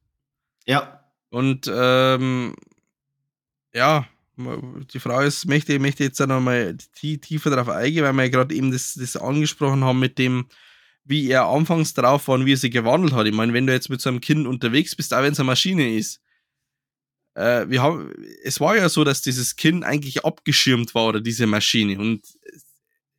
Ja, 0.66 1.04
Und 1.30 1.70
ähm, 1.72 2.56
ja, 3.74 4.08
die 4.38 5.00
Frage 5.00 5.28
ist, 5.28 5.46
möchte, 5.46 5.78
möchte 5.80 6.06
jetzt 6.06 6.22
auch 6.22 6.28
nochmal 6.28 6.78
tiefer 6.96 7.50
darauf 7.50 7.68
eingehen, 7.68 8.06
weil 8.06 8.14
wir 8.14 8.24
ja 8.24 8.30
gerade 8.30 8.56
eben 8.56 8.72
das, 8.72 8.94
das 8.94 9.18
angesprochen 9.18 9.84
haben 9.84 10.00
mit 10.00 10.18
dem, 10.18 10.46
wie 11.04 11.30
er 11.30 11.48
anfangs 11.48 11.94
drauf 11.94 12.30
war 12.30 12.36
und 12.36 12.46
wie 12.46 12.54
er 12.54 12.58
sich 12.58 12.72
gewandelt 12.72 13.14
hat. 13.14 13.28
Ich 13.28 13.34
meine, 13.34 13.52
wenn 13.52 13.68
du 13.68 13.74
jetzt 13.74 13.90
mit 13.90 14.00
so 14.00 14.10
einem 14.10 14.22
Kind 14.22 14.48
unterwegs 14.48 14.96
bist, 14.96 15.14
auch 15.14 15.22
wenn 15.22 15.34
es 15.34 15.40
eine 15.40 15.48
Maschine 15.48 15.98
ist, 15.98 16.22
äh, 17.36 17.66
wir 17.68 17.82
haben, 17.82 18.14
es 18.46 18.62
war 18.62 18.78
ja 18.78 18.88
so, 18.88 19.04
dass 19.04 19.22
dieses 19.22 19.58
Kind 19.58 19.84
eigentlich 19.84 20.24
abgeschirmt 20.24 20.96
war 20.96 21.08
oder 21.08 21.20
diese 21.20 21.46
Maschine 21.46 22.00
und 22.00 22.22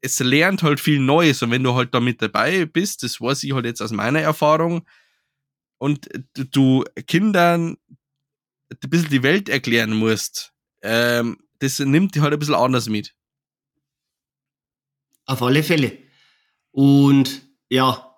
es 0.05 0.21
lernt 0.21 0.63
halt 0.63 0.81
viel 0.81 1.01
Neues 1.01 1.43
und 1.43 1.51
wenn 1.51 1.63
du 1.65 1.75
halt 1.75 1.95
da 1.95 2.01
mit 2.01 2.21
dabei 2.21 2.67
bist, 2.67 3.03
das 3.03 3.21
weiß 3.21 3.43
ich 3.45 3.53
halt 3.53 3.65
jetzt 3.65 3.81
aus 3.81 3.91
meiner 3.93 4.21
Erfahrung, 4.21 4.87
und 5.79 6.09
du- 6.35 6.85
Kindern 7.07 7.77
ein 8.71 8.91
bisschen 8.91 9.11
die 9.11 9.23
Welt 9.23 9.49
erklären 9.49 9.93
musst, 9.93 10.53
ähm, 10.83 11.39
das 11.59 11.79
nimmt 11.79 12.15
die 12.15 12.21
halt 12.21 12.33
ein 12.33 12.39
bisschen 12.39 12.55
anders 12.55 12.89
mit. 12.89 13.15
auf 15.27 15.43
alle 15.43 15.63
Fälle. 15.63 15.97
Und 16.71 17.43
ja, 17.71 18.15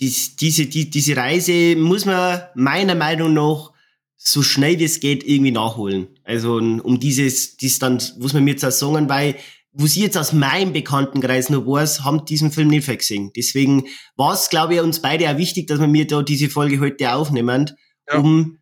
dies, 0.00 0.36
diese, 0.36 0.66
die, 0.66 0.88
diese 0.88 1.14
Reise 1.16 1.76
muss 1.76 2.06
man 2.06 2.42
meiner 2.54 2.94
Meinung 2.94 3.34
nach 3.34 3.72
so 4.16 4.42
schnell 4.42 4.78
wie 4.78 4.84
es 4.84 5.00
geht 5.00 5.24
irgendwie 5.24 5.50
nachholen. 5.50 6.08
Also 6.24 6.56
um 6.56 6.98
dieses 7.00 7.58
Distanz, 7.58 8.14
was 8.18 8.32
man 8.32 8.44
mir 8.44 8.52
jetzt 8.52 8.64
auch 8.64 8.70
sagen, 8.70 9.10
weil 9.10 9.36
was 9.78 9.96
ich 9.96 10.02
jetzt 10.02 10.16
aus 10.16 10.32
meinem 10.32 10.72
Bekanntenkreis 10.72 11.50
noch 11.50 11.66
weiß, 11.66 12.02
haben 12.02 12.24
diesen 12.24 12.50
Film 12.50 12.68
nicht 12.68 12.86
gesehen. 12.86 13.30
Deswegen 13.36 13.84
war 14.16 14.32
es, 14.32 14.48
glaube 14.48 14.74
ich, 14.74 14.80
uns 14.80 15.02
beide 15.02 15.30
auch 15.30 15.36
wichtig, 15.36 15.66
dass 15.66 15.78
wir 15.78 15.86
mir 15.86 16.06
da 16.06 16.22
diese 16.22 16.48
Folge 16.48 16.80
heute 16.80 17.12
aufnehmen, 17.12 17.70
ja. 18.08 18.18
um 18.18 18.58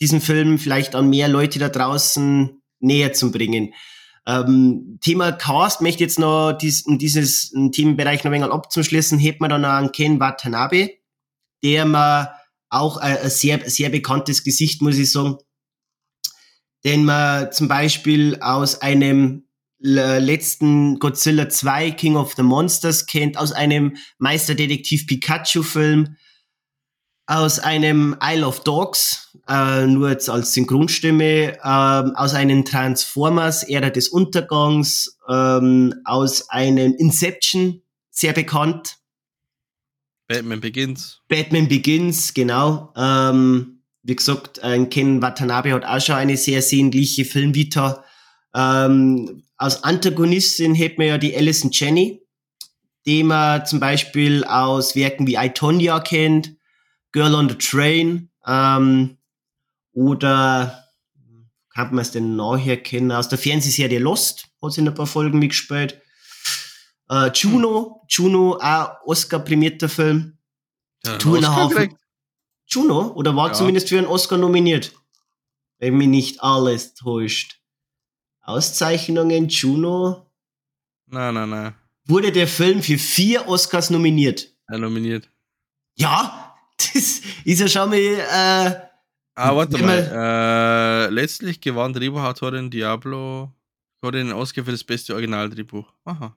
diesen 0.00 0.22
Film 0.22 0.58
vielleicht 0.58 0.94
an 0.94 1.10
mehr 1.10 1.28
Leute 1.28 1.58
da 1.58 1.68
draußen 1.68 2.62
näher 2.78 3.12
zu 3.12 3.30
bringen. 3.30 3.74
Ähm, 4.26 4.98
Thema 5.02 5.32
Cast 5.32 5.82
möchte 5.82 6.04
jetzt 6.04 6.18
noch 6.18 6.52
dies, 6.52 6.86
um 6.86 6.98
dieses 6.98 7.52
Themenbereich 7.72 8.24
noch 8.24 8.32
ein 8.32 8.40
wenig 8.40 8.50
abzuschließen, 8.50 9.18
hebt 9.18 9.42
man 9.42 9.50
dann 9.50 9.60
noch 9.60 9.68
an 9.68 9.92
Ken 9.92 10.20
Watanabe, 10.20 10.90
der 11.62 11.84
mal 11.84 12.34
auch 12.70 12.96
ein, 12.96 13.18
ein 13.18 13.30
sehr, 13.30 13.68
sehr 13.68 13.90
bekanntes 13.90 14.42
Gesicht, 14.42 14.80
muss 14.80 14.96
ich 14.96 15.12
sagen, 15.12 15.36
den 16.84 17.04
man 17.04 17.52
zum 17.52 17.68
Beispiel 17.68 18.38
aus 18.40 18.80
einem 18.80 19.49
letzten 19.80 20.98
Godzilla 20.98 21.48
2 21.48 21.92
King 21.92 22.16
of 22.16 22.34
the 22.34 22.42
Monsters 22.42 23.06
kennt, 23.06 23.38
aus 23.38 23.52
einem 23.52 23.96
Meisterdetektiv 24.18 25.06
Pikachu 25.06 25.62
Film, 25.62 26.16
aus 27.26 27.58
einem 27.60 28.16
Isle 28.22 28.46
of 28.46 28.64
Dogs, 28.64 29.38
äh, 29.48 29.86
nur 29.86 30.10
jetzt 30.10 30.28
als 30.28 30.52
Synchronstimme, 30.52 31.56
äh, 31.56 31.58
aus 31.62 32.34
einem 32.34 32.64
Transformers, 32.64 33.62
Ära 33.62 33.90
des 33.90 34.08
Untergangs, 34.08 35.16
ähm, 35.28 35.94
aus 36.04 36.50
einem 36.50 36.94
Inception, 36.94 37.82
sehr 38.10 38.32
bekannt. 38.32 38.98
Batman 40.26 40.60
Begins. 40.60 41.20
Batman 41.28 41.68
Begins, 41.68 42.34
genau. 42.34 42.92
Ähm, 42.96 43.82
wie 44.02 44.16
gesagt, 44.16 44.62
ein 44.62 44.90
Ken 44.90 45.22
Watanabe 45.22 45.72
hat 45.72 45.84
auch 45.84 46.00
schon 46.00 46.16
eine 46.16 46.36
sehr 46.36 46.62
sehnliche 46.62 47.24
Filmvita. 47.24 48.04
Ähm, 48.54 49.44
als 49.56 49.84
Antagonistin 49.84 50.74
hätten 50.74 51.00
wir 51.00 51.08
ja 51.08 51.18
die 51.18 51.36
Alison 51.36 51.70
Jenny, 51.72 52.22
die 53.06 53.22
man 53.22 53.66
zum 53.66 53.80
Beispiel 53.80 54.44
aus 54.44 54.96
Werken 54.96 55.26
wie 55.26 55.36
I, 55.36 55.50
Tonya 55.50 56.00
kennt, 56.00 56.56
Girl 57.12 57.34
on 57.34 57.48
the 57.48 57.56
Train, 57.56 58.30
ähm, 58.46 59.18
oder 59.92 60.84
kann 61.74 61.94
man 61.94 62.02
es 62.02 62.10
denn 62.10 62.36
nachher 62.36 62.76
kennen? 62.76 63.12
Aus 63.12 63.28
der 63.28 63.38
Fernsehserie 63.38 63.98
Lost 63.98 64.48
hat 64.62 64.72
sie 64.72 64.80
in 64.80 64.88
ein 64.88 64.94
paar 64.94 65.06
Folgen 65.06 65.38
mitgespielt. 65.38 66.00
Äh, 67.08 67.30
Juno, 67.34 68.04
Juno, 68.08 68.58
auch 68.60 68.90
Oscar-prämierter 69.04 69.88
Film. 69.88 70.38
Ja, 71.04 71.16
Two 71.16 71.38
Juno, 72.66 73.12
oder 73.12 73.34
war 73.34 73.48
ja. 73.48 73.52
zumindest 73.52 73.88
für 73.88 73.98
einen 73.98 74.06
Oscar 74.06 74.38
nominiert? 74.38 74.92
Wenn 75.78 75.96
mich 75.96 76.08
nicht 76.08 76.42
alles 76.42 76.94
täuscht. 76.94 77.59
Auszeichnungen, 78.42 79.48
Juno. 79.48 80.26
Nein, 81.06 81.34
nein, 81.34 81.50
nein. 81.50 81.74
Wurde 82.06 82.32
der 82.32 82.48
Film 82.48 82.82
für 82.82 82.98
vier 82.98 83.48
Oscars 83.48 83.90
nominiert? 83.90 84.48
Ja, 84.68 84.78
nominiert. 84.78 85.28
Ja, 85.96 86.56
das 86.76 87.20
ist 87.44 87.60
ja 87.60 87.68
schon 87.68 87.90
mal. 87.90 87.98
Äh, 87.98 88.74
ah, 89.34 89.54
warte 89.54 89.78
mal. 89.78 91.08
Äh, 91.08 91.12
letztlich 91.12 91.60
gewann 91.60 91.92
Drehbuchautorin 91.92 92.70
Diablo 92.70 93.52
hat 94.02 94.14
den 94.14 94.32
Oscar 94.32 94.64
für 94.64 94.72
das 94.72 94.84
beste 94.84 95.12
Originaldrehbuch. 95.12 95.92
Aha. 96.04 96.36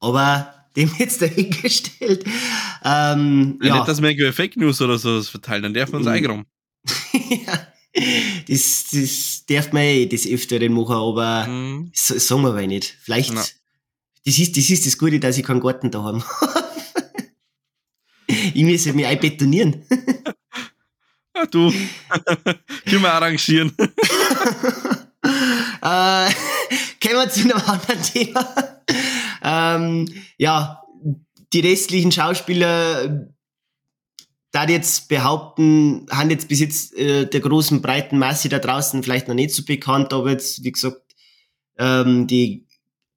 Aber 0.00 0.54
dem 0.76 0.90
jetzt 0.98 1.22
dahingestellt. 1.22 2.24
Ähm, 2.84 3.58
ja. 3.62 3.76
Nicht, 3.76 3.88
dass 3.88 4.02
wir 4.02 4.32
Fake 4.32 4.56
News 4.56 4.80
oder 4.80 4.98
so 4.98 5.22
verteilen, 5.22 5.62
dann 5.62 5.74
dürfen 5.74 5.92
wir 5.92 5.98
uns 5.98 6.06
mhm. 6.06 6.12
eingraben. 6.12 6.46
ja 7.46 7.66
das, 7.92 8.86
das 8.92 9.44
darf 9.48 9.72
man 9.72 9.82
eh 9.82 10.06
des 10.06 10.26
Öfteren 10.26 10.72
machen, 10.72 10.94
aber 10.94 11.46
mhm. 11.46 11.90
so, 11.94 12.18
sagen 12.18 12.42
wir 12.42 12.50
aber 12.50 12.66
nicht. 12.66 12.96
Vielleicht, 13.02 13.34
das 13.34 14.38
ist, 14.38 14.56
das 14.56 14.70
ist 14.70 14.86
das 14.86 14.98
Gute, 14.98 15.18
dass 15.18 15.38
ich 15.38 15.44
keinen 15.44 15.60
Garten 15.60 15.90
da 15.90 16.02
habe. 16.02 16.22
ich 18.26 18.64
muss 18.64 18.86
mich 18.86 19.06
einbetonieren. 19.06 19.84
ja, 21.34 21.46
du. 21.46 21.72
Können 22.84 23.02
wir 23.02 23.12
arrangieren. 23.12 23.72
äh, 23.78 23.86
kommen 25.82 26.30
wir 27.02 27.30
zu 27.30 27.40
einem 27.40 27.58
anderen 27.58 28.02
Thema. 28.02 28.82
Ähm, 29.42 30.06
ja, 30.38 30.82
die 31.52 31.60
restlichen 31.60 32.12
Schauspieler 32.12 33.30
da 34.52 34.66
jetzt 34.66 35.08
behaupten, 35.08 36.06
haben 36.10 36.30
jetzt 36.30 36.48
bis 36.48 36.60
jetzt 36.60 36.94
äh, 36.96 37.26
der 37.26 37.40
großen 37.40 37.82
breiten 37.82 38.18
Masse 38.18 38.48
da 38.48 38.58
draußen 38.58 39.02
vielleicht 39.02 39.28
noch 39.28 39.34
nicht 39.34 39.54
so 39.54 39.64
bekannt, 39.64 40.12
aber 40.12 40.30
jetzt, 40.30 40.64
wie 40.64 40.72
gesagt, 40.72 41.02
ähm, 41.78 42.26
die 42.26 42.66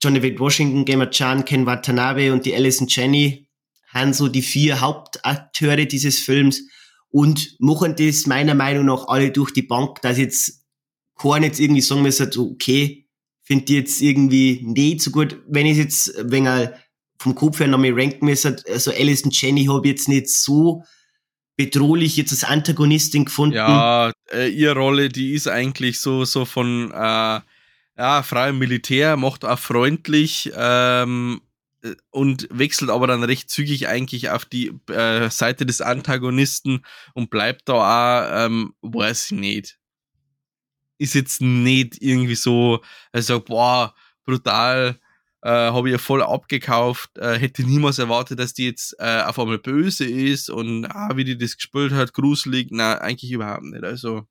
Johnny 0.01 0.21
Wade 0.21 0.39
Washington, 0.39 0.85
Gamer 0.85 1.09
Chan, 1.09 1.45
Ken 1.45 1.65
Watanabe 1.65 2.31
und 2.31 2.45
die 2.45 2.53
Alison 2.53 2.87
Jenny 2.87 3.47
haben 3.87 4.13
so 4.13 4.27
die 4.27 4.41
vier 4.41 4.81
Hauptakteure 4.81 5.85
dieses 5.85 6.19
Films 6.19 6.61
und 7.09 7.55
machen 7.59 7.95
das 7.95 8.27
meiner 8.27 8.55
Meinung 8.55 8.85
nach 8.85 9.07
alle 9.07 9.31
durch 9.31 9.51
die 9.51 9.61
Bank, 9.61 10.01
dass 10.01 10.17
jetzt 10.17 10.65
keiner 11.15 11.45
jetzt 11.45 11.59
irgendwie 11.59 11.81
sagen 11.81 12.01
müssen, 12.01 12.31
so, 12.31 12.49
okay, 12.49 13.07
finde 13.43 13.65
die 13.65 13.75
jetzt 13.75 14.01
irgendwie 14.01 14.61
nicht 14.63 15.01
so 15.01 15.11
gut, 15.11 15.39
wenn 15.47 15.65
ich 15.65 15.77
jetzt, 15.77 16.13
wenn 16.17 16.47
er 16.47 16.79
vom 17.19 17.35
Kopf 17.35 17.59
her 17.59 17.67
noch 17.67 17.77
mal 17.77 17.93
ranken 17.93 18.25
müsste, 18.25 18.57
also 18.67 18.91
Alison 18.91 19.31
Jenny 19.31 19.65
habe 19.65 19.87
ich 19.87 19.91
jetzt 19.91 20.09
nicht 20.09 20.29
so 20.29 20.83
bedrohlich 21.55 22.17
jetzt 22.17 22.31
als 22.31 22.43
Antagonistin 22.43 23.25
gefunden. 23.25 23.55
Ja, 23.55 24.11
äh, 24.31 24.49
ihre 24.49 24.75
Rolle, 24.75 25.09
die 25.09 25.33
ist 25.33 25.47
eigentlich 25.47 25.99
so, 25.99 26.25
so 26.25 26.45
von 26.45 26.91
äh, 26.91 27.41
ja, 27.97 28.23
Frau 28.23 28.47
im 28.47 28.57
Militär, 28.57 29.17
macht 29.17 29.45
auch 29.45 29.59
freundlich 29.59 30.51
ähm, 30.55 31.41
äh, 31.83 31.95
und 32.09 32.47
wechselt 32.51 32.89
aber 32.89 33.07
dann 33.07 33.23
recht 33.23 33.49
zügig 33.49 33.87
eigentlich 33.87 34.29
auf 34.29 34.45
die 34.45 34.73
äh, 34.89 35.29
Seite 35.29 35.65
des 35.65 35.81
Antagonisten 35.81 36.83
und 37.13 37.29
bleibt 37.29 37.69
da 37.69 37.73
auch, 37.73 38.45
ähm, 38.45 38.73
weiß 38.81 39.25
ich 39.25 39.37
nicht. 39.37 39.77
Ist 40.97 41.15
jetzt 41.15 41.41
nicht 41.41 42.01
irgendwie 42.01 42.35
so, 42.35 42.81
also 43.11 43.39
boah, 43.39 43.93
brutal, 44.25 44.99
äh, 45.43 45.49
habe 45.49 45.89
ich 45.89 45.91
ja 45.91 45.97
voll 45.97 46.23
abgekauft, 46.23 47.17
äh, 47.17 47.37
hätte 47.37 47.63
niemals 47.63 47.99
erwartet, 47.99 48.39
dass 48.39 48.53
die 48.53 48.65
jetzt 48.65 48.95
äh, 48.99 49.21
auf 49.23 49.37
einmal 49.37 49.59
böse 49.59 50.05
ist 50.05 50.49
und 50.49 50.85
ah, 50.85 51.11
wie 51.15 51.25
die 51.25 51.37
das 51.37 51.57
gespielt 51.57 51.91
hat, 51.91 52.13
gruselig, 52.13 52.69
na 52.71 52.97
eigentlich 52.99 53.31
überhaupt 53.31 53.63
nicht. 53.63 53.83
Also 53.83 54.23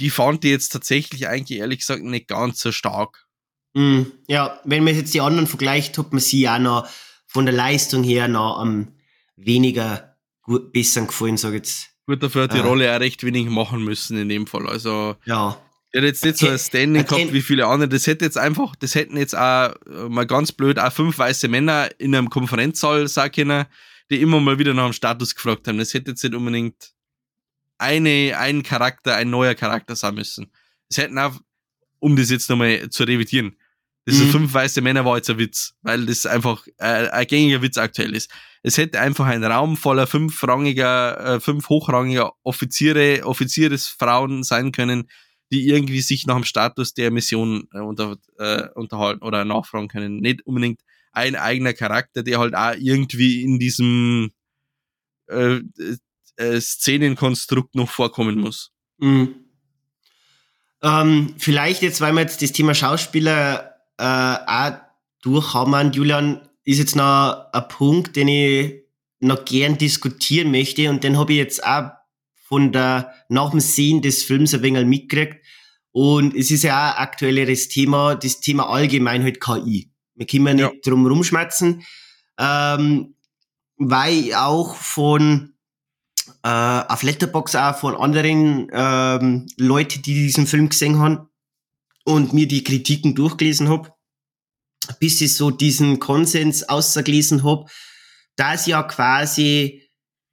die 0.00 0.10
fand 0.10 0.44
ich 0.44 0.50
jetzt 0.50 0.70
tatsächlich 0.70 1.28
eigentlich 1.28 1.60
ehrlich 1.60 1.78
gesagt 1.78 2.02
nicht 2.02 2.26
ganz 2.26 2.60
so 2.60 2.72
stark. 2.72 3.26
Mm, 3.74 4.02
ja, 4.26 4.60
wenn 4.64 4.82
man 4.82 4.96
jetzt 4.96 5.14
die 5.14 5.20
anderen 5.20 5.46
vergleicht, 5.46 5.96
hat 5.98 6.12
man 6.12 6.20
sie 6.20 6.48
auch 6.48 6.58
noch 6.58 6.88
von 7.26 7.46
der 7.46 7.54
Leistung 7.54 8.02
her 8.02 8.26
noch 8.26 8.58
am 8.58 8.88
weniger 9.36 10.16
gut, 10.42 10.72
besser 10.72 11.06
gefallen, 11.06 11.36
sag 11.36 11.50
ich 11.50 11.56
jetzt. 11.56 11.90
Gut, 12.06 12.22
dafür 12.22 12.44
hat 12.44 12.54
die 12.54 12.58
äh, 12.58 12.62
Rolle 12.62 12.94
auch 12.94 13.00
recht 13.00 13.22
wenig 13.22 13.48
machen 13.48 13.84
müssen 13.84 14.16
in 14.16 14.28
dem 14.28 14.46
Fall. 14.46 14.68
Also 14.68 15.14
ja. 15.26 15.60
Der 15.96 16.02
hat 16.02 16.08
jetzt 16.08 16.26
nicht 16.26 16.36
so 16.36 16.46
ein 16.46 16.58
Standing 16.58 17.04
okay. 17.04 17.16
gehabt 17.16 17.32
wie 17.32 17.40
viele 17.40 17.66
andere. 17.66 17.88
Das 17.88 18.06
hätte 18.06 18.26
jetzt 18.26 18.36
einfach, 18.36 18.76
das 18.76 18.94
hätten 18.94 19.16
jetzt 19.16 19.34
auch 19.34 19.74
äh, 19.86 20.10
mal 20.10 20.26
ganz 20.26 20.52
blöd 20.52 20.78
auch 20.78 20.92
fünf 20.92 21.16
weiße 21.16 21.48
Männer 21.48 21.88
in 21.96 22.14
einem 22.14 22.28
Konferenzsaal 22.28 23.08
sagen 23.08 23.32
können, 23.32 23.64
die 24.10 24.20
immer 24.20 24.38
mal 24.38 24.58
wieder 24.58 24.74
nach 24.74 24.84
dem 24.84 24.92
Status 24.92 25.34
gefragt 25.34 25.66
haben. 25.66 25.78
Das 25.78 25.94
hätte 25.94 26.10
jetzt 26.10 26.22
nicht 26.22 26.34
unbedingt 26.34 26.92
eine, 27.78 28.36
ein 28.38 28.62
Charakter, 28.62 29.16
ein 29.16 29.30
neuer 29.30 29.54
Charakter 29.54 29.96
sein 29.96 30.16
müssen. 30.16 30.52
Das 30.90 30.98
hätten 30.98 31.18
auch, 31.18 31.40
um 31.98 32.14
das 32.14 32.28
jetzt 32.28 32.50
nochmal 32.50 32.90
zu 32.90 33.04
revidieren. 33.04 33.56
Das 34.04 34.18
mhm. 34.18 34.32
fünf 34.32 34.52
weiße 34.52 34.82
Männer 34.82 35.06
war 35.06 35.16
jetzt 35.16 35.30
ein 35.30 35.38
Witz, 35.38 35.76
weil 35.80 36.04
das 36.04 36.26
einfach 36.26 36.66
äh, 36.76 37.08
ein 37.08 37.26
gängiger 37.26 37.62
Witz 37.62 37.78
aktuell 37.78 38.14
ist. 38.14 38.30
Es 38.62 38.76
hätte 38.76 39.00
einfach 39.00 39.24
ein 39.24 39.42
Raum 39.42 39.78
voller 39.78 40.06
fünfrangiger, 40.06 41.36
äh, 41.36 41.40
fünf 41.40 41.70
hochrangiger 41.70 42.34
Offiziere, 42.42 43.24
Offizieresfrauen 43.24 44.42
sein 44.42 44.72
können, 44.72 45.08
die 45.52 45.68
irgendwie 45.68 46.00
sich 46.00 46.26
nach 46.26 46.34
dem 46.34 46.44
Status 46.44 46.94
der 46.94 47.10
Mission 47.10 47.68
äh, 47.72 47.80
unter, 47.80 48.16
äh, 48.38 48.68
unterhalten 48.74 49.22
oder 49.22 49.44
nachfragen 49.44 49.88
können. 49.88 50.18
Nicht 50.18 50.46
unbedingt 50.46 50.80
ein 51.12 51.36
eigener 51.36 51.72
Charakter, 51.72 52.22
der 52.22 52.38
halt 52.38 52.54
auch 52.54 52.74
irgendwie 52.78 53.42
in 53.42 53.58
diesem 53.58 54.32
äh, 55.28 55.60
äh, 56.36 56.60
Szenenkonstrukt 56.60 57.74
noch 57.74 57.88
vorkommen 57.88 58.38
muss. 58.38 58.72
Mhm. 58.98 59.34
Ähm, 60.82 61.34
vielleicht 61.38 61.82
jetzt, 61.82 62.00
weil 62.00 62.12
wir 62.12 62.20
jetzt 62.20 62.42
das 62.42 62.52
Thema 62.52 62.74
Schauspieler 62.74 63.76
äh, 63.98 64.04
auch 64.04 64.78
durchhaben, 65.22 65.92
Julian, 65.92 66.48
ist 66.64 66.78
jetzt 66.78 66.96
noch 66.96 67.46
ein 67.52 67.68
Punkt, 67.68 68.16
den 68.16 68.28
ich 68.28 68.74
noch 69.20 69.44
gern 69.44 69.78
diskutieren 69.78 70.50
möchte 70.50 70.90
und 70.90 71.02
den 71.02 71.16
habe 71.16 71.32
ich 71.32 71.38
jetzt 71.38 71.64
auch 71.64 71.90
von 72.48 72.72
der, 72.72 73.12
nach 73.28 73.50
dem 73.50 73.60
Sehen 73.60 74.02
des 74.02 74.22
Films 74.22 74.54
ein 74.54 74.62
wenig 74.62 74.86
mitgekriegt. 74.86 75.44
Und 75.92 76.34
es 76.34 76.50
ist 76.50 76.62
ja 76.62 76.92
auch 76.92 76.98
aktuelleres 76.98 77.68
Thema, 77.68 78.14
das 78.14 78.40
Thema 78.40 78.68
allgemein 78.68 79.22
halt 79.22 79.40
KI. 79.40 79.90
Wir 80.14 80.26
können 80.26 80.58
ja 80.58 80.70
nicht 80.70 80.86
drum 80.86 81.06
rumschmerzen, 81.06 81.82
ähm, 82.38 83.14
weil 83.76 84.34
auch 84.34 84.74
von 84.76 85.54
äh, 86.42 86.48
auf 86.48 87.02
Letterbox 87.02 87.54
auch 87.56 87.78
von 87.78 87.96
anderen 87.96 88.68
ähm, 88.72 89.46
Leuten, 89.56 90.02
die 90.02 90.14
diesen 90.14 90.46
Film 90.46 90.68
gesehen 90.68 90.98
haben 90.98 91.28
und 92.04 92.32
mir 92.32 92.46
die 92.46 92.62
Kritiken 92.62 93.14
durchgelesen 93.14 93.68
habe, 93.68 93.92
bis 95.00 95.20
ich 95.20 95.34
so 95.34 95.50
diesen 95.50 95.98
Konsens 95.98 96.68
ausgelesen 96.68 97.42
habe, 97.42 97.66
dass 98.36 98.66
ja 98.66 98.82
quasi 98.82 99.85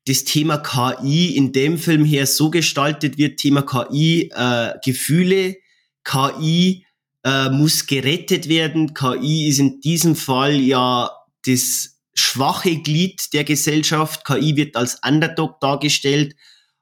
das 0.06 0.24
Thema 0.26 0.58
KI 0.58 1.36
in 1.36 1.54
dem 1.54 1.78
Film 1.78 2.04
her 2.04 2.26
so 2.28 2.50
gestaltet 2.50 3.18
wird, 3.18 3.40
Thema 3.40 3.62
KI, 3.62 4.30
äh, 4.34 4.74
Gefühle, 4.84 5.58
KI 6.04 6.86
äh, 7.24 7.50
muss 7.50 7.86
gerettet 7.86 8.50
werden, 8.50 8.94
KI 8.94 9.48
ist 9.48 9.60
in 9.60 9.80
diesem 9.80 10.16
Fall 10.16 10.56
ja 10.56 11.10
das 11.46 12.02
schwache 12.14 12.78
Glied 12.78 13.34
der 13.34 13.44
Gesellschaft, 13.44 14.26
KI 14.26 14.56
wird 14.56 14.76
als 14.76 15.00
Underdog 15.06 15.60
dargestellt, 15.62 16.36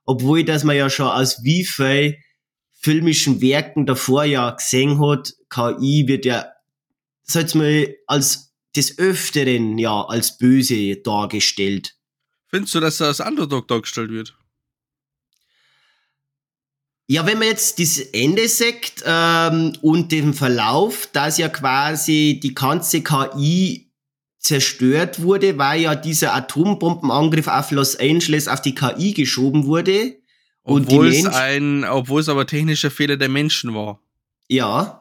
obwohl 0.06 0.44
dass 0.44 0.64
man 0.64 0.76
ja 0.76 0.90
schon 0.90 1.08
aus 1.08 1.44
wie 1.44 1.64
viel 1.64 2.18
filmischen 2.72 3.42
Werken 3.42 3.86
davor 3.86 4.24
ja 4.24 4.50
gesehen 4.50 5.00
hat, 5.00 5.34
KI 5.50 6.06
wird 6.08 6.26
ja, 6.26 6.48
sag 7.24 7.54
mal, 7.54 7.96
als 8.08 8.52
des 8.76 8.98
Öfteren 8.98 9.78
ja 9.78 10.02
als 10.02 10.38
böse 10.38 10.96
dargestellt. 10.98 11.96
Findest 12.52 12.76
du, 12.76 12.80
dass 12.82 13.00
er 13.00 13.08
als 13.08 13.22
Underdog 13.22 13.68
dargestellt 13.68 14.12
wird? 14.12 14.36
Ja, 17.08 17.26
wenn 17.26 17.40
man 17.40 17.48
jetzt 17.48 17.80
das 17.80 17.98
Ende 17.98 18.48
sagt 18.48 19.04
ähm, 19.06 19.74
und 19.82 20.12
den 20.12 20.34
Verlauf, 20.34 21.10
dass 21.12 21.38
ja 21.38 21.50
quasi 21.50 22.40
die 22.42 22.54
ganze 22.54 23.02
KI 23.02 23.92
zerstört 24.40 25.22
wurde, 25.22 25.58
weil 25.58 25.82
ja 25.82 25.96
dieser 25.96 26.34
Atombombenangriff 26.34 27.48
auf 27.48 27.72
Los 27.72 27.98
Angeles 27.98 28.48
auf 28.48 28.62
die 28.62 28.76
KI 28.76 29.14
geschoben 29.14 29.66
wurde. 29.66 30.16
Obwohl 30.64 31.08
es 31.08 31.26
ein, 31.26 31.84
obwohl 31.84 32.22
es 32.22 32.30
aber 32.30 32.46
technischer 32.48 32.92
Fehler 32.92 33.18
der 33.18 33.30
Menschen 33.30 33.74
war. 33.74 34.00
Ja. 34.48 35.01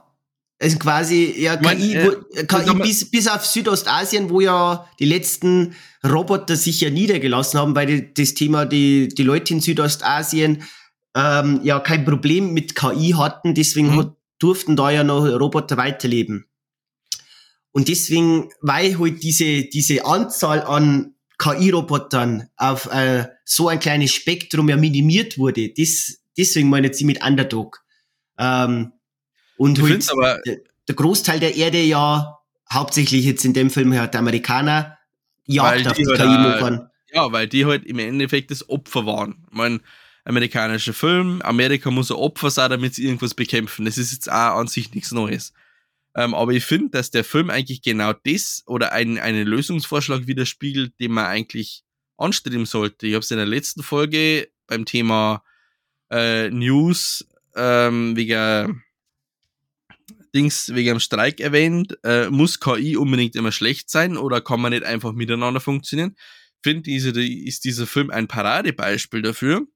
Also 0.62 0.78
quasi, 0.78 1.34
ja, 1.38 1.56
KI, 1.56 1.64
mein, 1.64 1.80
äh, 1.80 2.06
wo, 2.06 2.44
KI 2.44 2.78
bis, 2.82 3.11
bis 3.11 3.28
auf 3.28 3.46
Südostasien, 3.46 4.28
wo 4.28 4.40
ja 4.40 4.86
die 4.98 5.06
letzten 5.06 5.74
Roboter 6.04 6.54
sich 6.54 6.82
ja 6.82 6.90
niedergelassen 6.90 7.58
haben, 7.58 7.74
weil 7.74 7.86
die, 7.86 8.14
das 8.14 8.34
Thema, 8.34 8.66
die, 8.66 9.08
die 9.08 9.22
Leute 9.22 9.54
in 9.54 9.62
Südostasien 9.62 10.62
ähm, 11.16 11.61
ja 11.64 11.80
kein 11.80 12.04
Problem 12.04 12.52
mit 12.52 12.76
KI 12.76 13.14
hatten, 13.16 13.54
deswegen 13.54 13.96
mhm. 13.96 14.12
durften 14.38 14.76
da 14.76 14.90
ja 14.90 15.02
noch 15.02 15.24
Roboter 15.24 15.78
weiterleben. 15.78 16.44
Und 17.72 17.88
deswegen, 17.88 18.50
weil 18.61 18.98
halt 18.98 19.22
diese, 19.22 19.62
diese 19.62 20.04
Anzahl 20.04 20.62
an 20.62 21.14
KI-Robotern 21.38 22.48
auf 22.56 22.92
äh, 22.92 23.28
so 23.46 23.68
ein 23.68 23.80
kleines 23.80 24.12
Spektrum 24.12 24.68
ja 24.68 24.76
minimiert 24.76 25.38
wurde, 25.38 25.72
das, 25.72 26.18
deswegen 26.36 26.68
meine 26.68 26.90
ich 26.90 27.02
mit 27.02 27.24
Underdog. 27.24 27.82
Ähm, 28.38 28.92
und 29.61 29.82
halt 29.82 30.11
aber 30.11 30.40
der, 30.46 30.56
der, 30.88 30.94
Großteil 30.94 31.38
der 31.38 31.54
Erde 31.54 31.82
ja 31.82 32.38
hauptsächlich 32.72 33.26
jetzt 33.26 33.44
in 33.44 33.52
dem 33.52 33.68
Film 33.68 33.92
halt 33.92 34.16
Amerikaner 34.16 34.96
jagt 35.44 35.86
auf 35.86 35.92
die 35.92 36.06
halt 36.06 36.18
KI-Motoren. 36.18 36.88
Ja, 37.12 37.30
weil 37.30 37.46
die 37.46 37.66
halt 37.66 37.84
im 37.84 37.98
Endeffekt 37.98 38.50
das 38.50 38.66
Opfer 38.70 39.04
waren. 39.04 39.44
Ich 39.50 39.56
mein, 39.56 39.80
amerikanischer 40.24 40.94
Film, 40.94 41.42
Amerika 41.42 41.90
muss 41.90 42.11
ein 42.11 42.16
Opfer 42.16 42.50
sein, 42.50 42.70
damit 42.70 42.94
sie 42.94 43.04
irgendwas 43.04 43.34
bekämpfen. 43.34 43.84
Das 43.84 43.98
ist 43.98 44.12
jetzt 44.12 44.30
auch 44.30 44.56
an 44.56 44.66
sich 44.66 44.94
nichts 44.94 45.12
Neues. 45.12 45.52
Ähm, 46.14 46.32
aber 46.32 46.52
ich 46.52 46.64
finde, 46.64 46.90
dass 46.92 47.11
der 47.11 47.24
Film 47.24 47.50
eigentlich 47.50 47.82
genau 47.82 48.14
das 48.14 48.62
oder 48.66 48.92
ein, 48.92 49.18
einen 49.18 49.46
Lösungsvorschlag 49.46 50.26
widerspiegelt, 50.26 50.98
den 51.00 51.12
man 51.12 51.26
eigentlich 51.26 51.84
anstreben 52.16 52.64
sollte. 52.64 53.06
Ich 53.06 53.12
habe 53.12 53.22
es 53.22 53.30
in 53.30 53.36
der 53.36 53.46
letzten 53.46 53.82
Folge 53.82 54.48
beim 54.66 54.86
Thema 54.86 55.42
äh, 56.11 56.48
News 56.48 57.26
ähm, 57.54 58.16
wegen 58.16 58.82
Dings 60.35 60.74
wegen 60.74 60.91
dem 60.91 61.01
Streik 61.01 61.41
erwähnt, 61.41 61.99
äh, 62.05 62.31
muss 62.31 62.61
KI 62.61 62.97
unbedingt 62.97 63.37
immer 63.37 63.53
schlecht 63.53 63.91
sein 63.91 64.16
oder 64.16 64.41
kann 64.41 64.61
man 64.61 64.72
nicht 64.72 64.85
einfach 64.85 65.12
miteinander 65.12 65.61
funktionieren? 65.61 66.16
Finde 66.62 66.83
diese, 66.83 67.11
ist 67.20 67.64
dieser 67.64 67.87
Film 67.87 68.11
ein 68.11 68.28
Paradebeispiel 68.28 69.22
dafür, 69.22 69.66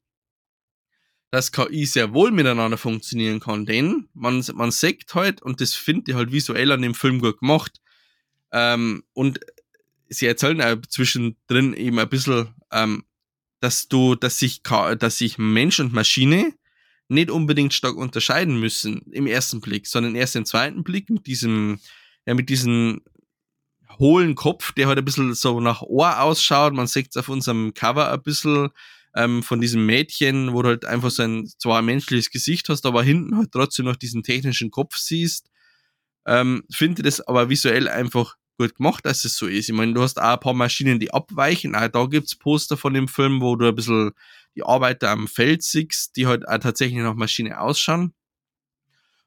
dass 1.31 1.51
KI 1.51 1.87
sehr 1.87 2.13
wohl 2.15 2.31
miteinander 2.31 2.79
funktionieren 2.79 3.41
kann, 3.41 3.67
denn 3.67 4.09
man, 4.15 4.45
man 4.55 4.71
sagt 4.71 5.15
halt, 5.15 5.43
und 5.43 5.61
das 5.61 5.75
finde 5.75 6.11
ich 6.11 6.17
halt 6.17 6.31
visuell 6.31 6.71
an 6.71 6.83
dem 6.83 6.95
Film 6.95 7.21
gut 7.21 7.41
gemacht, 7.41 7.81
ähm, 8.53 9.03
und 9.13 9.41
sie 10.09 10.27
erzählen 10.27 10.63
auch 10.63 10.81
zwischendrin 10.89 11.75
eben 11.75 11.99
ein 11.99 12.09
bisschen, 12.09 12.55
ähm, 12.71 13.05
dass 13.61 13.89
du, 13.89 14.15
dass 14.15 14.39
sich, 14.39 14.63
dass 14.63 15.19
sich 15.19 15.39
Mensch 15.39 15.81
und 15.81 15.93
Maschine 15.93 16.55
nicht 17.09 17.31
unbedingt 17.31 17.75
stark 17.75 17.97
unterscheiden 17.97 18.59
müssen 18.59 19.03
im 19.13 19.27
ersten 19.27 19.61
Blick, 19.61 19.87
sondern 19.87 20.15
erst 20.15 20.37
im 20.37 20.45
zweiten 20.45 20.85
Blick 20.85 21.11
mit 21.11 21.27
diesem, 21.27 21.79
ja, 22.27 22.35
mit 22.35 22.49
diesem 22.49 23.03
hohlen 23.99 24.35
Kopf, 24.35 24.73
der 24.73 24.89
halt 24.89 24.99
ein 24.99 25.05
bisschen 25.05 25.35
so 25.35 25.61
nach 25.61 25.83
Ohr 25.83 26.21
ausschaut. 26.21 26.75
Man 26.75 26.87
sieht 26.87 27.09
es 27.11 27.17
auf 27.17 27.29
unserem 27.29 27.75
Cover 27.75 28.11
ein 28.11 28.23
bisschen 28.23 28.71
ähm, 29.15 29.43
von 29.43 29.61
diesem 29.61 29.87
Mädchen, 29.87 30.53
wo 30.53 30.63
du 30.63 30.71
halt 30.71 30.85
einfach 30.85 31.11
so 31.11 31.23
ein 31.23 31.47
zwar 31.59 31.79
ein 31.79 31.85
menschliches 31.85 32.31
Gesicht 32.31 32.69
hast, 32.69 32.87
aber 32.87 33.03
hinten 33.03 33.37
halt 33.37 33.53
trotzdem 33.53 33.85
noch 33.87 33.97
diesen 33.97 34.23
technischen 34.23 34.71
Kopf 34.71 34.97
siehst. 34.97 35.49
Ähm, 36.27 36.65
finde 36.73 37.03
das 37.03 37.21
aber 37.21 37.51
visuell 37.51 37.89
einfach 37.89 38.37
gut 38.59 38.77
gemacht, 38.77 39.05
dass 39.05 39.25
es 39.25 39.37
so 39.37 39.47
ist. 39.47 39.69
Ich 39.69 39.75
meine, 39.75 39.95
du 39.95 40.03
hast 40.03 40.21
auch 40.21 40.35
ein 40.35 40.41
paar 40.41 40.55
Maschinen, 40.55 41.01
die 41.01 41.13
abweichen. 41.13 41.75
Auch 41.75 41.89
da 41.89 42.07
gibt's 42.07 42.37
Poster 42.37 42.77
von 42.77 42.95
dem 42.95 43.09
Film, 43.09 43.41
wo 43.41 43.57
du 43.57 43.69
ein 43.69 43.75
bisschen 43.75 44.13
die 44.57 44.63
Arbeiter 44.63 45.11
am 45.11 45.29
Feld 45.29 45.63
siehst, 45.63 46.17
die 46.17 46.27
halt 46.27 46.49
auch 46.49 46.59
tatsächlich 46.59 46.99
nach 47.01 47.15
Maschine 47.15 47.61
ausschauen. 47.61 48.15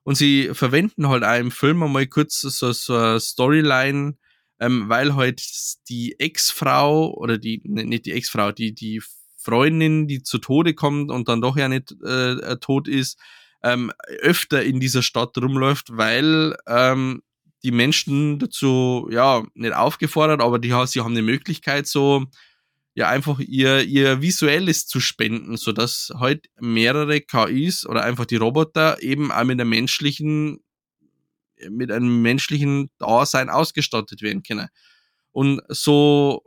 Und 0.04 0.16
sie 0.16 0.52
verwenden 0.54 1.10
halt 1.10 1.24
auch 1.24 1.38
im 1.38 1.52
Film 1.52 1.84
einmal 1.84 2.08
kurz 2.08 2.40
so, 2.40 2.72
so 2.72 2.96
eine 2.96 3.20
Storyline, 3.20 4.18
ähm, 4.60 4.88
weil 4.88 5.16
halt 5.16 5.42
die 5.90 6.18
Ex-Frau 6.20 7.14
oder 7.14 7.38
die, 7.38 7.62
ne, 7.66 7.84
nicht 7.84 8.06
die 8.06 8.14
Ex-Frau, 8.14 8.52
die, 8.52 8.74
die 8.74 9.02
Freundin, 9.38 10.08
die 10.08 10.24
zu 10.24 10.38
Tode 10.38 10.74
kommt 10.74 11.12
und 11.12 11.28
dann 11.28 11.42
doch 11.42 11.58
ja 11.58 11.68
nicht 11.68 11.94
äh, 12.06 12.34
äh 12.34 12.58
tot 12.58 12.88
ist, 12.88 13.20
ähm, 13.64 13.92
öfter 14.22 14.64
in 14.64 14.80
dieser 14.80 15.02
Stadt 15.02 15.38
rumläuft, 15.38 15.96
weil 15.96 16.56
ähm, 16.68 17.22
die 17.64 17.72
Menschen 17.72 18.40
dazu, 18.40 19.10
ja, 19.12 19.44
nicht 19.56 19.74
aufgefordert, 19.74 20.42
aber 20.42 20.60
die, 20.60 20.74
sie 20.86 21.02
haben 21.02 21.16
die 21.16 21.22
Möglichkeit, 21.22 21.88
so 21.88 22.26
ja 22.98 23.08
einfach 23.10 23.40
ihr, 23.40 23.84
ihr 23.84 24.24
Visuelles 24.24 24.88
zu 24.88 25.00
spenden, 25.00 25.56
sodass 25.56 26.12
halt 26.16 26.50
mehrere 26.60 27.22
KIs 27.22 27.86
oder 27.86 28.04
einfach 28.04 28.26
die 28.26 28.38
Roboter 28.38 29.04
eben 29.04 29.32
auch 29.32 29.44
mit 29.44 29.62
einem 29.62 29.70
menschlichen, 29.70 30.64
mit 31.70 31.92
einem 31.92 32.24
menschlichen 32.24 32.90
Dasein 32.98 33.52
ausgestattet 33.52 34.24
werden 34.24 34.42
können. 34.42 34.70
Und 35.32 35.62
so, 35.70 36.42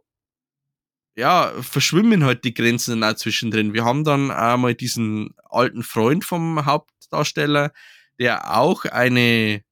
ja, 1.14 1.52
verschwimmen 1.60 2.24
halt 2.24 2.42
die 2.42 2.52
Grenzen 2.52 2.98
dann 2.98 3.12
auch 3.12 3.16
zwischendrin. 3.16 3.72
Wir 3.72 3.84
haben 3.84 4.02
dann 4.02 4.32
einmal 4.32 4.74
diesen 4.74 5.36
alten 5.50 5.84
Freund 5.84 6.24
vom 6.24 6.66
Hauptdarsteller, 6.66 7.72
der 8.18 8.58
auch 8.58 8.86
eine 8.86 9.62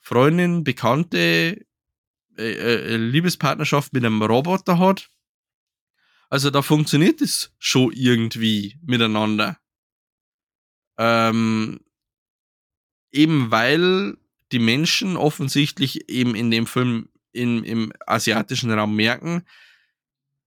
Freundin, 0.00 0.64
Bekannte, 0.64 1.64
äh, 2.36 2.42
äh, 2.42 2.96
Liebespartnerschaft 2.96 3.92
mit 3.92 4.04
einem 4.04 4.20
Roboter 4.20 4.80
hat 4.80 5.08
also 6.28 6.50
da 6.50 6.62
funktioniert 6.62 7.20
es 7.20 7.52
schon 7.58 7.92
irgendwie 7.92 8.78
miteinander. 8.82 9.58
Ähm, 10.98 11.80
eben 13.12 13.50
weil 13.50 14.16
die 14.52 14.58
Menschen 14.58 15.16
offensichtlich 15.16 16.08
eben 16.08 16.34
in 16.34 16.50
dem 16.50 16.66
Film 16.66 17.08
in, 17.32 17.64
im 17.64 17.92
asiatischen 18.06 18.70
Raum 18.70 18.96
merken, 18.96 19.44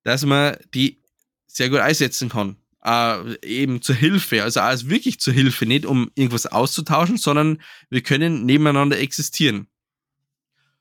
dass 0.04 0.26
man 0.26 0.58
die 0.74 1.02
sehr 1.48 1.70
gut 1.70 1.80
einsetzen 1.80 2.30
kann. 2.30 2.58
Äh, 2.84 3.38
eben 3.46 3.82
zur 3.82 3.96
Hilfe, 3.96 4.44
also 4.44 4.60
als 4.62 4.90
wirklich 4.90 5.20
zur 5.20 5.34
Hilfe, 5.34 5.66
nicht 5.66 5.86
um 5.86 6.12
irgendwas 6.16 6.48
auszutauschen, 6.48 7.18
sondern 7.18 7.62
wir 7.90 8.02
können 8.02 8.46
nebeneinander 8.46 9.00
existieren. 9.00 9.68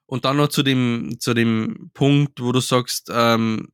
Und 0.06 0.24
dann 0.24 0.38
noch 0.38 0.48
zu 0.48 0.62
dem, 0.62 1.16
zu 1.20 1.34
dem 1.34 1.90
Punkt, 1.94 2.40
wo 2.40 2.52
du 2.52 2.60
sagst, 2.60 3.10
ähm, 3.12 3.68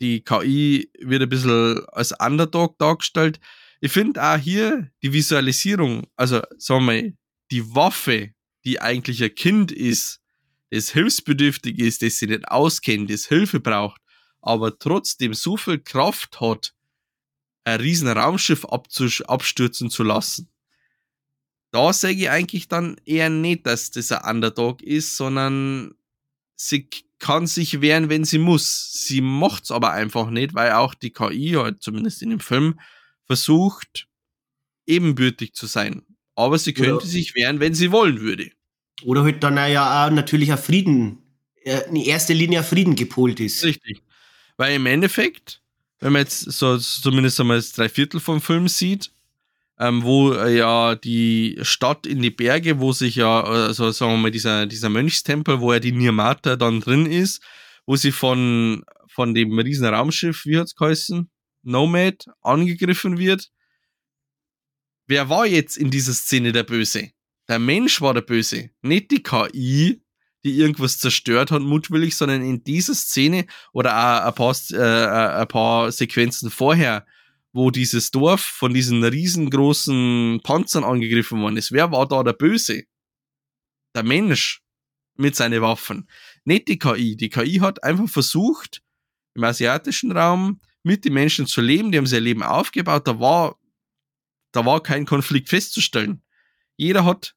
die 0.00 0.22
KI 0.22 0.90
wird 1.00 1.22
ein 1.22 1.28
bisschen 1.28 1.84
als 1.88 2.12
Underdog 2.12 2.78
dargestellt. 2.78 3.40
Ich 3.80 3.92
finde 3.92 4.22
auch 4.22 4.38
hier 4.38 4.90
die 5.02 5.12
Visualisierung, 5.12 6.06
also 6.16 6.42
sagen 6.58 6.86
wir 6.86 7.02
mal, 7.02 7.14
die 7.50 7.74
Waffe, 7.74 8.32
die 8.64 8.80
eigentlich 8.80 9.22
ein 9.22 9.34
Kind 9.34 9.72
ist, 9.72 10.20
das 10.70 10.90
hilfsbedürftig 10.90 11.78
ist, 11.78 12.02
das 12.02 12.18
sich 12.18 12.28
nicht 12.28 12.48
auskennt, 12.48 13.10
das 13.10 13.26
Hilfe 13.26 13.60
braucht, 13.60 14.00
aber 14.40 14.78
trotzdem 14.78 15.34
so 15.34 15.56
viel 15.56 15.78
Kraft 15.78 16.40
hat, 16.40 16.74
ein 17.64 17.80
riesen 17.80 18.08
Raumschiff 18.08 18.64
abstürzen 18.64 19.90
zu 19.90 20.02
lassen. 20.02 20.50
Da 21.72 21.92
sage 21.92 22.14
ich 22.14 22.30
eigentlich 22.30 22.68
dann 22.68 22.96
eher 23.04 23.28
nicht, 23.28 23.66
dass 23.66 23.90
das 23.90 24.12
ein 24.12 24.36
Underdog 24.36 24.82
ist, 24.82 25.16
sondern 25.16 25.94
sie 26.54 26.88
kann 27.18 27.46
sich 27.46 27.80
wehren, 27.80 28.08
wenn 28.08 28.24
sie 28.24 28.38
muss. 28.38 28.92
Sie 28.92 29.20
macht's 29.20 29.70
aber 29.70 29.92
einfach 29.92 30.30
nicht, 30.30 30.54
weil 30.54 30.72
auch 30.72 30.94
die 30.94 31.10
KI, 31.10 31.54
halt 31.56 31.82
zumindest 31.82 32.22
in 32.22 32.30
dem 32.30 32.40
Film, 32.40 32.78
versucht, 33.24 34.08
ebenbürtig 34.86 35.54
zu 35.54 35.66
sein. 35.66 36.02
Aber 36.34 36.58
sie 36.58 36.74
könnte 36.74 36.96
Oder 36.96 37.06
sich 37.06 37.34
wehren, 37.34 37.60
wenn 37.60 37.74
sie 37.74 37.90
wollen 37.90 38.20
würde. 38.20 38.50
Oder 39.02 39.24
halt 39.24 39.42
dann 39.42 39.56
ja 39.56 40.06
auch 40.06 40.10
natürlich 40.10 40.52
ein 40.52 40.58
Frieden, 40.58 41.18
äh, 41.64 41.88
in 41.88 41.96
erster 41.96 42.34
Linie 42.34 42.60
ein 42.60 42.64
Frieden 42.64 42.94
gepolt 42.94 43.40
ist. 43.40 43.64
Richtig. 43.64 44.02
Weil 44.56 44.76
im 44.76 44.86
Endeffekt, 44.86 45.62
wenn 46.00 46.12
man 46.12 46.22
jetzt 46.22 46.40
so 46.40 46.78
zumindest 46.78 47.40
einmal 47.40 47.56
das 47.56 47.72
Dreiviertel 47.72 48.20
vom 48.20 48.40
Film 48.40 48.68
sieht, 48.68 49.10
ähm, 49.78 50.02
wo 50.02 50.32
äh, 50.32 50.56
ja 50.56 50.94
die 50.94 51.58
Stadt 51.62 52.06
in 52.06 52.22
die 52.22 52.30
Berge, 52.30 52.80
wo 52.80 52.92
sich 52.92 53.16
ja, 53.16 53.42
also 53.42 53.90
sagen 53.90 54.12
wir 54.12 54.18
mal, 54.18 54.30
dieser, 54.30 54.66
dieser 54.66 54.88
Mönchstempel, 54.88 55.60
wo 55.60 55.72
ja 55.72 55.80
die 55.80 55.92
Nirmata 55.92 56.56
dann 56.56 56.80
drin 56.80 57.06
ist, 57.06 57.42
wo 57.84 57.96
sie 57.96 58.12
von, 58.12 58.84
von 59.08 59.34
dem 59.34 59.58
riesen 59.58 59.86
Raumschiff, 59.86 60.46
wie 60.46 60.58
hat's 60.58 60.74
geheißen, 60.74 61.30
Nomad, 61.62 62.26
angegriffen 62.42 63.18
wird. 63.18 63.50
Wer 65.06 65.28
war 65.28 65.46
jetzt 65.46 65.76
in 65.76 65.90
dieser 65.90 66.14
Szene 66.14 66.52
der 66.52 66.64
Böse? 66.64 67.10
Der 67.48 67.58
Mensch 67.58 68.00
war 68.00 68.14
der 68.14 68.22
Böse, 68.22 68.70
nicht 68.82 69.10
die 69.10 69.22
KI, 69.22 70.02
die 70.44 70.58
irgendwas 70.58 70.98
zerstört 70.98 71.50
hat, 71.50 71.62
mutwillig, 71.62 72.16
sondern 72.16 72.42
in 72.42 72.64
dieser 72.64 72.94
Szene 72.94 73.46
oder 73.72 73.96
auch 73.96 74.26
ein 74.26 74.34
paar, 74.34 74.56
äh, 74.72 75.40
ein 75.40 75.48
paar 75.48 75.92
Sequenzen 75.92 76.50
vorher, 76.50 77.04
wo 77.56 77.70
dieses 77.70 78.10
Dorf 78.10 78.42
von 78.42 78.74
diesen 78.74 79.02
riesengroßen 79.02 80.40
Panzern 80.42 80.84
angegriffen 80.84 81.40
worden 81.40 81.56
ist. 81.56 81.72
Wer 81.72 81.90
war 81.90 82.06
da 82.06 82.22
der 82.22 82.34
Böse? 82.34 82.84
Der 83.94 84.02
Mensch 84.02 84.60
mit 85.16 85.34
seinen 85.34 85.62
Waffen. 85.62 86.06
Nicht 86.44 86.68
die 86.68 86.78
KI. 86.78 87.16
Die 87.16 87.30
KI 87.30 87.54
hat 87.54 87.82
einfach 87.82 88.10
versucht, 88.10 88.82
im 89.34 89.42
asiatischen 89.42 90.12
Raum 90.12 90.60
mit 90.82 91.06
den 91.06 91.14
Menschen 91.14 91.46
zu 91.46 91.62
leben. 91.62 91.90
Die 91.90 91.98
haben 91.98 92.06
sein 92.06 92.22
Leben 92.22 92.42
aufgebaut. 92.42 93.08
Da 93.08 93.18
war, 93.20 93.58
da 94.52 94.66
war 94.66 94.82
kein 94.82 95.06
Konflikt 95.06 95.48
festzustellen. 95.48 96.22
Jeder 96.76 97.06
hat 97.06 97.34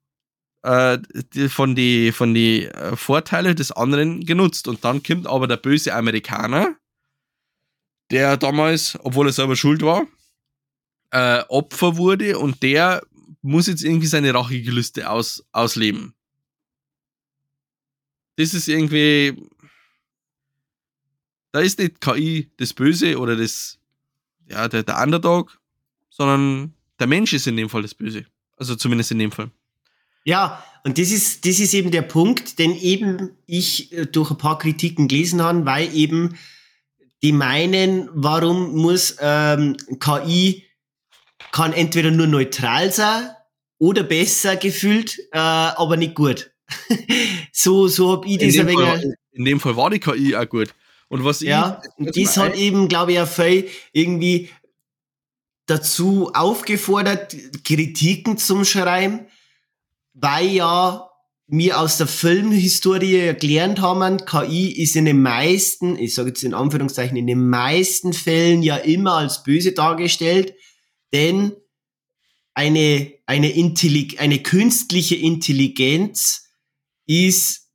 äh, 0.64 0.98
die, 1.34 1.48
von 1.48 1.76
die, 1.76 2.12
von 2.12 2.34
die 2.34 2.66
äh, 2.66 2.98
Vorteile 2.98 3.56
des 3.56 3.72
anderen 3.72 4.26
genutzt. 4.26 4.68
Und 4.68 4.84
dann 4.84 5.02
kommt 5.02 5.28
aber 5.28 5.48
der 5.48 5.58
böse 5.58 5.94
Amerikaner, 5.94 6.76
der 8.12 8.38
damals, 8.38 8.98
obwohl 9.04 9.28
er 9.28 9.34
selber 9.34 9.56
schuld 9.56 9.82
war, 9.82 10.08
äh, 11.12 11.44
Opfer 11.48 11.98
wurde 11.98 12.38
und 12.38 12.62
der 12.64 13.02
muss 13.42 13.68
jetzt 13.68 13.84
irgendwie 13.84 14.08
seine 14.08 14.34
Rachegelüste 14.34 15.10
aus, 15.10 15.44
ausleben. 15.52 16.14
Das 18.36 18.54
ist 18.54 18.68
irgendwie. 18.68 19.36
Da 21.52 21.62
ist 21.62 21.80
nicht 21.80 22.00
KI 22.00 22.52
das 22.58 22.74
Böse 22.74 23.18
oder 23.18 23.36
das, 23.36 23.80
ja, 24.48 24.68
der, 24.68 24.84
der 24.84 25.02
Underdog, 25.02 25.60
sondern 26.10 26.74
der 27.00 27.08
Mensch 27.08 27.34
ist 27.34 27.48
in 27.48 27.58
dem 27.58 27.70
Fall 27.70 27.82
das 27.82 27.96
Böse. 27.96 28.26
Also 28.56 28.76
zumindest 28.76 29.12
in 29.12 29.20
dem 29.20 29.32
Fall. 29.32 29.50
Ja, 30.26 30.64
und 30.84 30.98
das 30.98 31.12
ist, 31.12 31.46
das 31.46 31.60
ist 31.60 31.74
eben 31.74 31.92
der 31.92 32.04
Punkt, 32.04 32.60
den 32.60 32.76
eben 32.76 33.32
ich 33.48 33.92
äh, 33.94 34.06
durch 34.06 34.30
ein 34.30 34.38
paar 34.38 34.60
Kritiken 34.60 35.08
gelesen 35.08 35.42
habe, 35.42 35.66
weil 35.66 35.94
eben 35.96 36.38
die 37.22 37.32
meinen, 37.32 38.10
warum 38.14 38.76
muss 38.76 39.18
ähm, 39.20 39.76
KI 40.00 40.66
kann 41.52 41.74
entweder 41.74 42.12
nur 42.12 42.28
neutral 42.28 42.92
sein 42.92 43.30
oder 43.78 44.04
besser 44.04 44.56
gefühlt, 44.56 45.20
äh, 45.32 45.38
aber 45.38 45.98
nicht 45.98 46.16
gut. 46.16 46.52
so 47.52 47.88
so 47.88 48.12
hab 48.12 48.26
ich 48.26 48.38
das 48.38 48.58
ein 48.58 48.68
wenig. 48.68 49.16
In 49.32 49.46
dem 49.46 49.60
Fall 49.60 49.76
war 49.76 49.90
die 49.90 50.00
KI 50.00 50.36
auch 50.36 50.48
gut. 50.48 50.74
Und 51.08 51.26
was 51.26 51.42
ja, 51.42 51.82
ich, 51.84 51.98
und 51.98 52.18
das 52.18 52.38
hat 52.38 52.56
eben, 52.56 52.88
glaube 52.88 53.14
ich, 53.14 53.20
auch 53.20 53.28
viel 53.28 53.68
irgendwie 53.92 54.50
dazu 55.66 56.32
aufgefordert, 56.34 57.36
Kritiken 57.64 58.38
zum 58.38 58.64
Schreiben, 58.64 59.28
weil 60.14 60.48
ja 60.48 61.09
wir 61.52 61.80
aus 61.80 61.98
der 61.98 62.06
Filmhistorie 62.06 63.34
gelernt 63.34 63.82
haben, 63.82 64.24
KI 64.24 64.72
ist 64.72 64.96
in 64.96 65.06
den 65.06 65.22
meisten, 65.22 65.98
ich 65.98 66.14
sage 66.14 66.30
jetzt 66.30 66.44
in 66.44 66.54
Anführungszeichen, 66.54 67.18
in 67.18 67.26
den 67.26 67.50
meisten 67.50 68.14
Fällen 68.14 68.62
ja 68.62 68.78
immer 68.78 69.14
als 69.14 69.44
böse 69.44 69.72
dargestellt, 69.72 70.54
denn 71.12 71.54
eine, 72.54 73.14
eine, 73.26 73.52
Intellig 73.52 74.20
eine 74.20 74.44
künstliche 74.44 75.16
Intelligenz 75.16 76.50
ist, 77.08 77.72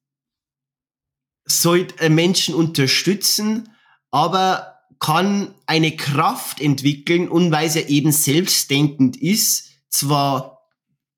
sollte 1.45 2.09
Menschen 2.11 2.55
unterstützen, 2.55 3.71
aber 4.13 4.79
kann 5.01 5.53
eine 5.67 5.97
Kraft 5.97 6.61
entwickeln 6.61 7.29
und 7.29 7.51
weil 7.51 7.69
sie 7.69 7.81
eben 7.81 8.13
selbstdenkend 8.13 9.17
ist, 9.17 9.71
zwar, 9.89 10.61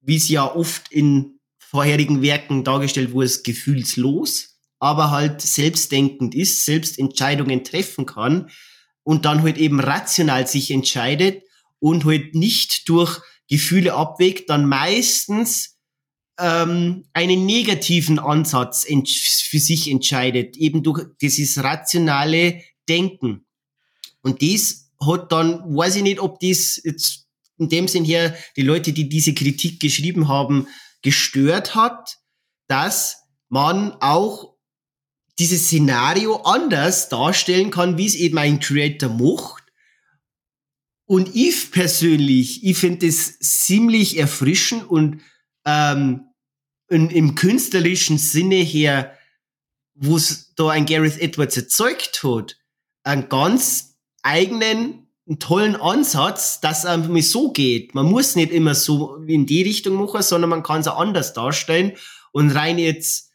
wie 0.01 0.17
es 0.17 0.29
ja 0.31 0.55
oft 0.55 0.91
in 0.91 1.36
vorherigen 1.77 2.23
Werken 2.23 2.65
dargestellt 2.65 3.13
wurde, 3.13 3.31
gefühlslos, 3.45 4.57
aber 4.79 5.11
halt 5.11 5.43
selbstdenkend 5.43 6.35
ist, 6.35 6.65
selbst 6.65 6.99
Entscheidungen 6.99 7.65
treffen 7.65 8.07
kann 8.07 8.49
und 9.03 9.27
dann 9.27 9.43
halt 9.43 9.59
eben 9.59 9.79
rational 9.79 10.47
sich 10.47 10.71
entscheidet 10.71 11.43
und 11.79 12.07
halt 12.07 12.35
nicht 12.35 12.89
durch 12.89 13.21
Gefühle 13.51 13.93
abwägt, 13.93 14.49
dann 14.49 14.67
meistens 14.67 15.77
ähm, 16.41 17.05
einen 17.13 17.45
negativen 17.45 18.19
Ansatz 18.19 18.87
für 18.87 19.59
sich 19.59 19.91
entscheidet, 19.91 20.57
eben 20.57 20.83
durch 20.83 21.05
dieses 21.21 21.63
rationale 21.63 22.63
Denken. 22.89 23.45
Und 24.23 24.41
das 24.41 24.93
hat 24.99 25.31
dann, 25.31 25.61
weiß 25.77 25.97
ich 25.97 26.03
nicht, 26.03 26.21
ob 26.21 26.41
das 26.41 26.81
jetzt 26.83 27.27
in 27.59 27.69
dem 27.69 27.87
Sinn 27.87 28.07
her 28.07 28.35
die 28.57 28.63
Leute, 28.63 28.95
die 28.95 29.11
diese 29.11 29.35
Kritik 29.35 29.79
geschrieben 29.79 30.27
haben, 30.29 30.69
gestört 31.03 31.75
hat, 31.75 32.19
dass 32.69 33.23
man 33.49 33.93
auch 34.01 34.57
dieses 35.39 35.67
Szenario 35.67 36.37
anders 36.43 37.09
darstellen 37.09 37.71
kann, 37.71 37.99
wie 37.99 38.07
es 38.07 38.15
eben 38.15 38.39
ein 38.39 38.61
Creator 38.61 39.11
macht. 39.11 39.65
Und 41.05 41.35
ich 41.37 41.71
persönlich, 41.71 42.65
ich 42.65 42.79
finde 42.79 43.07
es 43.07 43.39
ziemlich 43.39 44.19
erfrischend 44.19 44.89
und 44.89 45.23
ähm, 45.65 46.29
in, 46.89 47.11
im 47.11 47.35
künstlerischen 47.35 48.19
Sinne 48.19 48.57
her, 48.57 49.17
wo 49.95 50.17
es 50.17 50.55
da 50.55 50.71
ein 50.71 50.87
Gareth 50.87 51.19
Edwards 51.19 51.57
erzeugt 51.57 52.23
hat, 52.23 52.59
einen 53.05 53.29
ganz 53.29 53.99
eigenen 54.23 55.06
einen 55.29 55.39
tollen 55.39 55.77
Ansatz, 55.77 56.61
dass 56.61 56.81
es 56.81 56.85
einfach 56.87 57.09
mal 57.09 57.23
so 57.23 57.51
geht. 57.51 57.95
Man 57.95 58.07
muss 58.07 58.37
nicht 58.37 58.53
immer 58.53 58.75
so 58.75 59.17
in 59.27 59.47
die 59.47 59.63
Richtung 59.63 59.95
machen, 59.95 60.23
sondern 60.23 60.51
man 60.51 60.63
kann 60.63 60.81
es 60.81 60.89
auch 60.89 61.01
anders 61.01 61.33
darstellen 61.33 61.93
und 62.33 62.51
rein 62.51 62.79
jetzt 62.79 63.33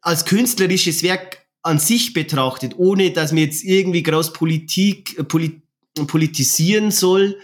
als 0.00 0.24
künstlerisches 0.24 1.02
Werk 1.02 1.46
an 1.62 1.80
sich 1.80 2.12
betrachtet, 2.12 2.74
ohne 2.76 3.10
dass 3.10 3.32
man 3.32 3.42
jetzt 3.42 3.64
irgendwie 3.64 4.04
groß 4.04 4.32
Politik, 4.32 5.18
äh, 5.18 5.24
polit, 5.24 5.62
politisieren 6.06 6.92
soll 6.92 7.40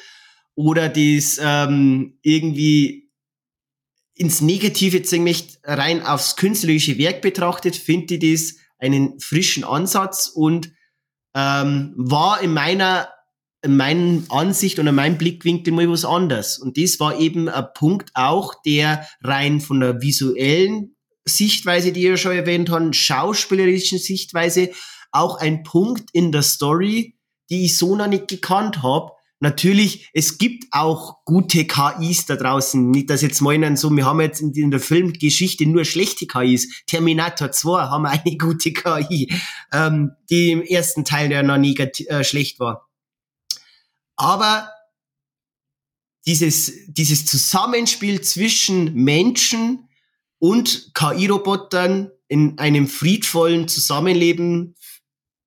oder 0.55 0.89
das 0.89 1.41
ähm, 1.43 2.19
irgendwie 2.23 3.11
ins 4.15 4.41
Negative 4.41 5.03
ziehen 5.03 5.25
möchte, 5.25 5.59
rein 5.65 6.03
aufs 6.03 6.37
künstlerische 6.37 6.99
Werk 6.99 7.21
betrachtet, 7.21 7.75
finde 7.75 8.15
ich 8.15 8.21
das 8.21 8.57
einen 8.79 9.19
frischen 9.19 9.65
Ansatz 9.65 10.29
und 10.29 10.73
ähm, 11.35 11.95
war 11.97 12.41
in 12.41 12.53
meiner 12.53 13.09
in 13.65 13.77
meiner 13.77 14.23
Ansicht 14.29 14.81
und 14.81 14.89
in 14.89 14.95
meinem 14.97 15.19
Blickwinkel 15.19 15.73
mal 15.73 15.89
was 15.89 16.05
anderes. 16.05 16.59
Und 16.59 16.77
das 16.77 16.99
war 16.99 17.19
eben 17.21 17.49
ein 17.49 17.65
Punkt 17.75 18.11
auch, 18.15 18.55
der 18.67 19.07
rein 19.23 19.61
von 19.61 19.79
der 19.79 20.03
visuellen 20.03 20.97
Sichtweise, 21.25 21.93
die 21.93 22.03
ihr 22.03 22.17
schon 22.17 22.33
erwähnt 22.33 22.71
habt, 22.71 22.97
schauspielerischen 22.97 23.99
Sichtweise, 23.99 24.71
auch 25.13 25.39
ein 25.39 25.63
Punkt 25.63 26.11
in 26.13 26.33
der 26.33 26.43
Story, 26.43 27.17
die 27.51 27.67
ich 27.67 27.79
so 27.79 27.95
noch 27.95 28.09
nicht 28.09 28.27
gekannt 28.27 28.83
habe, 28.83 29.13
Natürlich, 29.43 30.09
es 30.13 30.39
gibt 30.39 30.67
auch 30.71 31.25
gute 31.25 31.65
KIs 31.65 32.27
da 32.27 32.37
draußen. 32.37 32.93
Nicht, 32.93 33.11
dass 33.11 33.23
jetzt 33.23 33.41
meinen, 33.41 33.77
so, 33.77 33.91
wir 33.91 34.07
haben 34.07 34.21
jetzt 34.21 34.41
in 34.41 34.71
der 34.71 34.79
Filmgeschichte 34.79 35.67
nur 35.67 35.85
schlechte 35.85 36.29
KIs. 36.29 36.85
Terminator 36.87 37.51
2 37.51 37.87
haben 37.89 38.07
eine 38.07 38.37
gute 38.37 38.73
KI, 38.73 39.35
ähm, 39.73 40.13
die 40.31 40.53
im 40.53 40.63
ersten 40.63 41.05
Teil 41.05 41.33
ja 41.33 41.43
noch 41.43 41.59
negativ, 41.59 42.07
äh, 42.09 42.23
schlecht 42.23 42.61
war. 42.61 42.89
Aber 44.15 44.71
dieses, 46.25 46.73
dieses 46.87 47.27
Zusammenspiel 47.27 48.21
zwischen 48.21 48.95
Menschen 48.95 49.89
und 50.39 50.93
KI-Robotern 50.95 52.13
in 52.29 52.61
einem 52.61 52.87
friedvollen 52.87 53.67
Zusammenleben, 53.67 54.77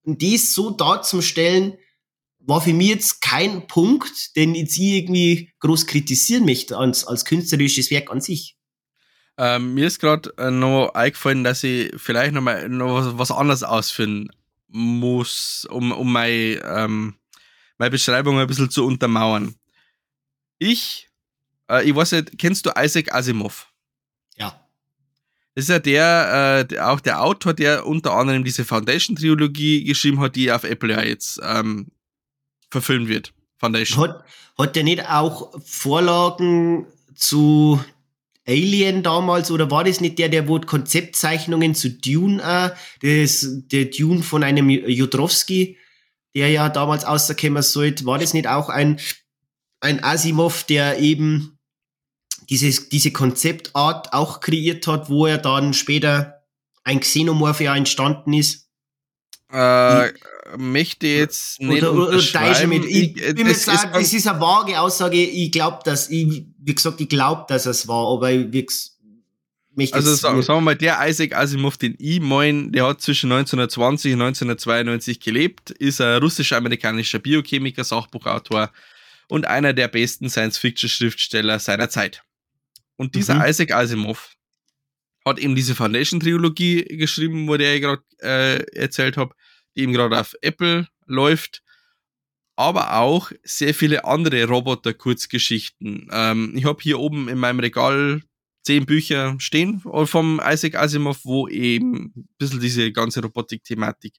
dies 0.03 0.53
so 0.53 0.71
darzustellen, 0.71 1.77
war 2.47 2.61
für 2.61 2.73
mich 2.73 2.89
jetzt 2.89 3.21
kein 3.21 3.67
Punkt, 3.67 4.35
den 4.35 4.55
ich 4.55 4.79
irgendwie 4.79 5.51
groß 5.59 5.87
kritisieren 5.87 6.45
möchte 6.45 6.77
als, 6.77 7.05
als 7.05 7.25
künstlerisches 7.25 7.91
Werk 7.91 8.11
an 8.11 8.21
sich. 8.21 8.55
Ähm, 9.37 9.73
mir 9.73 9.87
ist 9.87 9.99
gerade 9.99 10.33
äh, 10.37 10.51
noch 10.51 10.93
eingefallen, 10.93 11.43
dass 11.43 11.63
ich 11.63 11.91
vielleicht 11.97 12.33
noch 12.33 12.41
mal 12.41 12.69
noch 12.69 12.95
was, 12.95 13.17
was 13.17 13.31
anderes 13.31 13.63
ausführen 13.63 14.29
muss, 14.67 15.67
um, 15.69 15.91
um 15.91 16.11
meine, 16.11 16.61
ähm, 16.63 17.15
meine 17.77 17.91
Beschreibung 17.91 18.39
ein 18.39 18.47
bisschen 18.47 18.69
zu 18.69 18.85
untermauern. 18.85 19.55
Ich, 20.57 21.09
äh, 21.69 21.83
ich 21.83 21.95
weiß 21.95 22.13
nicht, 22.13 22.37
kennst 22.37 22.65
du 22.65 22.71
Isaac 22.77 23.13
Asimov? 23.13 23.67
Ja. 24.37 24.65
Das 25.53 25.65
ist 25.65 25.69
ja 25.69 25.79
der, 25.79 26.59
äh, 26.61 26.65
der, 26.65 26.89
auch 26.89 27.01
der 27.01 27.21
Autor, 27.21 27.53
der 27.53 27.85
unter 27.85 28.13
anderem 28.13 28.43
diese 28.43 28.63
Foundation-Trilogie 28.63 29.83
geschrieben 29.83 30.21
hat, 30.21 30.35
die 30.35 30.51
auf 30.51 30.63
Apple 30.63 30.93
ja 30.93 31.03
jetzt 31.03 31.41
ähm, 31.43 31.87
verfilmt 32.69 33.07
wird. 33.07 33.33
Foundation. 33.57 34.09
Hat, 34.09 34.23
hat 34.57 34.75
der 34.75 34.83
nicht 34.83 35.09
auch 35.09 35.53
Vorlagen 35.63 36.87
zu 37.15 37.79
Alien 38.47 39.01
damals 39.01 39.49
oder 39.49 39.71
war 39.71 39.83
das 39.83 40.01
nicht 40.01 40.19
der, 40.19 40.29
der 40.29 40.47
wo 40.47 40.59
Konzeptzeichnungen 40.59 41.73
zu 41.73 41.89
Dune, 41.89 42.41
äh, 42.41 43.21
das, 43.23 43.47
der 43.71 43.85
Dune 43.85 44.21
von 44.21 44.43
einem 44.43 44.69
Jodrowski, 44.69 45.77
der 46.35 46.49
ja 46.49 46.69
damals 46.69 47.05
außerkommen 47.05 47.63
sollte, 47.63 48.05
war 48.05 48.19
das 48.19 48.33
nicht 48.33 48.47
auch 48.47 48.69
ein, 48.69 48.99
ein 49.79 50.03
Asimov, 50.03 50.63
der 50.65 50.99
eben 50.99 51.57
dieses, 52.49 52.89
diese 52.89 53.11
Konzeptart 53.11 54.13
auch 54.13 54.41
kreiert 54.41 54.85
hat, 54.85 55.09
wo 55.09 55.25
er 55.25 55.39
dann 55.39 55.73
später 55.73 56.43
ein 56.83 56.99
Xenomorph 56.99 57.61
ja 57.61 57.75
entstanden 57.75 58.33
ist? 58.33 58.69
Äh, 59.51 60.11
möchte 60.57 61.07
jetzt 61.07 61.59
nicht 61.59 61.83
oder, 61.83 61.93
oder, 61.93 62.17
oder 62.17 62.67
mit. 62.67 62.85
Ich, 62.85 63.17
ich 63.17 63.35
bin 63.35 63.47
das, 63.47 63.65
sagen, 63.65 63.99
ist, 63.99 64.13
ist 64.13 64.27
eine 64.27 64.39
vage 64.39 64.79
Aussage. 64.79 65.17
Ich 65.17 65.51
glaube, 65.51 65.79
dass 65.83 66.09
ich, 66.09 66.45
wie 66.59 66.75
gesagt, 66.75 67.01
ich 67.01 67.09
glaube, 67.09 67.45
dass 67.47 67.65
es 67.65 67.87
war, 67.87 68.13
aber 68.13 68.31
ich, 68.31 68.69
möchte 69.75 69.95
also 69.95 70.13
sagen, 70.15 70.41
sagen 70.41 70.59
wir 70.59 70.61
mal, 70.61 70.75
der 70.75 70.97
Isaac 71.07 71.35
Asimov, 71.35 71.77
den 71.77 71.95
ich 71.97 72.19
mein, 72.19 72.71
der 72.71 72.87
hat 72.87 73.01
zwischen 73.01 73.31
1920 73.31 74.13
und 74.13 74.21
1992 74.21 75.19
gelebt, 75.19 75.71
ist 75.71 75.99
ein 75.99 76.21
russisch-amerikanischer 76.21 77.19
Biochemiker, 77.19 77.83
Sachbuchautor 77.83 78.71
und 79.27 79.45
einer 79.47 79.73
der 79.73 79.87
besten 79.87 80.29
Science-Fiction-Schriftsteller 80.29 81.59
seiner 81.59 81.89
Zeit. 81.89 82.23
Und 82.95 83.15
dieser 83.15 83.35
mhm. 83.35 83.45
Isaac 83.45 83.71
Asimov 83.71 84.35
hat 85.25 85.39
eben 85.39 85.55
diese 85.55 85.75
Foundation-Trilogie 85.75 86.83
geschrieben, 86.97 87.47
wo 87.47 87.57
der 87.57 87.75
ich 87.75 87.81
gerade 87.81 88.03
äh, 88.21 88.63
erzählt 88.77 89.17
habe 89.17 89.35
die 89.75 89.81
eben 89.81 89.93
gerade 89.93 90.19
auf 90.19 90.35
Apple 90.41 90.87
läuft, 91.05 91.61
aber 92.55 92.97
auch 92.97 93.31
sehr 93.43 93.73
viele 93.73 94.05
andere 94.05 94.45
Roboter-Kurzgeschichten. 94.45 96.09
Ähm, 96.11 96.53
ich 96.55 96.65
habe 96.65 96.81
hier 96.81 96.99
oben 96.99 97.27
in 97.27 97.37
meinem 97.37 97.59
Regal 97.59 98.21
zehn 98.63 98.85
Bücher 98.85 99.35
stehen 99.39 99.79
vom 99.79 100.41
Isaac 100.43 100.75
Asimov, 100.75 101.19
wo 101.23 101.47
eben 101.47 102.13
ein 102.15 102.29
bisschen 102.37 102.59
diese 102.59 102.91
ganze 102.91 103.21
Robotik-Thematik 103.21 104.15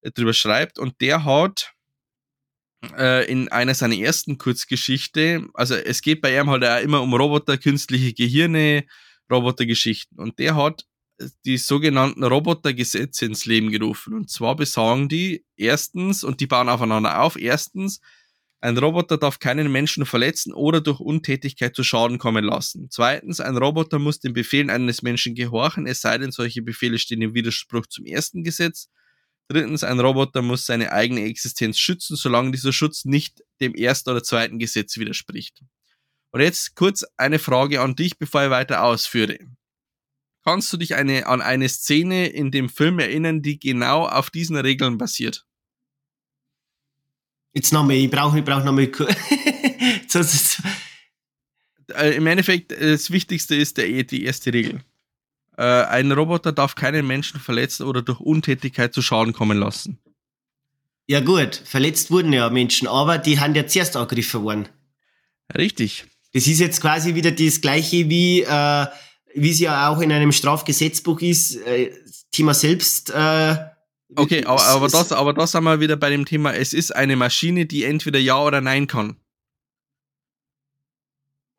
äh, 0.00 0.10
drüber 0.10 0.32
schreibt. 0.32 0.78
Und 0.78 1.00
der 1.00 1.24
hat 1.24 1.74
äh, 2.96 3.30
in 3.30 3.48
einer 3.48 3.74
seiner 3.74 3.96
ersten 3.96 4.38
Kurzgeschichte, 4.38 5.46
also 5.54 5.74
es 5.74 6.00
geht 6.00 6.22
bei 6.22 6.38
ihm 6.38 6.48
halt 6.48 6.64
auch 6.64 6.80
immer 6.80 7.02
um 7.02 7.12
Roboter, 7.12 7.58
künstliche 7.58 8.14
Gehirne, 8.14 8.84
Robotergeschichten. 9.30 10.18
Und 10.18 10.38
der 10.38 10.56
hat 10.56 10.86
die 11.44 11.58
sogenannten 11.58 12.22
Robotergesetze 12.24 13.26
ins 13.26 13.44
Leben 13.44 13.70
gerufen. 13.70 14.14
Und 14.14 14.30
zwar 14.30 14.56
besagen 14.56 15.08
die 15.08 15.44
erstens, 15.56 16.24
und 16.24 16.40
die 16.40 16.46
bauen 16.46 16.68
aufeinander 16.68 17.20
auf, 17.20 17.36
erstens, 17.36 18.00
ein 18.60 18.76
Roboter 18.76 19.18
darf 19.18 19.38
keinen 19.38 19.70
Menschen 19.70 20.04
verletzen 20.04 20.52
oder 20.52 20.80
durch 20.80 20.98
Untätigkeit 20.98 21.76
zu 21.76 21.84
Schaden 21.84 22.18
kommen 22.18 22.44
lassen. 22.44 22.88
Zweitens, 22.90 23.38
ein 23.38 23.56
Roboter 23.56 24.00
muss 24.00 24.18
den 24.18 24.32
Befehlen 24.32 24.68
eines 24.68 25.02
Menschen 25.02 25.36
gehorchen, 25.36 25.86
es 25.86 26.00
sei 26.00 26.18
denn, 26.18 26.32
solche 26.32 26.62
Befehle 26.62 26.98
stehen 26.98 27.22
im 27.22 27.34
Widerspruch 27.34 27.86
zum 27.86 28.04
ersten 28.04 28.42
Gesetz. 28.42 28.88
Drittens, 29.46 29.84
ein 29.84 30.00
Roboter 30.00 30.42
muss 30.42 30.66
seine 30.66 30.92
eigene 30.92 31.22
Existenz 31.22 31.78
schützen, 31.78 32.16
solange 32.16 32.50
dieser 32.50 32.72
Schutz 32.72 33.04
nicht 33.04 33.42
dem 33.60 33.74
ersten 33.74 34.10
oder 34.10 34.24
zweiten 34.24 34.58
Gesetz 34.58 34.98
widerspricht. 34.98 35.62
Und 36.32 36.40
jetzt 36.40 36.74
kurz 36.74 37.04
eine 37.16 37.38
Frage 37.38 37.80
an 37.80 37.94
dich, 37.94 38.18
bevor 38.18 38.44
ich 38.44 38.50
weiter 38.50 38.82
ausführe. 38.82 39.38
Kannst 40.48 40.72
du 40.72 40.78
dich 40.78 40.94
eine, 40.94 41.26
an 41.26 41.42
eine 41.42 41.68
Szene 41.68 42.28
in 42.28 42.50
dem 42.50 42.70
Film 42.70 42.98
erinnern, 43.00 43.42
die 43.42 43.58
genau 43.58 44.06
auf 44.06 44.30
diesen 44.30 44.56
Regeln 44.56 44.96
basiert? 44.96 45.44
Jetzt 47.52 47.70
nochmal, 47.70 47.96
ich 47.96 48.10
brauche 48.10 48.38
ich 48.38 48.44
brauch 48.46 48.64
nochmal. 48.64 48.84
äh, 51.98 52.16
Im 52.16 52.26
Endeffekt, 52.26 52.72
äh, 52.72 52.92
das 52.92 53.10
Wichtigste 53.10 53.56
ist 53.56 53.76
der, 53.76 54.04
die 54.04 54.24
erste 54.24 54.54
Regel. 54.54 54.80
Äh, 55.58 55.64
ein 55.64 56.10
Roboter 56.12 56.52
darf 56.52 56.74
keinen 56.76 57.06
Menschen 57.06 57.40
verletzen 57.40 57.82
oder 57.82 58.00
durch 58.00 58.18
Untätigkeit 58.18 58.94
zu 58.94 59.02
Schaden 59.02 59.34
kommen 59.34 59.58
lassen. 59.58 59.98
Ja, 61.06 61.20
gut, 61.20 61.56
verletzt 61.62 62.10
wurden 62.10 62.32
ja 62.32 62.48
Menschen, 62.48 62.88
aber 62.88 63.18
die 63.18 63.38
haben 63.38 63.54
ja 63.54 63.66
zuerst 63.66 63.96
angegriffen 63.96 64.42
worden. 64.44 64.66
Richtig. 65.54 66.06
Das 66.32 66.46
ist 66.46 66.58
jetzt 66.58 66.80
quasi 66.80 67.14
wieder 67.14 67.32
das 67.32 67.60
gleiche 67.60 68.08
wie 68.08 68.44
äh, 68.44 68.86
wie 69.34 69.50
es 69.50 69.60
ja 69.60 69.88
auch 69.88 70.00
in 70.00 70.12
einem 70.12 70.32
Strafgesetzbuch 70.32 71.20
ist, 71.20 71.56
äh, 71.56 71.92
Thema 72.30 72.54
selbst. 72.54 73.10
Äh, 73.10 73.56
okay, 74.16 74.44
aber, 74.44 74.64
aber, 74.64 74.88
das, 74.88 75.12
aber 75.12 75.32
das 75.32 75.54
haben 75.54 75.64
wir 75.64 75.80
wieder 75.80 75.96
bei 75.96 76.10
dem 76.10 76.24
Thema, 76.24 76.54
es 76.54 76.72
ist 76.72 76.94
eine 76.94 77.16
Maschine, 77.16 77.66
die 77.66 77.84
entweder 77.84 78.18
Ja 78.18 78.42
oder 78.42 78.60
Nein 78.60 78.86
kann. 78.86 79.16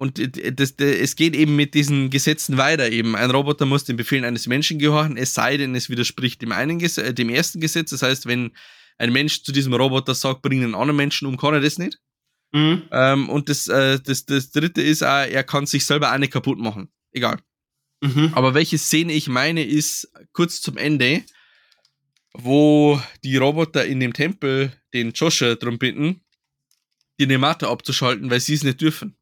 Und 0.01 0.17
das, 0.17 0.77
das, 0.77 0.87
es 0.87 1.15
geht 1.17 1.35
eben 1.35 1.57
mit 1.57 1.73
diesen 1.73 2.09
Gesetzen 2.09 2.57
weiter 2.57 2.89
eben. 2.89 3.17
Ein 3.17 3.31
Roboter 3.31 3.65
muss 3.65 3.83
den 3.83 3.97
Befehlen 3.97 4.23
eines 4.23 4.47
Menschen 4.47 4.79
gehorchen, 4.79 5.17
es 5.17 5.33
sei 5.33 5.57
denn, 5.57 5.75
es 5.75 5.89
widerspricht 5.89 6.41
dem, 6.41 6.53
einen 6.53 6.79
Gesetz, 6.79 7.05
äh, 7.05 7.13
dem 7.13 7.29
ersten 7.29 7.59
Gesetz. 7.59 7.89
Das 7.89 8.01
heißt, 8.01 8.25
wenn 8.25 8.51
ein 8.97 9.11
Mensch 9.11 9.43
zu 9.43 9.51
diesem 9.51 9.73
Roboter 9.73 10.15
sagt, 10.15 10.41
bring 10.41 10.63
einen 10.63 10.73
anderen 10.73 10.95
Menschen 10.95 11.27
um, 11.27 11.35
kann 11.35 11.53
er 11.53 11.59
das 11.59 11.77
nicht. 11.77 11.99
Mhm. 12.53 12.83
Ähm, 12.91 13.29
und 13.29 13.49
das, 13.49 13.67
äh, 13.67 13.99
das, 13.99 14.25
das 14.25 14.51
dritte 14.51 14.81
ist 14.81 15.03
auch, 15.03 15.27
er 15.27 15.43
kann 15.43 15.65
sich 15.65 15.85
selber 15.85 16.13
auch 16.13 16.17
nicht 16.17 16.31
kaputt 16.31 16.59
machen. 16.59 16.89
Egal. 17.11 17.39
Mhm. 18.01 18.31
Aber 18.33 18.53
welche 18.53 18.77
Szene 18.77 19.13
ich 19.13 19.27
meine, 19.27 19.63
ist 19.63 20.11
kurz 20.31 20.61
zum 20.61 20.77
Ende, 20.77 21.23
wo 22.33 23.01
die 23.23 23.37
Roboter 23.37 23.85
in 23.85 23.99
dem 23.99 24.13
Tempel 24.13 24.71
den 24.93 25.11
Joshua 25.11 25.55
drum 25.55 25.77
bitten, 25.77 26.21
die 27.19 27.27
Nemate 27.27 27.67
abzuschalten, 27.67 28.29
weil 28.29 28.39
sie 28.39 28.53
es 28.53 28.63
nicht 28.63 28.79
dürfen. 28.81 29.15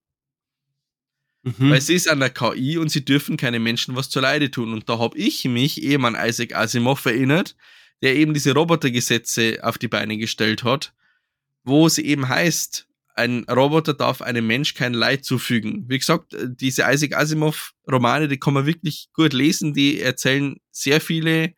Mhm. 1.44 1.72
Weil 1.72 1.82
sie 1.82 1.96
ist 1.96 2.10
an 2.10 2.20
der 2.20 2.30
KI 2.30 2.78
und 2.78 2.90
sie 2.90 3.06
dürfen 3.06 3.38
keine 3.38 3.60
Menschen 3.60 3.96
was 3.96 4.10
zur 4.10 4.22
Leide 4.22 4.52
tun. 4.52 4.74
Und 4.74 4.90
da 4.90 5.00
habe 5.00 5.18
ich 5.18 5.46
mich 5.46 5.82
eben 5.82 6.06
an 6.06 6.18
Isaac 6.20 6.54
Asimov 6.54 7.06
erinnert, 7.06 7.56
der 8.02 8.16
eben 8.16 8.34
diese 8.34 8.54
Robotergesetze 8.54 9.60
auf 9.64 9.78
die 9.78 9.88
Beine 9.88 10.18
gestellt 10.18 10.64
hat, 10.64 10.94
wo 11.64 11.88
es 11.88 11.98
eben 11.98 12.28
heißt, 12.28 12.87
ein 13.18 13.46
Roboter 13.46 13.94
darf 13.94 14.22
einem 14.22 14.46
Mensch 14.46 14.76
kein 14.76 14.94
Leid 14.94 15.26
zufügen. 15.26 15.86
Wie 15.88 15.98
gesagt, 15.98 16.36
diese 16.40 16.84
Isaac 16.88 17.16
Asimov 17.16 17.74
Romane, 17.90 18.28
die 18.28 18.38
kann 18.38 18.54
man 18.54 18.66
wirklich 18.66 19.10
gut 19.14 19.34
lesen, 19.34 19.74
die 19.74 20.00
erzählen 20.00 20.58
sehr 20.72 21.02
viele 21.02 21.54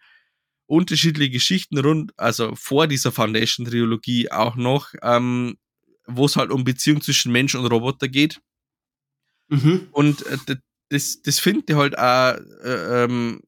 unterschiedliche 0.67 1.31
Geschichten 1.31 1.77
rund, 1.79 2.13
also 2.15 2.55
vor 2.55 2.87
dieser 2.87 3.11
Foundation 3.11 3.65
Trilogie 3.65 4.31
auch 4.31 4.55
noch, 4.55 4.93
ähm, 5.01 5.57
wo 6.05 6.25
es 6.25 6.35
halt 6.35 6.51
um 6.51 6.63
Beziehung 6.63 7.01
zwischen 7.01 7.31
Mensch 7.31 7.55
und 7.55 7.65
Roboter 7.65 8.07
geht. 8.07 8.39
Mhm. 9.49 9.87
Und 9.91 10.25
äh, 10.27 10.57
das, 10.89 11.21
das 11.21 11.39
finde 11.39 11.63
ich 11.67 11.75
halt 11.75 11.97
auch 11.97 12.35
äh, 12.63 13.03
ähm, 13.03 13.41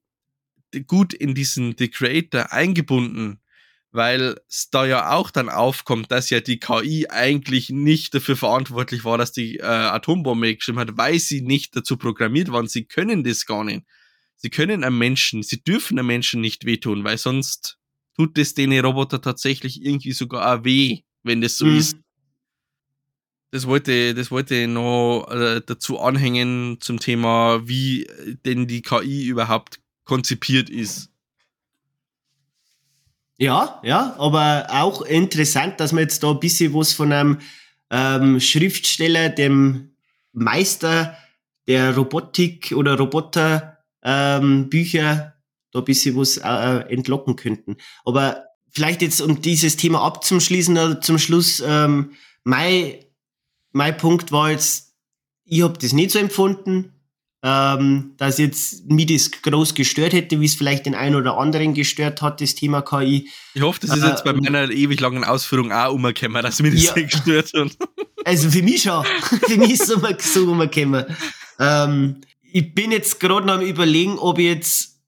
gut 0.88 1.14
in 1.14 1.36
diesen 1.36 1.76
The 1.78 1.90
Creator 1.90 2.52
eingebunden, 2.52 3.41
weil 3.92 4.40
es 4.50 4.70
da 4.70 4.86
ja 4.86 5.12
auch 5.12 5.32
dann 5.32 5.50
aufkommt, 5.50 6.12
dass 6.12 6.30
ja 6.30 6.40
die 6.40 6.60
KI 6.60 7.08
eigentlich 7.10 7.70
nicht 7.70 8.14
dafür 8.16 8.38
verantwortlich 8.38 9.04
war, 9.04 9.18
dass 9.18 9.32
die 9.32 9.58
äh, 9.58 9.64
Atombombe 9.64 10.56
geschrieben 10.56 10.80
hat, 10.80 10.98
weil 10.98 11.20
sie 11.20 11.42
nicht 11.42 11.76
dazu 11.76 11.98
programmiert 11.98 12.52
waren. 12.52 12.68
Sie 12.68 12.86
können 12.86 13.24
das 13.24 13.46
gar 13.46 13.64
nicht. 13.64 13.84
Sie 14.38 14.50
können 14.50 14.84
einem 14.84 14.98
Menschen, 14.98 15.44
sie 15.44 15.62
dürfen 15.62 16.00
einem 16.00 16.08
Menschen 16.08 16.42
nicht 16.42 16.66
wehtun, 16.66 17.04
weil 17.04 17.18
sonst 17.18 17.78
tut 18.16 18.38
es 18.38 18.54
den 18.54 18.74
Roboter 18.80 19.22
tatsächlich 19.22 19.84
irgendwie 19.84 20.14
sogar 20.14 20.56
auch 20.56 20.64
weh, 20.64 21.02
wenn 21.24 21.42
das 21.42 21.58
so 21.58 21.66
mhm. 21.66 21.78
ist. 21.78 21.98
Das 23.52 23.68
wollte, 23.68 24.16
das 24.16 24.32
wollte 24.32 24.56
ich 24.56 24.68
noch 24.68 25.28
äh, 25.30 25.62
dazu 25.66 26.00
anhängen 26.00 26.78
zum 26.80 27.00
Thema, 27.00 27.68
wie 27.68 28.08
denn 28.46 28.66
die 28.66 28.82
KI 28.82 29.26
überhaupt 29.26 29.82
konzipiert 30.06 30.70
ist. 30.70 31.11
Ja, 33.42 33.82
ja, 33.82 34.14
aber 34.20 34.68
auch 34.70 35.02
interessant, 35.02 35.80
dass 35.80 35.94
man 35.94 36.04
jetzt 36.04 36.22
da 36.22 36.30
ein 36.30 36.40
bisschen 36.40 36.76
was 36.76 36.94
von 36.94 37.12
einem 37.12 37.40
ähm, 37.90 38.40
Schriftsteller, 38.40 39.30
dem 39.30 39.96
Meister 40.32 41.18
der 41.66 41.96
Robotik 41.98 42.72
oder 42.76 43.00
Roboterbücher, 43.00 43.74
ähm, 44.04 44.70
da 45.72 45.80
ein 45.80 45.86
bisschen 45.86 46.16
was 46.18 46.38
äh, 46.38 46.86
entlocken 46.94 47.36
könnten. 47.36 47.78
Aber 48.06 48.46
vielleicht 48.70 49.02
jetzt, 49.02 49.22
um 49.22 49.42
dieses 49.42 49.76
Thema 49.76 50.04
abzuschließen, 50.04 50.78
also 50.78 51.00
zum 51.00 51.18
Schluss, 51.18 51.64
ähm, 51.66 52.12
mein, 52.44 52.94
mein 53.72 53.98
Punkt 53.98 54.32
war 54.32 54.52
jetzt, 54.52 54.94
ich 55.46 55.64
habe 55.64 55.80
das 55.80 55.94
nicht 55.94 56.12
so 56.12 56.20
empfunden, 56.20 56.94
ähm, 57.44 58.14
dass 58.18 58.38
jetzt 58.38 58.90
mich 58.90 59.08
das 59.08 59.32
groß 59.32 59.74
gestört 59.74 60.14
hätte, 60.14 60.40
wie 60.40 60.46
es 60.46 60.56
vielleicht 60.56 60.86
den 60.86 60.94
einen 60.94 61.16
oder 61.16 61.38
anderen 61.38 61.74
gestört 61.74 62.22
hat, 62.22 62.40
das 62.40 62.54
Thema 62.54 62.82
KI. 62.82 63.30
Ich 63.56 63.62
hoffe, 63.62 63.80
das 63.82 63.98
ist 63.98 64.04
äh, 64.04 64.10
jetzt 64.10 64.24
bei 64.24 64.34
meiner 64.34 64.70
ewig 64.70 65.00
langen 65.00 65.24
Ausführung 65.24 65.72
auch 65.72 65.94
umgekommen, 65.94 66.44
dass 66.44 66.62
mir 66.62 66.72
das 66.72 66.84
ja. 66.84 66.94
gestört 66.94 67.52
hat. 67.54 67.72
Also 68.26 68.52
für 68.52 68.62
mich 68.62 68.84
schon. 68.84 69.04
für 69.48 69.58
mich 69.58 69.72
ist 69.72 69.90
es 69.90 70.34
so 70.34 70.52
umgekommen. 70.52 71.06
Ähm, 71.60 72.18
ich 72.52 72.74
bin 72.74 72.92
jetzt 72.92 73.20
gerade 73.20 73.48
noch 73.48 73.56
am 73.56 73.62
überlegen, 73.62 74.18
ob 74.20 74.38
jetzt, 74.38 75.00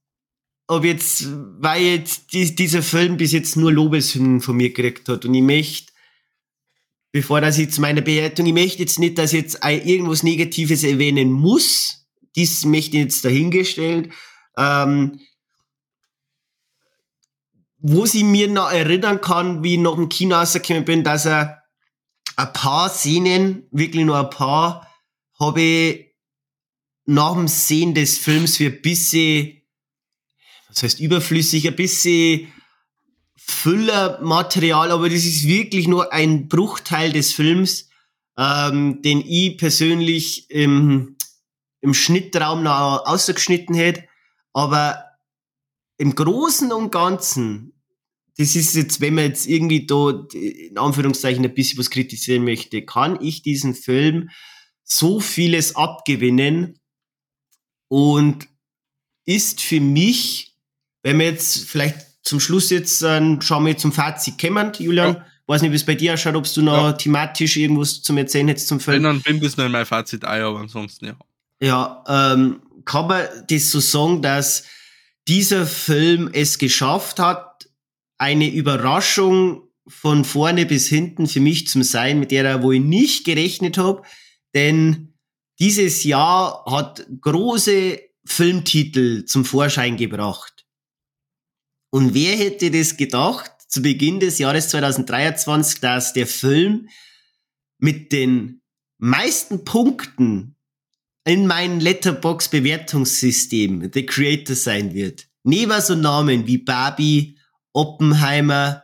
ob 0.67 0.83
jetzt, 0.83 1.27
weil 1.59 1.83
jetzt 1.83 2.33
die, 2.33 2.55
dieser 2.55 2.81
Film 2.81 3.17
bis 3.17 3.31
jetzt 3.31 3.55
nur 3.55 3.71
Lobeshymnen 3.71 4.41
von 4.41 4.57
mir 4.57 4.69
gekriegt 4.69 5.07
hat 5.09 5.25
und 5.25 5.33
ich 5.33 5.41
möchte, 5.41 5.91
bevor 7.11 7.41
das 7.41 7.57
jetzt 7.57 7.79
meine 7.79 8.01
Bewertung, 8.01 8.45
ich 8.45 8.53
möchte 8.53 8.79
jetzt 8.79 8.99
nicht, 8.99 9.17
dass 9.17 9.31
jetzt 9.31 9.59
irgendwas 9.63 10.23
Negatives 10.23 10.83
erwähnen 10.83 11.31
muss, 11.31 12.02
dies 12.35 12.65
möchte 12.65 12.97
ich 12.97 13.03
jetzt 13.03 13.25
dahingestellt. 13.25 14.11
Ähm, 14.57 15.19
wo 17.85 18.05
sie 18.05 18.23
mir 18.23 18.47
noch 18.47 18.71
erinnern 18.71 19.19
kann, 19.19 19.61
wie 19.61 19.73
ich 19.73 19.79
noch 19.79 19.97
im 19.97 20.07
Kino 20.07 20.35
rausgekommen 20.35 20.85
bin, 20.85 21.03
dass 21.03 21.25
er 21.25 21.63
ein 22.37 22.53
paar 22.53 22.89
Szenen, 22.89 23.67
wirklich 23.71 24.05
nur 24.05 24.17
ein 24.17 24.29
paar, 24.29 24.89
habe 25.37 25.61
ich 25.61 26.13
nach 27.05 27.33
dem 27.33 27.49
Sehen 27.49 27.93
des 27.93 28.17
Films 28.17 28.57
für 28.57 28.67
ein 28.67 28.81
bisschen, 28.81 29.61
was 30.69 30.83
heißt 30.83 30.99
überflüssig, 31.01 31.67
ein 31.67 31.75
bisschen 31.75 32.53
Füllermaterial, 33.35 34.91
aber 34.91 35.09
das 35.09 35.25
ist 35.25 35.45
wirklich 35.45 35.89
nur 35.89 36.13
ein 36.13 36.47
Bruchteil 36.47 37.11
des 37.11 37.33
Films, 37.33 37.89
ähm, 38.37 39.01
den 39.01 39.21
ich 39.21 39.57
persönlich 39.57 40.47
ähm, 40.49 41.17
im 41.83 41.93
Schnittraum 41.93 42.63
noch 42.63 43.05
ausgeschnitten 43.05 43.75
hätte. 43.75 44.05
Aber 44.53 45.03
im 45.97 46.15
Großen 46.15 46.71
und 46.71 46.91
Ganzen, 46.91 47.73
das 48.37 48.55
ist 48.55 48.73
jetzt, 48.75 49.01
wenn 49.01 49.15
man 49.15 49.25
jetzt 49.25 49.45
irgendwie 49.45 49.85
da 49.85 50.25
in 50.33 50.77
Anführungszeichen 50.77 51.43
ein 51.43 51.53
bisschen 51.53 51.77
was 51.77 51.89
kritisieren 51.89 52.45
möchte, 52.45 52.83
kann 52.83 53.19
ich 53.21 53.43
diesen 53.43 53.75
Film 53.75 54.29
so 54.83 55.19
vieles 55.19 55.75
abgewinnen 55.75 56.79
und 57.89 58.47
ist 59.25 59.61
für 59.61 59.79
mich, 59.79 60.57
wenn 61.03 61.19
wir 61.19 61.27
jetzt 61.27 61.69
vielleicht 61.69 61.97
zum 62.23 62.39
Schluss 62.39 62.69
jetzt 62.69 63.01
äh, 63.01 63.41
schauen 63.41 63.65
wir 63.65 63.77
zum 63.77 63.91
Fazit 63.91 64.39
kommen, 64.39 64.71
Julian. 64.79 65.15
Ja. 65.15 65.25
Weiß 65.45 65.61
nicht, 65.61 65.71
wie 65.71 65.75
es 65.75 65.85
bei 65.85 65.95
dir 65.95 66.13
ausschaut, 66.13 66.35
ob 66.35 66.51
du 66.53 66.61
noch 66.61 66.83
ja. 66.83 66.93
thematisch 66.93 67.57
irgendwas 67.57 68.01
zum 68.01 68.17
Erzählen 68.17 68.47
hättest 68.47 68.69
zum 68.69 68.79
Film. 68.79 68.95
Wenn 68.95 69.03
dann 69.03 69.21
bin 69.21 69.41
bis 69.41 69.57
noch 69.57 69.65
in 69.65 69.73
mein 69.73 69.85
Fazit 69.85 70.23
ein, 70.23 70.41
aber 70.41 70.61
ansonsten 70.61 71.07
ja. 71.07 71.17
Ja, 71.63 72.03
ähm, 72.09 72.61
kann 72.83 73.07
man 73.07 73.25
das 73.47 73.71
so 73.71 73.79
sagen, 73.79 74.21
dass 74.21 74.65
dieser 75.29 75.65
Film 75.65 76.29
es 76.33 76.57
geschafft 76.57 77.19
hat, 77.19 77.69
eine 78.17 78.49
Überraschung 78.49 79.69
von 79.87 80.25
vorne 80.25 80.65
bis 80.65 80.89
hinten 80.89 81.25
für 81.25 81.39
mich 81.39 81.69
zu 81.69 81.81
sein, 81.83 82.19
mit 82.19 82.31
der 82.31 82.61
wo 82.63 82.73
ich 82.73 82.81
nicht 82.81 83.23
gerechnet 83.23 83.77
habe, 83.77 84.01
denn 84.53 85.13
dieses 85.57 86.03
Jahr 86.03 86.65
hat 86.65 87.07
große 87.21 87.97
Filmtitel 88.25 89.23
zum 89.23 89.45
Vorschein 89.45 89.95
gebracht. 89.95 90.65
Und 91.91 92.13
wer 92.13 92.35
hätte 92.35 92.71
das 92.71 92.97
gedacht, 92.97 93.53
zu 93.69 93.81
Beginn 93.81 94.19
des 94.19 94.37
Jahres 94.37 94.67
2023, 94.67 95.79
dass 95.79 96.11
der 96.11 96.27
Film 96.27 96.89
mit 97.77 98.11
den 98.11 98.61
meisten 98.97 99.63
Punkten 99.63 100.57
in 101.25 101.47
mein 101.47 101.79
Letterbox-Bewertungssystem 101.79 103.89
The 103.93 104.05
Creator 104.05 104.55
sein 104.55 104.93
wird. 104.93 105.27
Neben 105.43 105.81
so 105.81 105.95
Namen 105.95 106.45
wie 106.47 106.57
Barbie, 106.57 107.37
Oppenheimer, 107.73 108.83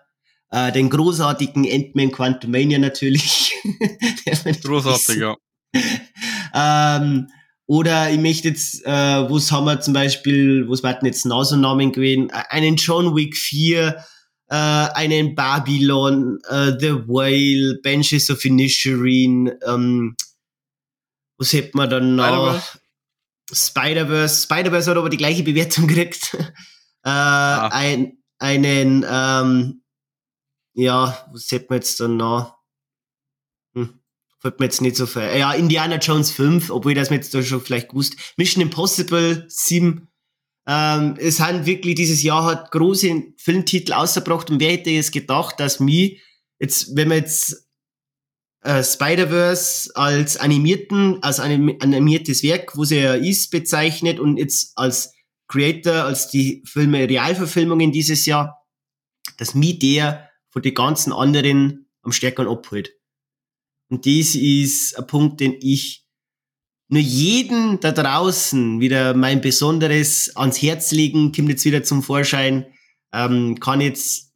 äh, 0.52 0.72
den 0.72 0.90
großartigen 0.90 1.68
Ant-Man 1.70 2.12
Quantumania 2.12 2.80
natürlich. 2.80 3.54
Großartig, 4.64 5.18
ja. 5.18 5.36
ähm, 6.54 7.28
oder 7.68 8.10
ich 8.10 8.20
möchte 8.20 8.48
jetzt, 8.48 8.84
äh, 8.86 8.90
was 8.90 9.52
haben 9.52 9.66
wir 9.66 9.80
zum 9.80 9.94
Beispiel, 9.94 10.68
was 10.68 10.82
warten 10.82 11.06
jetzt 11.06 11.26
noch 11.26 11.44
so 11.44 11.56
Namen 11.56 11.92
gewesen? 11.92 12.32
Äh, 12.32 12.42
einen 12.50 12.78
John 12.78 13.16
Wick 13.16 13.38
4, 13.38 14.04
äh, 14.50 14.56
einen 14.56 15.36
Babylon, 15.36 16.40
äh, 16.50 16.72
The 16.80 16.94
Whale, 17.06 17.80
Benches 17.84 18.32
of 18.32 18.44
Inisherin, 18.44 19.52
ähm, 19.68 20.16
was 21.40 21.54
hätte 21.54 21.76
man 21.76 21.90
dann 21.90 22.16
noch? 22.16 22.62
Spider-Verse. 23.52 24.44
Spider-Verse 24.44 24.92
hat 24.92 24.98
aber 24.98 25.10
die 25.10 25.18
gleiche 25.18 25.42
Bewertung 25.44 25.88
gekriegt. 25.88 26.34
äh, 27.04 27.10
ah. 27.10 27.70
ein, 27.70 28.20
einen, 28.38 29.06
ähm, 29.10 29.82
ja, 30.74 31.28
was 31.32 31.50
hätte 31.52 31.68
man 31.70 31.78
jetzt 31.78 32.00
dann 32.00 32.18
noch? 32.18 32.58
Hm, 33.74 34.02
fällt 34.40 34.60
mir 34.60 34.66
jetzt 34.66 34.82
nicht 34.82 34.98
so 34.98 35.08
viel. 35.08 35.24
Ja, 35.38 35.54
Indiana 35.54 35.98
Jones 35.98 36.32
5, 36.32 36.70
obwohl 36.70 36.94
das 36.94 37.10
mir 37.10 37.16
jetzt 37.16 37.34
da 37.34 37.42
schon 37.42 37.62
vielleicht 37.62 37.90
gewusst. 37.90 38.16
Mission 38.38 38.62
Impossible 38.62 39.46
7. 39.48 40.08
Ähm, 40.68 41.16
es 41.18 41.40
hat 41.40 41.66
wirklich 41.66 41.96
dieses 41.96 42.22
Jahr 42.22 42.44
hat 42.44 42.72
große 42.72 43.34
Filmtitel 43.38 43.94
ausgebracht 43.94 44.52
und 44.52 44.60
wer 44.60 44.74
hätte 44.74 44.92
es 44.92 45.12
gedacht, 45.12 45.60
dass 45.60 45.80
mir 45.80 46.18
jetzt, 46.60 46.96
wenn 46.96 47.08
man 47.08 47.18
jetzt 47.18 47.69
äh, 48.62 48.84
Spider-Verse 48.84 49.96
als 49.96 50.38
animierten, 50.38 51.22
als 51.24 51.40
anim 51.40 51.78
animiertes 51.80 52.44
Werk, 52.44 52.76
wo 52.76 52.84
sie 52.84 52.98
ja 52.98 53.14
ist, 53.14 53.52
bezeichnet 53.52 54.20
und 54.20 54.38
jetzt 54.38 54.78
als 54.78 55.14
Creator, 55.48 56.04
als 56.04 56.30
die 56.30 56.64
Filme 56.66 57.10
Realverfilmungen 57.10 57.92
dieses 57.92 58.26
Jahr, 58.26 58.66
dass 59.38 59.56
mich 59.56 59.80
der 59.80 60.30
von 60.50 60.62
den 60.62 60.74
ganzen 60.74 61.14
anderen 61.14 61.90
am 62.02 62.12
stärkeren 62.12 62.50
abholt. 62.50 62.92
Und 63.90 64.06
das 64.06 64.36
ist 64.36 64.98
ein 64.98 65.08
Punkt, 65.08 65.40
den 65.40 65.56
ich 65.60 66.06
nur 66.90 67.02
jeden 67.02 67.80
da 67.80 67.92
draußen 67.92 68.80
wieder 68.80 69.14
mein 69.14 69.42
Besonderes 69.42 70.36
ans 70.36 70.62
Herz 70.62 70.92
legen, 70.92 71.32
kommt 71.32 71.50
jetzt 71.50 71.66
wieder 71.66 71.84
zum 71.84 72.04
Vorschein, 72.04 72.66
ähm, 73.14 73.60
kann 73.60 73.82
jetzt 73.82 74.29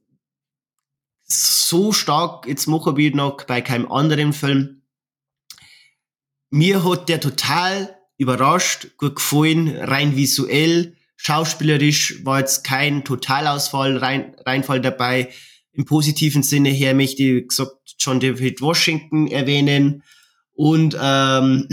so 1.26 1.92
stark 1.92 2.48
jetzt 2.48 2.68
machen 2.68 2.98
wie 2.98 3.12
noch 3.12 3.44
bei 3.46 3.62
keinem 3.62 3.92
anderen 3.92 4.34
Film. 4.34 4.84
Mir 6.50 6.84
hat 6.84 7.10
der 7.10 7.20
total 7.20 7.98
überrascht, 8.18 8.98
gut 8.98 9.16
gefallen, 9.16 9.76
rein 9.76 10.16
visuell, 10.16 10.96
schauspielerisch 11.16 12.24
war 12.26 12.40
jetzt 12.40 12.64
kein 12.64 13.04
Totalausfall, 13.04 13.98
rein, 13.98 14.36
Reinfall 14.46 14.82
dabei. 14.82 15.32
Im 15.72 15.86
positiven 15.86 16.44
Sinne 16.44 16.70
her 16.70 16.94
möchte 16.94 17.24
ich 17.24 17.48
gesagt 17.48 17.96
John 17.98 18.20
David 18.20 18.62
Washington 18.62 19.28
erwähnen 19.28 20.04
und 20.54 20.96
ähm, 21.02 21.68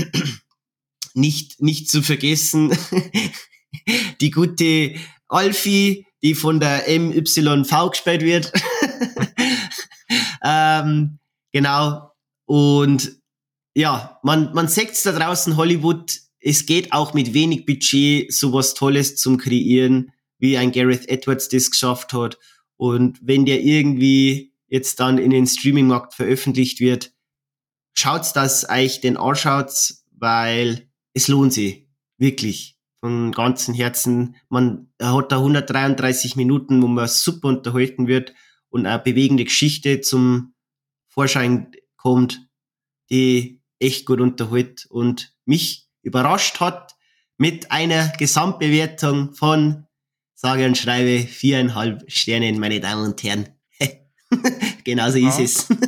nicht 1.14 1.60
nicht 1.60 1.90
zu 1.90 2.02
vergessen 2.02 2.76
die 4.20 4.30
gute 4.30 4.94
Alfie, 5.28 6.06
die 6.22 6.34
von 6.34 6.60
der 6.60 6.84
MYV 6.88 7.90
gespielt 7.90 8.22
wird. 8.22 8.52
ähm, 10.44 11.18
genau. 11.52 12.12
Und 12.46 13.20
ja, 13.74 14.18
man, 14.22 14.52
man 14.52 14.68
sieht 14.68 15.04
da 15.04 15.12
draußen 15.12 15.56
Hollywood, 15.56 16.12
es 16.40 16.66
geht 16.66 16.92
auch 16.92 17.14
mit 17.14 17.34
wenig 17.34 17.66
Budget 17.66 18.32
sowas 18.32 18.74
Tolles 18.74 19.16
zum 19.16 19.38
Kreieren, 19.38 20.12
wie 20.38 20.56
ein 20.56 20.72
Gareth 20.72 21.08
Edwards 21.08 21.48
das 21.48 21.70
geschafft 21.70 22.12
hat. 22.12 22.38
Und 22.76 23.18
wenn 23.22 23.44
der 23.44 23.60
irgendwie 23.60 24.54
jetzt 24.66 25.00
dann 25.00 25.18
in 25.18 25.30
den 25.30 25.46
Streaming-Markt 25.46 26.14
veröffentlicht 26.14 26.80
wird, 26.80 27.12
schaut's 27.94 28.32
das 28.32 28.68
euch 28.68 29.00
den 29.00 29.16
anschaut, 29.16 29.94
weil 30.12 30.88
es 31.12 31.28
lohnt 31.28 31.52
sich. 31.52 31.86
Wirklich. 32.16 32.79
Von 33.00 33.32
ganzem 33.32 33.74
Herzen. 33.74 34.36
Man 34.48 34.88
hat 35.00 35.32
da 35.32 35.38
133 35.38 36.36
Minuten, 36.36 36.82
wo 36.82 36.86
man 36.86 37.08
super 37.08 37.48
unterhalten 37.48 38.06
wird 38.06 38.34
und 38.68 38.86
eine 38.86 38.98
bewegende 38.98 39.44
Geschichte 39.44 40.00
zum 40.00 40.54
Vorschein 41.08 41.72
kommt, 41.96 42.46
die 43.10 43.60
echt 43.78 44.06
gut 44.06 44.20
unterhält 44.20 44.86
und 44.90 45.34
mich 45.44 45.88
überrascht 46.02 46.60
hat 46.60 46.94
mit 47.38 47.72
einer 47.72 48.12
Gesamtbewertung 48.18 49.34
von 49.34 49.86
sage 50.34 50.66
und 50.66 50.78
schreibe 50.78 51.26
viereinhalb 51.26 52.10
Sterne, 52.10 52.52
meine 52.58 52.80
Damen 52.80 53.04
und 53.04 53.22
Herren. 53.22 53.48
Genauso 54.84 55.18
ja. 55.18 55.28
ist 55.28 55.40
es. 55.40 55.68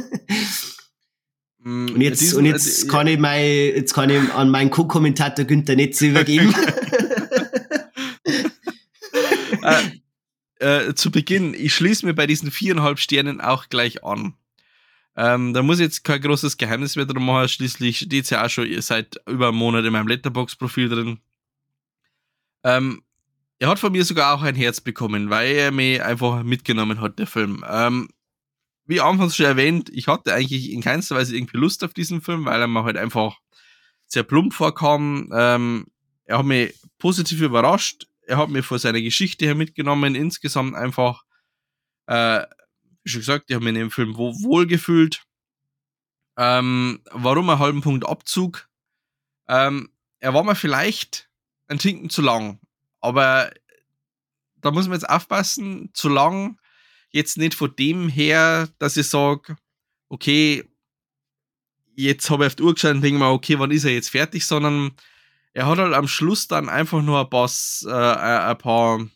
Mm, 1.65 1.91
und 1.95 2.01
jetzt, 2.01 2.35
und 2.35 2.45
jetzt 2.45 2.89
kann 2.89 3.07
ich 3.07 3.21
mein, 3.21 3.45
jetzt 3.45 3.95
kann 3.95 4.11
ich 4.11 4.19
an 4.33 4.51
meinen 4.51 4.71
Co-Kommentator 4.71 5.45
Günther 5.45 5.77
Netz 5.77 6.01
übergeben. 6.01 6.53
äh, 9.63 10.89
äh, 10.89 10.95
zu 10.95 11.11
Beginn, 11.11 11.55
ich 11.55 11.75
schließe 11.75 12.07
mir 12.07 12.15
bei 12.15 12.27
diesen 12.27 12.51
viereinhalb 12.51 12.99
Sternen 12.99 13.41
auch 13.41 13.69
gleich 13.69 14.05
an. 14.05 14.35
Ähm, 15.17 15.53
da 15.53 15.63
muss 15.63 15.81
jetzt 15.81 16.05
kein 16.05 16.21
großes 16.21 16.57
Geheimnis 16.57 16.97
mehr 16.97 17.05
drum 17.05 17.27
machen. 17.27 17.49
Schließlich 17.49 17.99
steht 17.99 18.31
ja 18.31 18.45
auch 18.45 18.51
schon 18.51 18.81
seit 18.81 19.17
über 19.27 19.49
einem 19.49 19.59
Monat 19.59 19.85
in 19.85 19.93
meinem 19.93 20.09
Letterbox-Profil 20.09 20.89
drin. 20.89 21.21
Ähm, 22.65 23.03
er 23.59 23.69
hat 23.69 23.79
von 23.79 23.93
mir 23.93 24.05
sogar 24.05 24.35
auch 24.35 24.43
ein 24.43 24.55
Herz 24.55 24.81
bekommen, 24.81 25.31
weil 25.31 25.55
er 25.55 25.71
mich 25.71 26.03
einfach 26.03 26.43
mitgenommen 26.43 27.01
hat, 27.01 27.19
der 27.19 27.27
Film. 27.27 27.65
Ähm, 27.69 28.09
wie 28.87 29.01
anfangs 29.01 29.37
schon 29.37 29.47
erwähnt, 29.47 29.91
ich 29.93 30.09
hatte 30.09 30.35
eigentlich 30.35 30.71
in 30.71 30.81
keinster 30.81 31.17
Weise 31.17 31.37
irgendwie 31.37 31.59
Lust 31.59 31.85
auf 31.85 31.95
diesen 31.95 32.21
Film, 32.21 32.45
weil 32.45 32.61
er 32.61 32.67
mir 32.67 32.83
halt 32.83 32.97
einfach 32.97 33.37
sehr 34.07 34.25
plump 34.25 34.55
vorkam. 34.55 35.31
Ähm, 35.33 35.87
er 36.25 36.39
hat 36.39 36.47
mich 36.47 36.75
positiv 36.99 37.41
überrascht. 37.41 38.07
Er 38.27 38.37
hat 38.37 38.51
mir 38.51 38.63
vor 38.63 38.79
seiner 38.79 39.01
Geschichte 39.01 39.45
her 39.45 39.55
mitgenommen. 39.55 40.15
Insgesamt 40.15 40.75
einfach, 40.75 41.25
äh, 42.07 42.45
wie 43.03 43.11
schon 43.11 43.21
gesagt, 43.21 43.47
ich 43.49 43.55
habe 43.55 43.65
mich 43.65 43.75
in 43.75 43.81
dem 43.81 43.91
Film 43.91 44.17
wohl 44.17 44.67
gefühlt. 44.67 45.23
Ähm, 46.37 47.01
warum 47.11 47.51
einen 47.51 47.59
halben 47.59 47.81
Punkt 47.83 48.07
Abzug? 48.07 48.69
Ähm, 49.49 49.91
er 50.21 50.35
war 50.35 50.45
mir 50.45 50.55
vielleicht 50.55 51.29
ein 51.67 51.79
Tinken 51.79 52.11
zu 52.11 52.23
lang, 52.23 52.61
aber 53.01 53.53
da 54.61 54.71
muss 54.71 54.87
man 54.87 54.95
jetzt 54.95 55.09
aufpassen, 55.09 55.91
zu 55.93 56.09
lang 56.09 56.59
jetzt 57.11 57.37
nicht 57.37 57.55
von 57.55 57.75
dem 57.77 58.09
her, 58.09 58.69
dass 58.79 58.97
ich 58.97 59.09
sage, 59.09 59.57
okay, 60.09 60.65
jetzt 61.95 62.31
habe 62.31 62.45
ich 62.45 62.49
auf 62.49 62.55
die 62.57 62.63
Uhr 62.63 62.75
geschaut 62.75 62.95
und 62.95 63.03
denke 63.03 63.19
mir, 63.19 63.31
okay, 63.31 63.59
wann 63.59 63.71
ist 63.71 63.85
er 63.85 63.93
jetzt 63.93 64.11
fertig, 64.11 64.47
sondern 64.47 64.93
er 65.53 65.67
hat 65.67 65.79
halt 65.79 65.95
am 65.95 66.09
Schluss 66.09 66.49
dann 66.49 66.69
einfach 66.69 67.03
nur 67.03 67.21
ein 67.21 67.31
paar, 67.31 67.51
äh, 67.85 68.51
ein 68.51 68.59
paar 68.59 69.07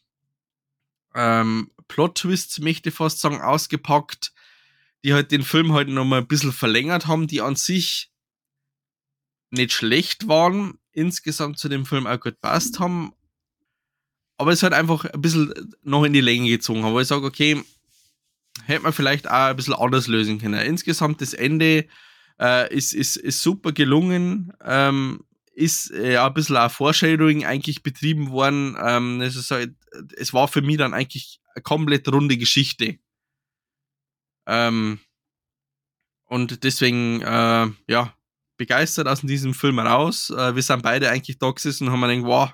ähm, 1.14 1.70
Plot-Twists, 1.88 2.58
möchte 2.60 2.90
ich 2.90 2.94
fast 2.94 3.20
sagen, 3.20 3.40
ausgepackt, 3.40 4.32
die 5.04 5.14
halt 5.14 5.30
den 5.30 5.42
Film 5.42 5.72
halt 5.72 5.88
nochmal 5.88 6.20
ein 6.20 6.26
bisschen 6.28 6.52
verlängert 6.52 7.06
haben, 7.06 7.26
die 7.26 7.40
an 7.40 7.56
sich 7.56 8.10
nicht 9.50 9.72
schlecht 9.72 10.28
waren, 10.28 10.78
insgesamt 10.92 11.58
zu 11.58 11.68
dem 11.68 11.86
Film 11.86 12.06
auch 12.06 12.20
gut 12.20 12.40
passt 12.40 12.80
haben, 12.80 13.12
aber 14.38 14.52
es 14.52 14.62
halt 14.62 14.74
einfach 14.74 15.04
ein 15.04 15.20
bisschen 15.20 15.76
noch 15.82 16.04
in 16.04 16.12
die 16.12 16.20
Länge 16.20 16.48
gezogen 16.48 16.84
haben, 16.84 16.94
weil 16.94 17.02
ich 17.02 17.08
sage, 17.08 17.24
okay, 17.24 17.62
hätte 18.64 18.82
man 18.82 18.92
vielleicht 18.92 19.28
auch 19.28 19.32
ein 19.32 19.56
bisschen 19.56 19.74
anders 19.74 20.08
lösen 20.08 20.38
können. 20.38 20.60
Insgesamt 20.60 21.20
das 21.20 21.32
Ende 21.32 21.86
äh, 22.40 22.74
ist, 22.74 22.92
ist, 22.92 23.16
ist 23.16 23.40
super 23.40 23.72
gelungen. 23.72 24.52
Ähm, 24.62 25.24
ist 25.56 25.90
äh, 25.90 26.18
ein 26.18 26.34
bisschen 26.34 26.56
ein 26.56 26.68
Foreshadowing 26.68 27.46
eigentlich 27.46 27.82
betrieben 27.82 28.30
worden. 28.30 28.76
Ähm, 28.78 29.22
es, 29.22 29.36
ist 29.36 29.50
halt, 29.50 29.74
es 30.16 30.34
war 30.34 30.48
für 30.48 30.60
mich 30.60 30.76
dann 30.76 30.92
eigentlich 30.92 31.40
eine 31.54 31.62
komplett 31.62 32.06
runde 32.12 32.36
Geschichte. 32.36 32.98
Ähm, 34.46 35.00
und 36.26 36.62
deswegen, 36.62 37.22
äh, 37.22 37.68
ja, 37.88 38.14
begeistert 38.58 39.08
aus 39.08 39.22
diesem 39.22 39.54
Film 39.54 39.78
raus. 39.78 40.30
Äh, 40.30 40.54
wir 40.54 40.62
sind 40.62 40.82
beide 40.82 41.10
eigentlich 41.10 41.38
da 41.38 41.50
gesessen 41.50 41.88
und 41.88 41.92
haben 41.92 42.02
gedacht, 42.02 42.24
wow, 42.24 42.52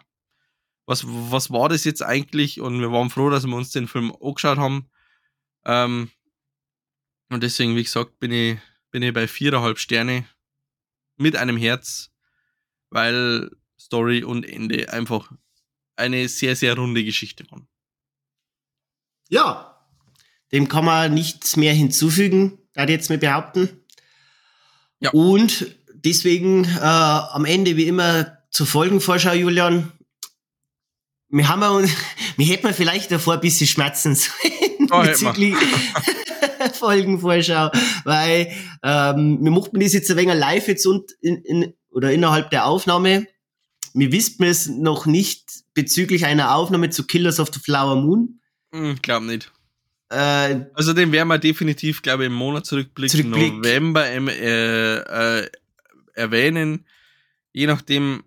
was, 0.86 1.05
was 1.07 1.50
war 1.50 1.68
das 1.68 1.84
jetzt 1.84 2.03
eigentlich? 2.03 2.61
Und 2.61 2.80
wir 2.80 2.92
waren 2.92 3.11
froh, 3.11 3.30
dass 3.30 3.46
wir 3.46 3.57
uns 3.57 3.70
den 3.70 3.88
Film 3.88 4.12
angeschaut 4.22 4.59
haben. 4.59 4.88
Ähm, 5.64 6.11
und 7.30 7.42
deswegen, 7.42 7.74
wie 7.74 7.82
gesagt, 7.82 8.20
bin 8.20 8.30
ich, 8.30 8.59
bin 8.92 9.03
ich 9.03 9.12
bei 9.12 9.26
viereinhalb 9.26 9.78
Sterne 9.78 10.24
mit 11.16 11.34
einem 11.34 11.57
Herz, 11.57 12.11
weil 12.93 13.51
Story 13.80 14.22
und 14.22 14.49
Ende 14.49 14.93
einfach 14.93 15.32
eine 15.97 16.28
sehr, 16.28 16.57
sehr 16.57 16.76
runde 16.76 17.05
Geschichte 17.05 17.45
waren. 17.51 17.66
Ja, 19.28 19.78
dem 20.53 20.68
kann 20.68 20.84
man 20.84 21.14
nichts 21.14 21.57
mehr 21.57 21.72
hinzufügen, 21.72 22.59
da 22.74 22.84
jetzt 22.84 23.09
mal 23.09 23.18
behaupten. 23.18 23.68
Ja. 25.01 25.11
Und 25.11 25.74
deswegen 25.95 26.64
äh, 26.64 26.78
am 26.78 27.45
Ende 27.45 27.76
wie 27.76 27.86
immer 27.86 28.38
zur 28.51 28.66
Folgenvorschau, 28.66 29.32
Julian. 29.32 29.90
Wir 31.28 31.49
haben 31.49 31.61
wir, 31.61 31.88
wir 32.36 32.47
hätten 32.47 32.74
vielleicht 32.74 33.11
davor 33.11 33.34
ein 33.34 33.40
bisschen 33.40 33.66
schmerzen 33.66 34.14
sollen 34.14 34.90
oh, 34.90 35.03
bezüglich 35.03 35.57
Folgenvorschau, 36.74 37.70
weil 38.05 38.53
ähm, 38.82 39.38
wir 39.43 39.51
mochten 39.51 39.80
das 39.80 39.95
jetzt 39.95 40.11
ein 40.11 40.16
wenig 40.16 40.34
live 40.34 40.68
jetzt 40.68 40.86
und 40.86 41.11
in, 41.20 41.36
in, 41.43 41.74
oder 41.93 42.12
innerhalb 42.12 42.51
der 42.51 42.66
Aufnahme. 42.66 43.26
Wir 43.95 44.11
wissen 44.11 44.45
es 44.45 44.66
noch 44.66 45.07
nicht 45.07 45.64
bezüglich 45.74 46.24
einer 46.26 46.55
Aufnahme 46.55 46.90
zu 46.90 47.07
Killers 47.07 47.40
of 47.40 47.51
the 47.53 47.61
Flower 47.61 47.97
Moon. 47.97 48.40
Hm, 48.72 48.93
ich 48.95 49.03
glaube 49.03 49.26
nicht. 49.26 49.53
Äh, 50.09 50.66
also 50.74 50.93
den 50.93 51.12
werden 51.12 51.28
wir 51.28 51.38
definitiv, 51.38 52.03
glaube 52.03 52.24
ich, 52.24 52.26
im 52.28 52.34
Monat 52.34 52.66
Zurückblick. 52.66 53.24
November 53.24 54.07
äh, 54.07 54.97
äh, 54.97 55.49
erwähnen. 56.14 56.86
Je 57.53 57.66
nachdem, 57.66 58.24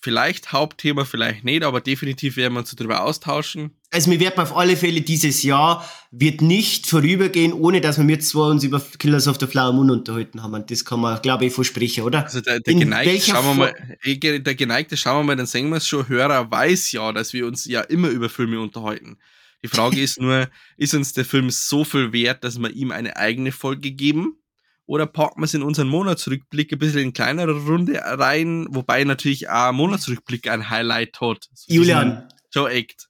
vielleicht 0.00 0.52
Hauptthema, 0.52 1.04
vielleicht 1.04 1.44
nicht, 1.44 1.64
aber 1.64 1.80
definitiv 1.80 2.36
werden 2.36 2.54
wir 2.54 2.60
uns 2.60 2.74
darüber 2.74 3.02
austauschen. 3.02 3.72
Also 3.92 4.10
wir 4.10 4.20
werden 4.20 4.40
auf 4.40 4.56
alle 4.56 4.76
Fälle 4.76 5.02
dieses 5.02 5.42
Jahr 5.42 5.86
wird 6.10 6.40
nicht 6.40 6.86
vorübergehen, 6.86 7.52
ohne 7.52 7.82
dass 7.82 7.98
wir 7.98 8.04
mit 8.04 8.24
zwei 8.24 8.48
uns 8.48 8.64
über 8.64 8.80
Killers 8.98 9.28
of 9.28 9.38
the 9.38 9.46
Flower 9.46 9.72
Moon 9.72 9.90
unterhalten 9.90 10.42
haben. 10.42 10.54
Und 10.54 10.70
das 10.70 10.84
kann 10.84 11.00
man, 11.00 11.20
glaube 11.20 11.44
ich, 11.44 11.52
versprechen, 11.52 12.04
oder? 12.04 12.24
Also 12.24 12.40
der, 12.40 12.60
der 12.60 12.74
geneigte, 12.74 13.20
schauen 13.20 13.44
wir 13.44 13.54
mal, 13.54 13.98
der 14.04 14.54
geneigte, 14.54 14.96
schauen 14.96 15.20
wir 15.20 15.24
mal, 15.24 15.36
dann 15.36 15.46
sehen 15.46 15.68
wir 15.68 15.76
es 15.76 15.86
schon, 15.86 16.08
Hörer 16.08 16.50
weiß 16.50 16.92
ja, 16.92 17.12
dass 17.12 17.34
wir 17.34 17.46
uns 17.46 17.66
ja 17.66 17.82
immer 17.82 18.08
über 18.08 18.30
Filme 18.30 18.60
unterhalten. 18.60 19.18
Die 19.62 19.68
Frage 19.68 20.00
ist 20.02 20.20
nur, 20.20 20.48
ist 20.78 20.94
uns 20.94 21.12
der 21.12 21.26
Film 21.26 21.50
so 21.50 21.84
viel 21.84 22.12
wert, 22.14 22.44
dass 22.44 22.58
wir 22.58 22.70
ihm 22.70 22.92
eine 22.92 23.16
eigene 23.16 23.52
Folge 23.52 23.92
geben? 23.92 24.38
Oder 24.86 25.06
packen 25.06 25.40
wir 25.40 25.44
es 25.44 25.54
in 25.54 25.62
unseren 25.62 25.88
Monatsrückblick 25.88 26.72
ein 26.72 26.78
bisschen 26.78 27.00
in 27.00 27.12
kleinere 27.12 27.52
Runde 27.52 28.00
rein, 28.02 28.66
wobei 28.70 29.04
natürlich 29.04 29.48
auch 29.48 29.72
Monatsrückblick 29.72 30.48
ein 30.48 30.70
Highlight 30.70 31.20
hat. 31.20 31.48
So 31.54 31.72
Julian. 31.72 32.28
Joe 32.52 32.70
Act. 32.70 33.08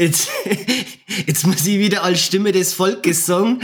Jetzt, 0.00 0.28
jetzt 1.26 1.44
muss 1.44 1.66
ich 1.66 1.80
wieder 1.80 2.04
als 2.04 2.20
Stimme 2.20 2.52
des 2.52 2.72
Volkes 2.72 3.26
sagen, 3.26 3.60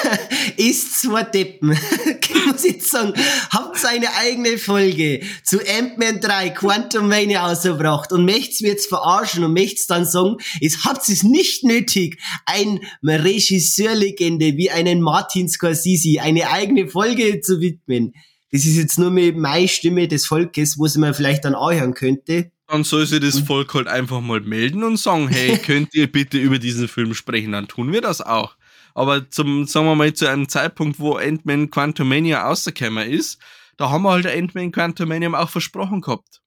ist 0.58 1.00
zwar 1.00 1.24
Deppen, 1.24 1.68
muss 2.46 2.64
ich 2.64 2.74
jetzt 2.74 2.90
sagen, 2.90 3.14
habt 3.48 3.78
seine 3.78 4.14
eigene 4.16 4.58
Folge 4.58 5.22
zu 5.42 5.58
Ant-Man 5.58 6.20
3 6.20 6.50
Quantum 6.50 7.08
Mania 7.08 7.50
ausgebracht 7.50 8.12
und 8.12 8.26
möcht's 8.26 8.60
mir 8.60 8.68
jetzt 8.68 8.90
verarschen 8.90 9.42
und 9.42 9.54
möcht's 9.54 9.86
dann 9.86 10.04
sagen, 10.04 10.36
es 10.60 10.84
habt 10.84 11.08
es 11.08 11.22
nicht 11.22 11.64
nötig, 11.64 12.20
ein 12.44 12.80
Regisseurlegende 13.02 14.58
wie 14.58 14.70
einen 14.70 15.00
Martin 15.00 15.48
Scorsese 15.48 16.20
eine 16.20 16.50
eigene 16.50 16.88
Folge 16.88 17.40
zu 17.40 17.62
widmen. 17.62 18.12
Das 18.52 18.66
ist 18.66 18.76
jetzt 18.76 18.98
nur 18.98 19.10
mit 19.10 19.34
meine 19.38 19.66
Stimme 19.66 20.08
des 20.08 20.26
Volkes, 20.26 20.78
wo 20.78 20.86
sie 20.86 20.98
mir 20.98 21.14
vielleicht 21.14 21.46
dann 21.46 21.54
anhören 21.54 21.94
könnte. 21.94 22.50
Dann 22.70 22.84
soll 22.84 23.04
sich 23.04 23.18
das 23.18 23.40
Volk 23.40 23.74
halt 23.74 23.88
einfach 23.88 24.20
mal 24.20 24.40
melden 24.40 24.84
und 24.84 24.96
sagen, 24.96 25.28
hey, 25.28 25.58
könnt 25.66 25.92
ihr 25.92 26.10
bitte 26.10 26.38
über 26.38 26.60
diesen 26.60 26.86
Film 26.86 27.14
sprechen? 27.14 27.52
Dann 27.52 27.66
tun 27.66 27.92
wir 27.92 28.00
das 28.00 28.20
auch. 28.20 28.54
Aber 28.94 29.28
zum, 29.28 29.66
sagen 29.66 29.86
wir 29.86 29.96
mal, 29.96 30.12
zu 30.12 30.28
einem 30.28 30.48
Zeitpunkt, 30.48 31.00
wo 31.00 31.16
Ant-Man 31.16 31.70
Quantumania 31.70 32.42
rausgekommen 32.42 33.10
ist, 33.10 33.38
da 33.76 33.90
haben 33.90 34.02
wir 34.02 34.12
halt 34.12 34.26
Ant-Man 34.26 34.70
Quantumania 34.70 35.32
auch 35.34 35.50
versprochen 35.50 36.00
gehabt. 36.00 36.40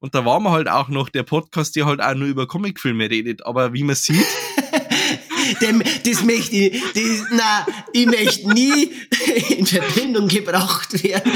Und 0.00 0.14
da 0.14 0.24
war 0.24 0.40
man 0.40 0.52
halt 0.52 0.68
auch 0.68 0.88
noch 0.88 1.08
der 1.08 1.22
Podcast, 1.22 1.76
der 1.76 1.86
halt 1.86 2.02
auch 2.02 2.14
nur 2.14 2.28
über 2.28 2.46
Comicfilme 2.46 3.08
redet. 3.08 3.46
Aber 3.46 3.72
wie 3.72 3.84
man 3.84 3.96
sieht, 3.96 4.26
dem, 5.60 5.82
das 6.04 6.24
möchte 6.24 6.56
ich, 6.56 6.82
das, 6.92 7.26
na, 7.32 7.66
ich 7.92 8.06
möchte 8.06 8.52
nie 8.52 8.90
in 9.56 9.66
Verbindung 9.66 10.28
gebracht 10.28 11.02
werden 11.02 11.32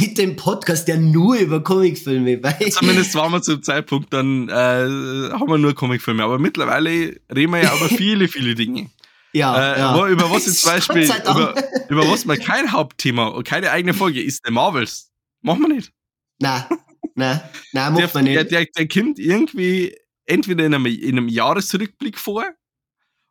mit 0.00 0.18
dem 0.18 0.36
Podcast, 0.36 0.88
der 0.88 0.98
nur 0.98 1.36
über 1.36 1.62
Comicfilme 1.62 2.42
weiß. 2.42 2.74
Zumindest 2.74 3.14
waren 3.14 3.32
wir 3.32 3.42
zum 3.42 3.62
Zeitpunkt 3.62 4.12
dann, 4.12 4.48
äh, 4.48 4.52
haben 4.52 5.48
wir 5.48 5.58
nur 5.58 5.74
Comicfilme, 5.74 6.22
aber 6.22 6.38
mittlerweile 6.38 7.16
reden 7.34 7.52
wir 7.52 7.62
ja 7.62 7.76
über 7.76 7.88
viele, 7.96 8.28
viele 8.28 8.54
Dinge. 8.54 8.90
Ja, 9.32 9.74
äh, 9.74 9.78
ja. 9.78 10.08
Über 10.08 10.30
was 10.30 10.46
jetzt 10.46 10.62
zum 10.62 10.72
Beispiel, 10.72 11.04
über, 11.04 11.54
über 11.88 12.08
was 12.08 12.24
mal 12.24 12.38
kein 12.38 12.72
Hauptthema 12.72 13.28
und 13.28 13.46
keine 13.46 13.70
eigene 13.70 13.94
Folge 13.94 14.22
ist, 14.22 14.44
der 14.44 14.52
Marvels. 14.52 15.10
Machen 15.42 15.62
wir 15.62 15.68
nicht. 15.68 15.92
Na, 16.40 16.68
na, 17.14 17.42
na, 17.72 17.90
macht 17.90 18.14
man 18.14 18.24
nicht. 18.24 18.36
Der, 18.36 18.44
der, 18.44 18.66
der 18.66 18.88
kommt 18.88 19.18
irgendwie 19.18 19.94
entweder 20.24 20.66
in 20.66 20.74
einem, 20.74 20.86
in 20.86 21.18
einem 21.18 21.28
Jahresrückblick 21.28 22.18
vor 22.18 22.44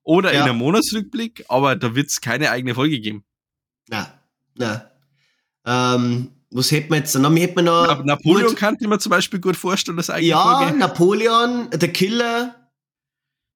oder 0.08 0.34
ja. 0.34 0.40
in 0.40 0.50
einem 0.50 0.60
Monatsrückblick, 0.60 1.44
aber 1.50 1.76
da 1.76 1.94
wird 1.94 2.08
es 2.08 2.22
keine 2.22 2.50
eigene 2.50 2.74
Folge 2.74 3.02
geben. 3.02 3.26
Na, 3.90 4.08
na. 4.56 4.90
Ähm, 5.66 6.32
was 6.50 6.72
hätten 6.72 6.92
wir 6.92 7.00
jetzt? 7.00 7.14
Wir 7.14 7.30
hätten 7.30 7.66
noch 7.66 7.88
Na, 7.88 8.04
Napoleon 8.04 8.56
gut, 8.56 8.78
ich 8.80 8.88
mir 8.88 9.00
zum 9.00 9.10
Beispiel 9.10 9.42
gut 9.42 9.58
vorstellen, 9.58 9.98
das 9.98 10.10
eigene 10.10 10.30
ja, 10.30 10.42
Folge. 10.42 10.72
Ja, 10.72 10.78
Napoleon, 10.78 11.70
The 11.78 11.90
Killer, 11.90 12.56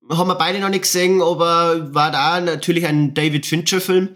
haben 0.10 0.28
wir 0.28 0.36
beide 0.36 0.60
noch 0.60 0.68
nicht 0.68 0.82
gesehen, 0.82 1.22
aber 1.22 1.96
war 1.96 2.12
da 2.12 2.42
natürlich 2.42 2.86
ein 2.86 3.14
David 3.14 3.46
Fincher-Film. 3.46 4.10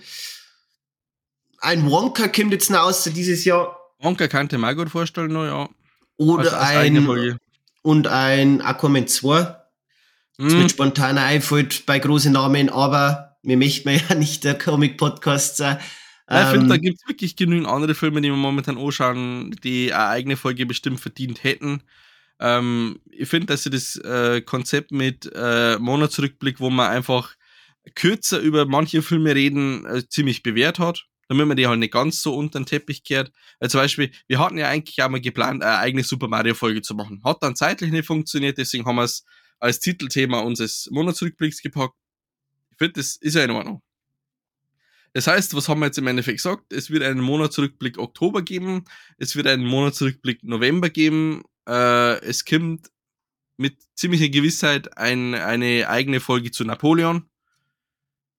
Ein 1.60 1.90
Wonka 1.90 2.28
kommt 2.28 2.52
jetzt 2.52 2.70
noch 2.70 2.82
aus 2.82 3.06
dieses 3.06 3.45
Jahr. 3.45 3.78
Wonka 3.99 4.28
kann 4.28 4.49
ich 4.52 4.57
mir 4.57 4.76
gut 4.76 4.90
vorstellen, 4.90 5.32
no, 5.32 5.45
ja. 5.45 5.70
Oder 6.18 6.52
als, 6.52 6.53
als 6.53 6.78
ein 6.80 7.40
und 7.82 8.07
ein 8.07 8.62
Aquaman 8.62 9.07
2 9.07 9.56
was 10.38 10.53
mhm. 10.53 10.60
mit 10.60 10.72
spontan 10.72 11.18
einfällt 11.18 11.86
bei 11.86 11.99
großen 11.99 12.32
Namen, 12.32 12.70
aber 12.70 13.38
wir 13.44 13.57
möchten 13.57 13.90
ja 13.90 14.16
nicht 14.16 14.44
der 14.44 14.57
Comic-Podcast 14.57 15.57
sein. 15.57 15.80
Ja, 16.30 16.44
ich 16.44 16.49
finde, 16.49 16.70
da 16.70 16.76
ähm, 16.76 16.82
gibt 16.82 16.99
es 16.99 17.07
wirklich 17.07 17.36
genügend 17.36 17.68
andere 17.68 17.94
Filme, 17.94 18.20
die 18.20 18.30
wir 18.30 18.36
momentan 18.36 18.78
anschauen, 18.78 19.56
die 19.64 19.94
eine 19.94 20.07
eigene 20.07 20.38
Folge 20.38 20.66
bestimmt 20.66 20.99
verdient 20.99 21.44
hätten. 21.44 21.84
Ähm, 22.40 22.99
ich 23.12 23.30
finde, 23.30 23.48
dass 23.48 23.64
sie 23.64 23.70
das 23.70 23.95
äh, 23.98 24.41
Konzept 24.41 24.91
mit 24.91 25.32
äh, 25.34 25.78
Monatsrückblick, 25.78 26.60
wo 26.60 26.70
man 26.70 26.90
einfach 26.90 27.36
kürzer 27.94 28.40
über 28.40 28.66
manche 28.66 29.03
Filme 29.03 29.36
reden, 29.36 29.86
äh, 29.86 30.07
ziemlich 30.10 30.41
bewährt 30.41 30.80
hat, 30.80 31.06
damit 31.30 31.48
man 31.48 31.57
die 31.57 31.68
halt 31.68 31.80
nicht 31.80 31.94
ganz 31.94 32.22
so 32.22 32.36
unter 32.36 32.60
den 32.60 32.66
Teppich 32.66 33.03
kehrt. 33.03 33.32
Also 33.60 33.74
zum 33.74 33.82
Beispiel, 33.82 34.12
wir 34.28 34.40
hatten 34.40 34.57
ja 34.57 34.68
eigentlich 34.68 35.02
auch 35.03 35.10
mal 35.10 35.22
geplant, 35.22 35.64
eine 35.64 35.78
eigene 35.78 36.03
Super 36.03 36.28
Mario-Folge 36.28 36.82
zu 36.82 36.95
machen. 36.95 37.22
Hat 37.24 37.44
dann 37.44 37.56
zeitlich 37.56 37.91
nicht 37.91 38.07
funktioniert, 38.07 38.57
deswegen 38.57 38.86
haben 38.86 38.95
wir 38.95 39.03
es 39.03 39.24
als 39.60 39.80
Titelthema 39.80 40.40
unseres 40.40 40.90
Monatsrückblicks 40.91 41.61
gepackt. 41.61 41.95
Ich 42.72 42.77
finde, 42.77 42.94
das 42.94 43.15
ist 43.15 43.36
ja 43.36 43.44
in 43.44 43.52
Ordnung. 43.52 43.82
Das 45.14 45.27
heißt, 45.27 45.56
was 45.56 45.69
haben 45.69 45.80
wir 45.80 45.86
jetzt 45.86 45.98
im 45.98 46.07
Endeffekt 46.07 46.40
gesagt? 46.40 46.73
Es 46.73 46.90
wird 46.90 47.03
einen 47.03 47.22
Monatsrückblick 47.22 47.98
Oktober 47.98 48.41
geben, 48.41 48.84
es 49.18 49.36
wird 49.38 49.48
einen 49.48 49.65
Monatsrückblick 49.65 50.44
November 50.44 50.90
geben, 50.90 51.44
äh, 51.68 52.19
es 52.19 52.44
kommt 52.44 52.91
mit 53.57 53.77
ziemlicher 53.95 54.27
Gewissheit 54.27 54.98
ein, 54.98 55.34
eine 55.34 55.88
eigene 55.88 56.19
Folge 56.19 56.52
zu 56.52 56.65
Napoleon 56.65 57.30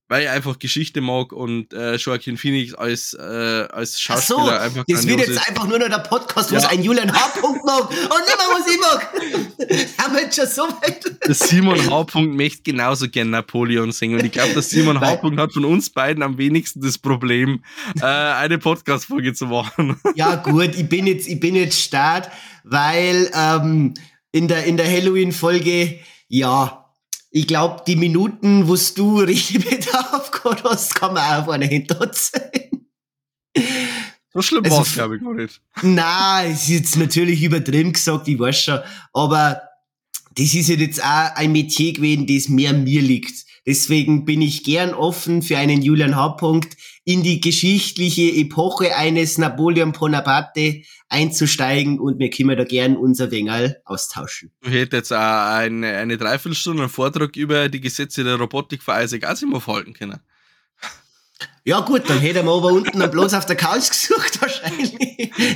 weil 0.09 0.23
ich 0.25 0.29
einfach 0.29 0.59
Geschichte 0.59 1.01
mag 1.01 1.33
und 1.33 1.73
äh, 1.73 1.97
Joaquin 1.97 2.37
Phoenix 2.37 2.75
als, 2.75 3.15
äh, 3.15 3.23
als 3.73 4.01
Schauspieler 4.01 4.39
Ach 4.41 4.47
so, 4.47 4.51
einfach 4.59 4.85
Das 4.87 5.07
wird 5.07 5.19
jetzt 5.21 5.31
ist. 5.31 5.49
einfach 5.49 5.67
nur 5.67 5.79
noch 5.79 5.89
der 5.89 5.99
Podcast, 5.99 6.51
wo 6.51 6.55
Ja. 6.55 6.61
es 6.61 6.67
ein 6.67 6.83
Julian 6.83 7.13
H. 7.13 7.19
Mag 7.43 7.45
und 7.45 7.55
nicht 7.55 8.05
mehr, 8.05 8.51
was 8.51 8.69
ich 8.71 8.81
mag. 8.81 9.99
Haben 10.05 10.15
wir 10.15 10.23
jetzt 10.23 10.37
schon 10.37 10.47
so 10.47 10.63
weit? 10.81 11.05
Der 11.27 11.35
Simon 11.35 11.91
H. 11.91 12.21
möchte 12.21 12.63
genauso 12.63 13.09
gern 13.09 13.31
Napoleon 13.31 13.91
singen 13.93 14.19
und 14.21 14.25
ich 14.25 14.33
glaube, 14.33 14.53
der 14.53 14.63
Simon 14.63 15.01
H. 15.01 15.21
Hat 15.37 15.53
von 15.53 15.65
uns 15.65 15.91
beiden 15.91 16.23
am 16.23 16.39
wenigsten 16.39 16.81
das 16.81 16.99
Problem, 16.99 17.65
äh, 18.01 18.05
eine 18.05 18.59
Podcast-Folge 18.59 19.35
zu 19.35 19.47
machen. 19.47 20.01
Ja, 20.15 20.37
gut, 20.37 20.75
ich 20.77 20.89
bin 20.89 21.07
jetzt, 21.07 21.27
ich 21.27 21.41
bin 21.41 21.55
jetzt 21.57 21.81
start, 21.81 22.31
weil 22.63 23.31
ähm, 23.35 23.95
in 24.33 24.47
der, 24.49 24.65
in 24.65 24.77
der 24.77 24.87
Halloween-Folge, 24.91 25.99
ja, 26.29 26.86
ich 27.37 27.47
glaube, 27.47 27.83
die 27.87 27.97
Minuten, 27.97 28.67
wo 28.67 28.77
du 28.95 29.19
richtig 29.21 29.69
Bedarf 29.69 30.31
gehabt 30.31 30.65
hast, 30.65 30.95
kann 30.95 31.13
man 31.13 31.23
auch 31.23 31.43
auf 31.43 31.49
einer 31.51 31.67
hinterzählen. 31.67 32.87
So 34.33 34.41
schlimm 34.41 34.65
Also 34.65 34.77
war 34.77 34.83
es, 34.83 34.95
glaube 34.95 35.17
ich, 35.17 35.23
gar 35.23 35.35
nicht. 35.35 35.61
Nein, 35.83 36.53
es 36.53 36.63
ist 36.63 36.69
jetzt 36.69 36.97
natürlich 36.97 37.43
übertrieben 37.43 37.93
gesagt, 37.93 38.27
ich 38.29 38.39
weiß 38.39 38.63
schon. 38.63 38.81
Aber 39.13 39.61
das 40.35 40.55
ist 40.55 40.71
halt 40.71 40.81
jetzt 40.81 41.03
auch 41.05 41.35
ein 41.35 41.53
Metier 41.53 41.93
gewesen, 41.93 42.27
das 42.27 42.49
mehr 42.49 42.73
mir 42.73 43.03
liegt. 43.03 43.46
Deswegen 43.67 44.25
bin 44.25 44.43
ich 44.43 44.63
gern 44.63 44.95
offen 44.95 45.43
für 45.43 45.59
einen 45.59 45.83
Julian 45.83 46.15
H. 46.15 46.37
-Punkt 46.39 46.77
in 47.05 47.23
die 47.23 47.41
geschichtliche 47.41 48.31
Epoche 48.33 48.97
eines 48.97 49.39
Napoleon 49.39 49.93
Bonaparte 49.93 50.83
einzusteigen 51.09 51.99
und 51.99 52.19
wir 52.19 52.31
können 52.31 52.57
da 52.57 52.65
gern 52.65 52.97
unser 52.97 53.31
Wengerl 53.31 53.81
austauschen. 53.85 54.53
Du 54.63 54.71
hättest 54.71 54.93
jetzt 54.93 55.13
auch 55.13 55.19
eine, 55.57 55.97
eine 55.97 56.17
Dreiviertelstunde 56.17 56.85
einen 56.85 56.91
Vortrag 56.91 57.37
über 57.37 57.69
die 57.69 57.81
Gesetze 57.81 58.25
der 58.25 58.37
Robotik 58.37 58.83
von 58.83 59.01
Isaac 59.01 59.25
Asimov 59.25 59.67
halten 59.67 59.93
können. 59.93 60.21
Ja 61.69 61.81
gut, 61.81 62.09
dann 62.09 62.21
hätte 62.21 62.39
er 62.39 62.45
aber 62.49 62.69
unten 62.69 63.01
dann 63.01 63.11
bloß 63.11 63.35
auf 63.35 63.45
der 63.45 63.57
Couch 63.57 63.89
gesucht 63.91 64.41
wahrscheinlich. 64.41 64.95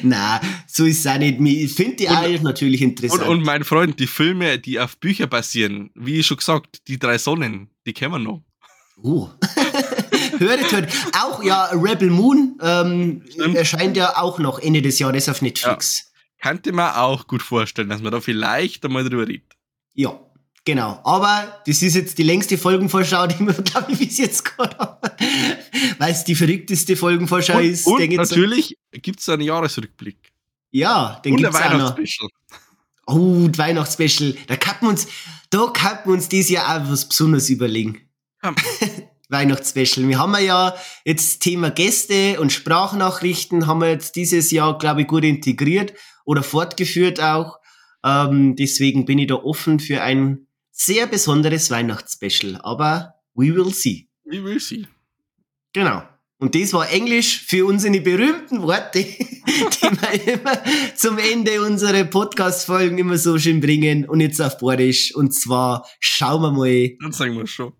Na, 0.02 0.40
so 0.66 0.84
ist 0.84 1.00
es 1.00 1.06
auch 1.06 1.18
nicht. 1.18 1.38
Ich 1.40 1.72
finde 1.72 1.96
die 1.96 2.06
Und- 2.08 2.16
auch 2.16 2.42
natürlich 2.42 2.82
Und, 2.82 2.88
interessant. 2.90 3.28
und 3.28 3.44
mein 3.44 3.62
Freund, 3.62 4.00
die 4.00 4.08
Filme, 4.08 4.58
die 4.58 4.80
auf 4.80 4.96
Bücher 4.98 5.28
basieren, 5.28 5.90
wie 5.94 6.20
schon 6.24 6.38
gesagt, 6.38 6.88
die 6.88 6.98
drei 6.98 7.16
Sonnen, 7.16 7.70
die 7.86 7.92
kennen 7.92 8.12
wir 8.12 8.18
noch. 8.18 8.42
Oh. 9.02 9.28
hört, 10.38 10.72
hört. 10.72 10.92
Auch 11.22 11.42
ja, 11.44 11.66
Rebel 11.72 12.10
Moon 12.10 12.58
ähm, 12.60 13.22
erscheint 13.54 13.96
ja 13.96 14.16
auch 14.20 14.40
noch 14.40 14.58
Ende 14.58 14.82
des 14.82 14.98
Jahres 14.98 15.28
auf 15.28 15.42
Netflix. 15.42 16.10
Könnte 16.42 16.72
man 16.72 16.94
auch 16.96 17.26
gut 17.28 17.42
vorstellen, 17.42 17.88
dass 17.88 18.02
man 18.02 18.10
da 18.12 18.20
vielleicht 18.20 18.84
einmal 18.84 19.08
drüber 19.08 19.28
redet. 19.28 19.52
Ja. 19.94 20.18
Genau. 20.64 21.00
Aber 21.04 21.60
das 21.66 21.82
ist 21.82 21.94
jetzt 21.94 22.18
die 22.18 22.22
längste 22.22 22.58
Folgenvorschau, 22.58 23.26
die 23.26 23.40
wir, 23.46 23.52
glaube 23.64 23.92
ich, 23.92 23.98
bis 23.98 24.18
jetzt 24.18 24.44
gehabt 24.44 24.78
haben. 24.78 24.98
Weil 25.98 26.12
es 26.12 26.24
die 26.24 26.34
verrückteste 26.34 26.96
Folgenvorschau 26.96 27.58
Und, 27.58 27.64
ist. 27.64 27.86
und 27.86 28.10
natürlich 28.12 28.76
gibt 28.92 29.20
es 29.20 29.28
einen 29.28 29.42
Jahresrückblick. 29.42 30.32
Ja, 30.70 31.20
den 31.24 31.34
ein 31.34 31.36
gibt's 31.38 31.56
auch 31.56 31.60
noch. 31.60 31.70
Weihnachtsspecial. 31.72 32.28
Oh, 33.06 33.48
die 33.48 33.58
Weihnachtsspecial. 33.58 34.36
Da 34.46 34.56
kann 34.56 34.76
man 34.80 34.90
uns, 34.90 35.08
da 35.50 35.66
kann 35.72 35.98
man 36.04 36.14
uns 36.14 36.28
dieses 36.28 36.50
Jahr 36.50 36.82
auch 36.84 36.90
was 36.90 37.08
Besonderes 37.08 37.50
überlegen. 37.50 38.08
Weihnachtsspecial. 39.28 40.06
Wir 40.08 40.18
haben 40.18 40.34
ja 40.44 40.74
jetzt 41.04 41.40
Thema 41.40 41.70
Gäste 41.70 42.40
und 42.40 42.52
Sprachnachrichten 42.52 43.66
haben 43.66 43.80
wir 43.80 43.90
jetzt 43.90 44.16
dieses 44.16 44.50
Jahr, 44.50 44.78
glaube 44.78 45.02
ich, 45.02 45.06
gut 45.06 45.24
integriert 45.24 45.94
oder 46.24 46.42
fortgeführt 46.42 47.20
auch. 47.20 47.58
Ähm, 48.04 48.56
deswegen 48.56 49.04
bin 49.04 49.18
ich 49.18 49.28
da 49.28 49.36
offen 49.36 49.78
für 49.78 50.02
ein 50.02 50.46
sehr 50.80 51.06
besonderes 51.06 51.70
Weihnachtsspecial. 51.70 52.58
Aber 52.62 53.14
we 53.34 53.54
will 53.54 53.72
see. 53.72 54.08
Wie 54.24 54.42
will 54.42 54.60
sie? 54.60 54.86
Genau. 55.72 56.02
Und 56.38 56.54
das 56.54 56.72
war 56.72 56.90
Englisch 56.90 57.42
für 57.42 57.66
unsere 57.66 58.00
berühmten 58.00 58.62
Worte, 58.62 59.00
die 59.04 59.46
wir 59.46 60.34
immer 60.34 60.58
zum 60.94 61.18
Ende 61.18 61.60
unserer 61.60 62.04
Podcast-Folgen 62.04 62.96
immer 62.96 63.18
so 63.18 63.38
schön 63.38 63.60
bringen. 63.60 64.08
Und 64.08 64.20
jetzt 64.20 64.40
auf 64.40 64.56
Bordisch. 64.56 65.14
Und 65.14 65.34
zwar 65.34 65.86
schauen 66.00 66.40
wir 66.40 66.52
mal, 66.52 66.96
Dann 66.98 67.12
sagen 67.12 67.36
wir 67.36 67.46
schon. 67.46 67.74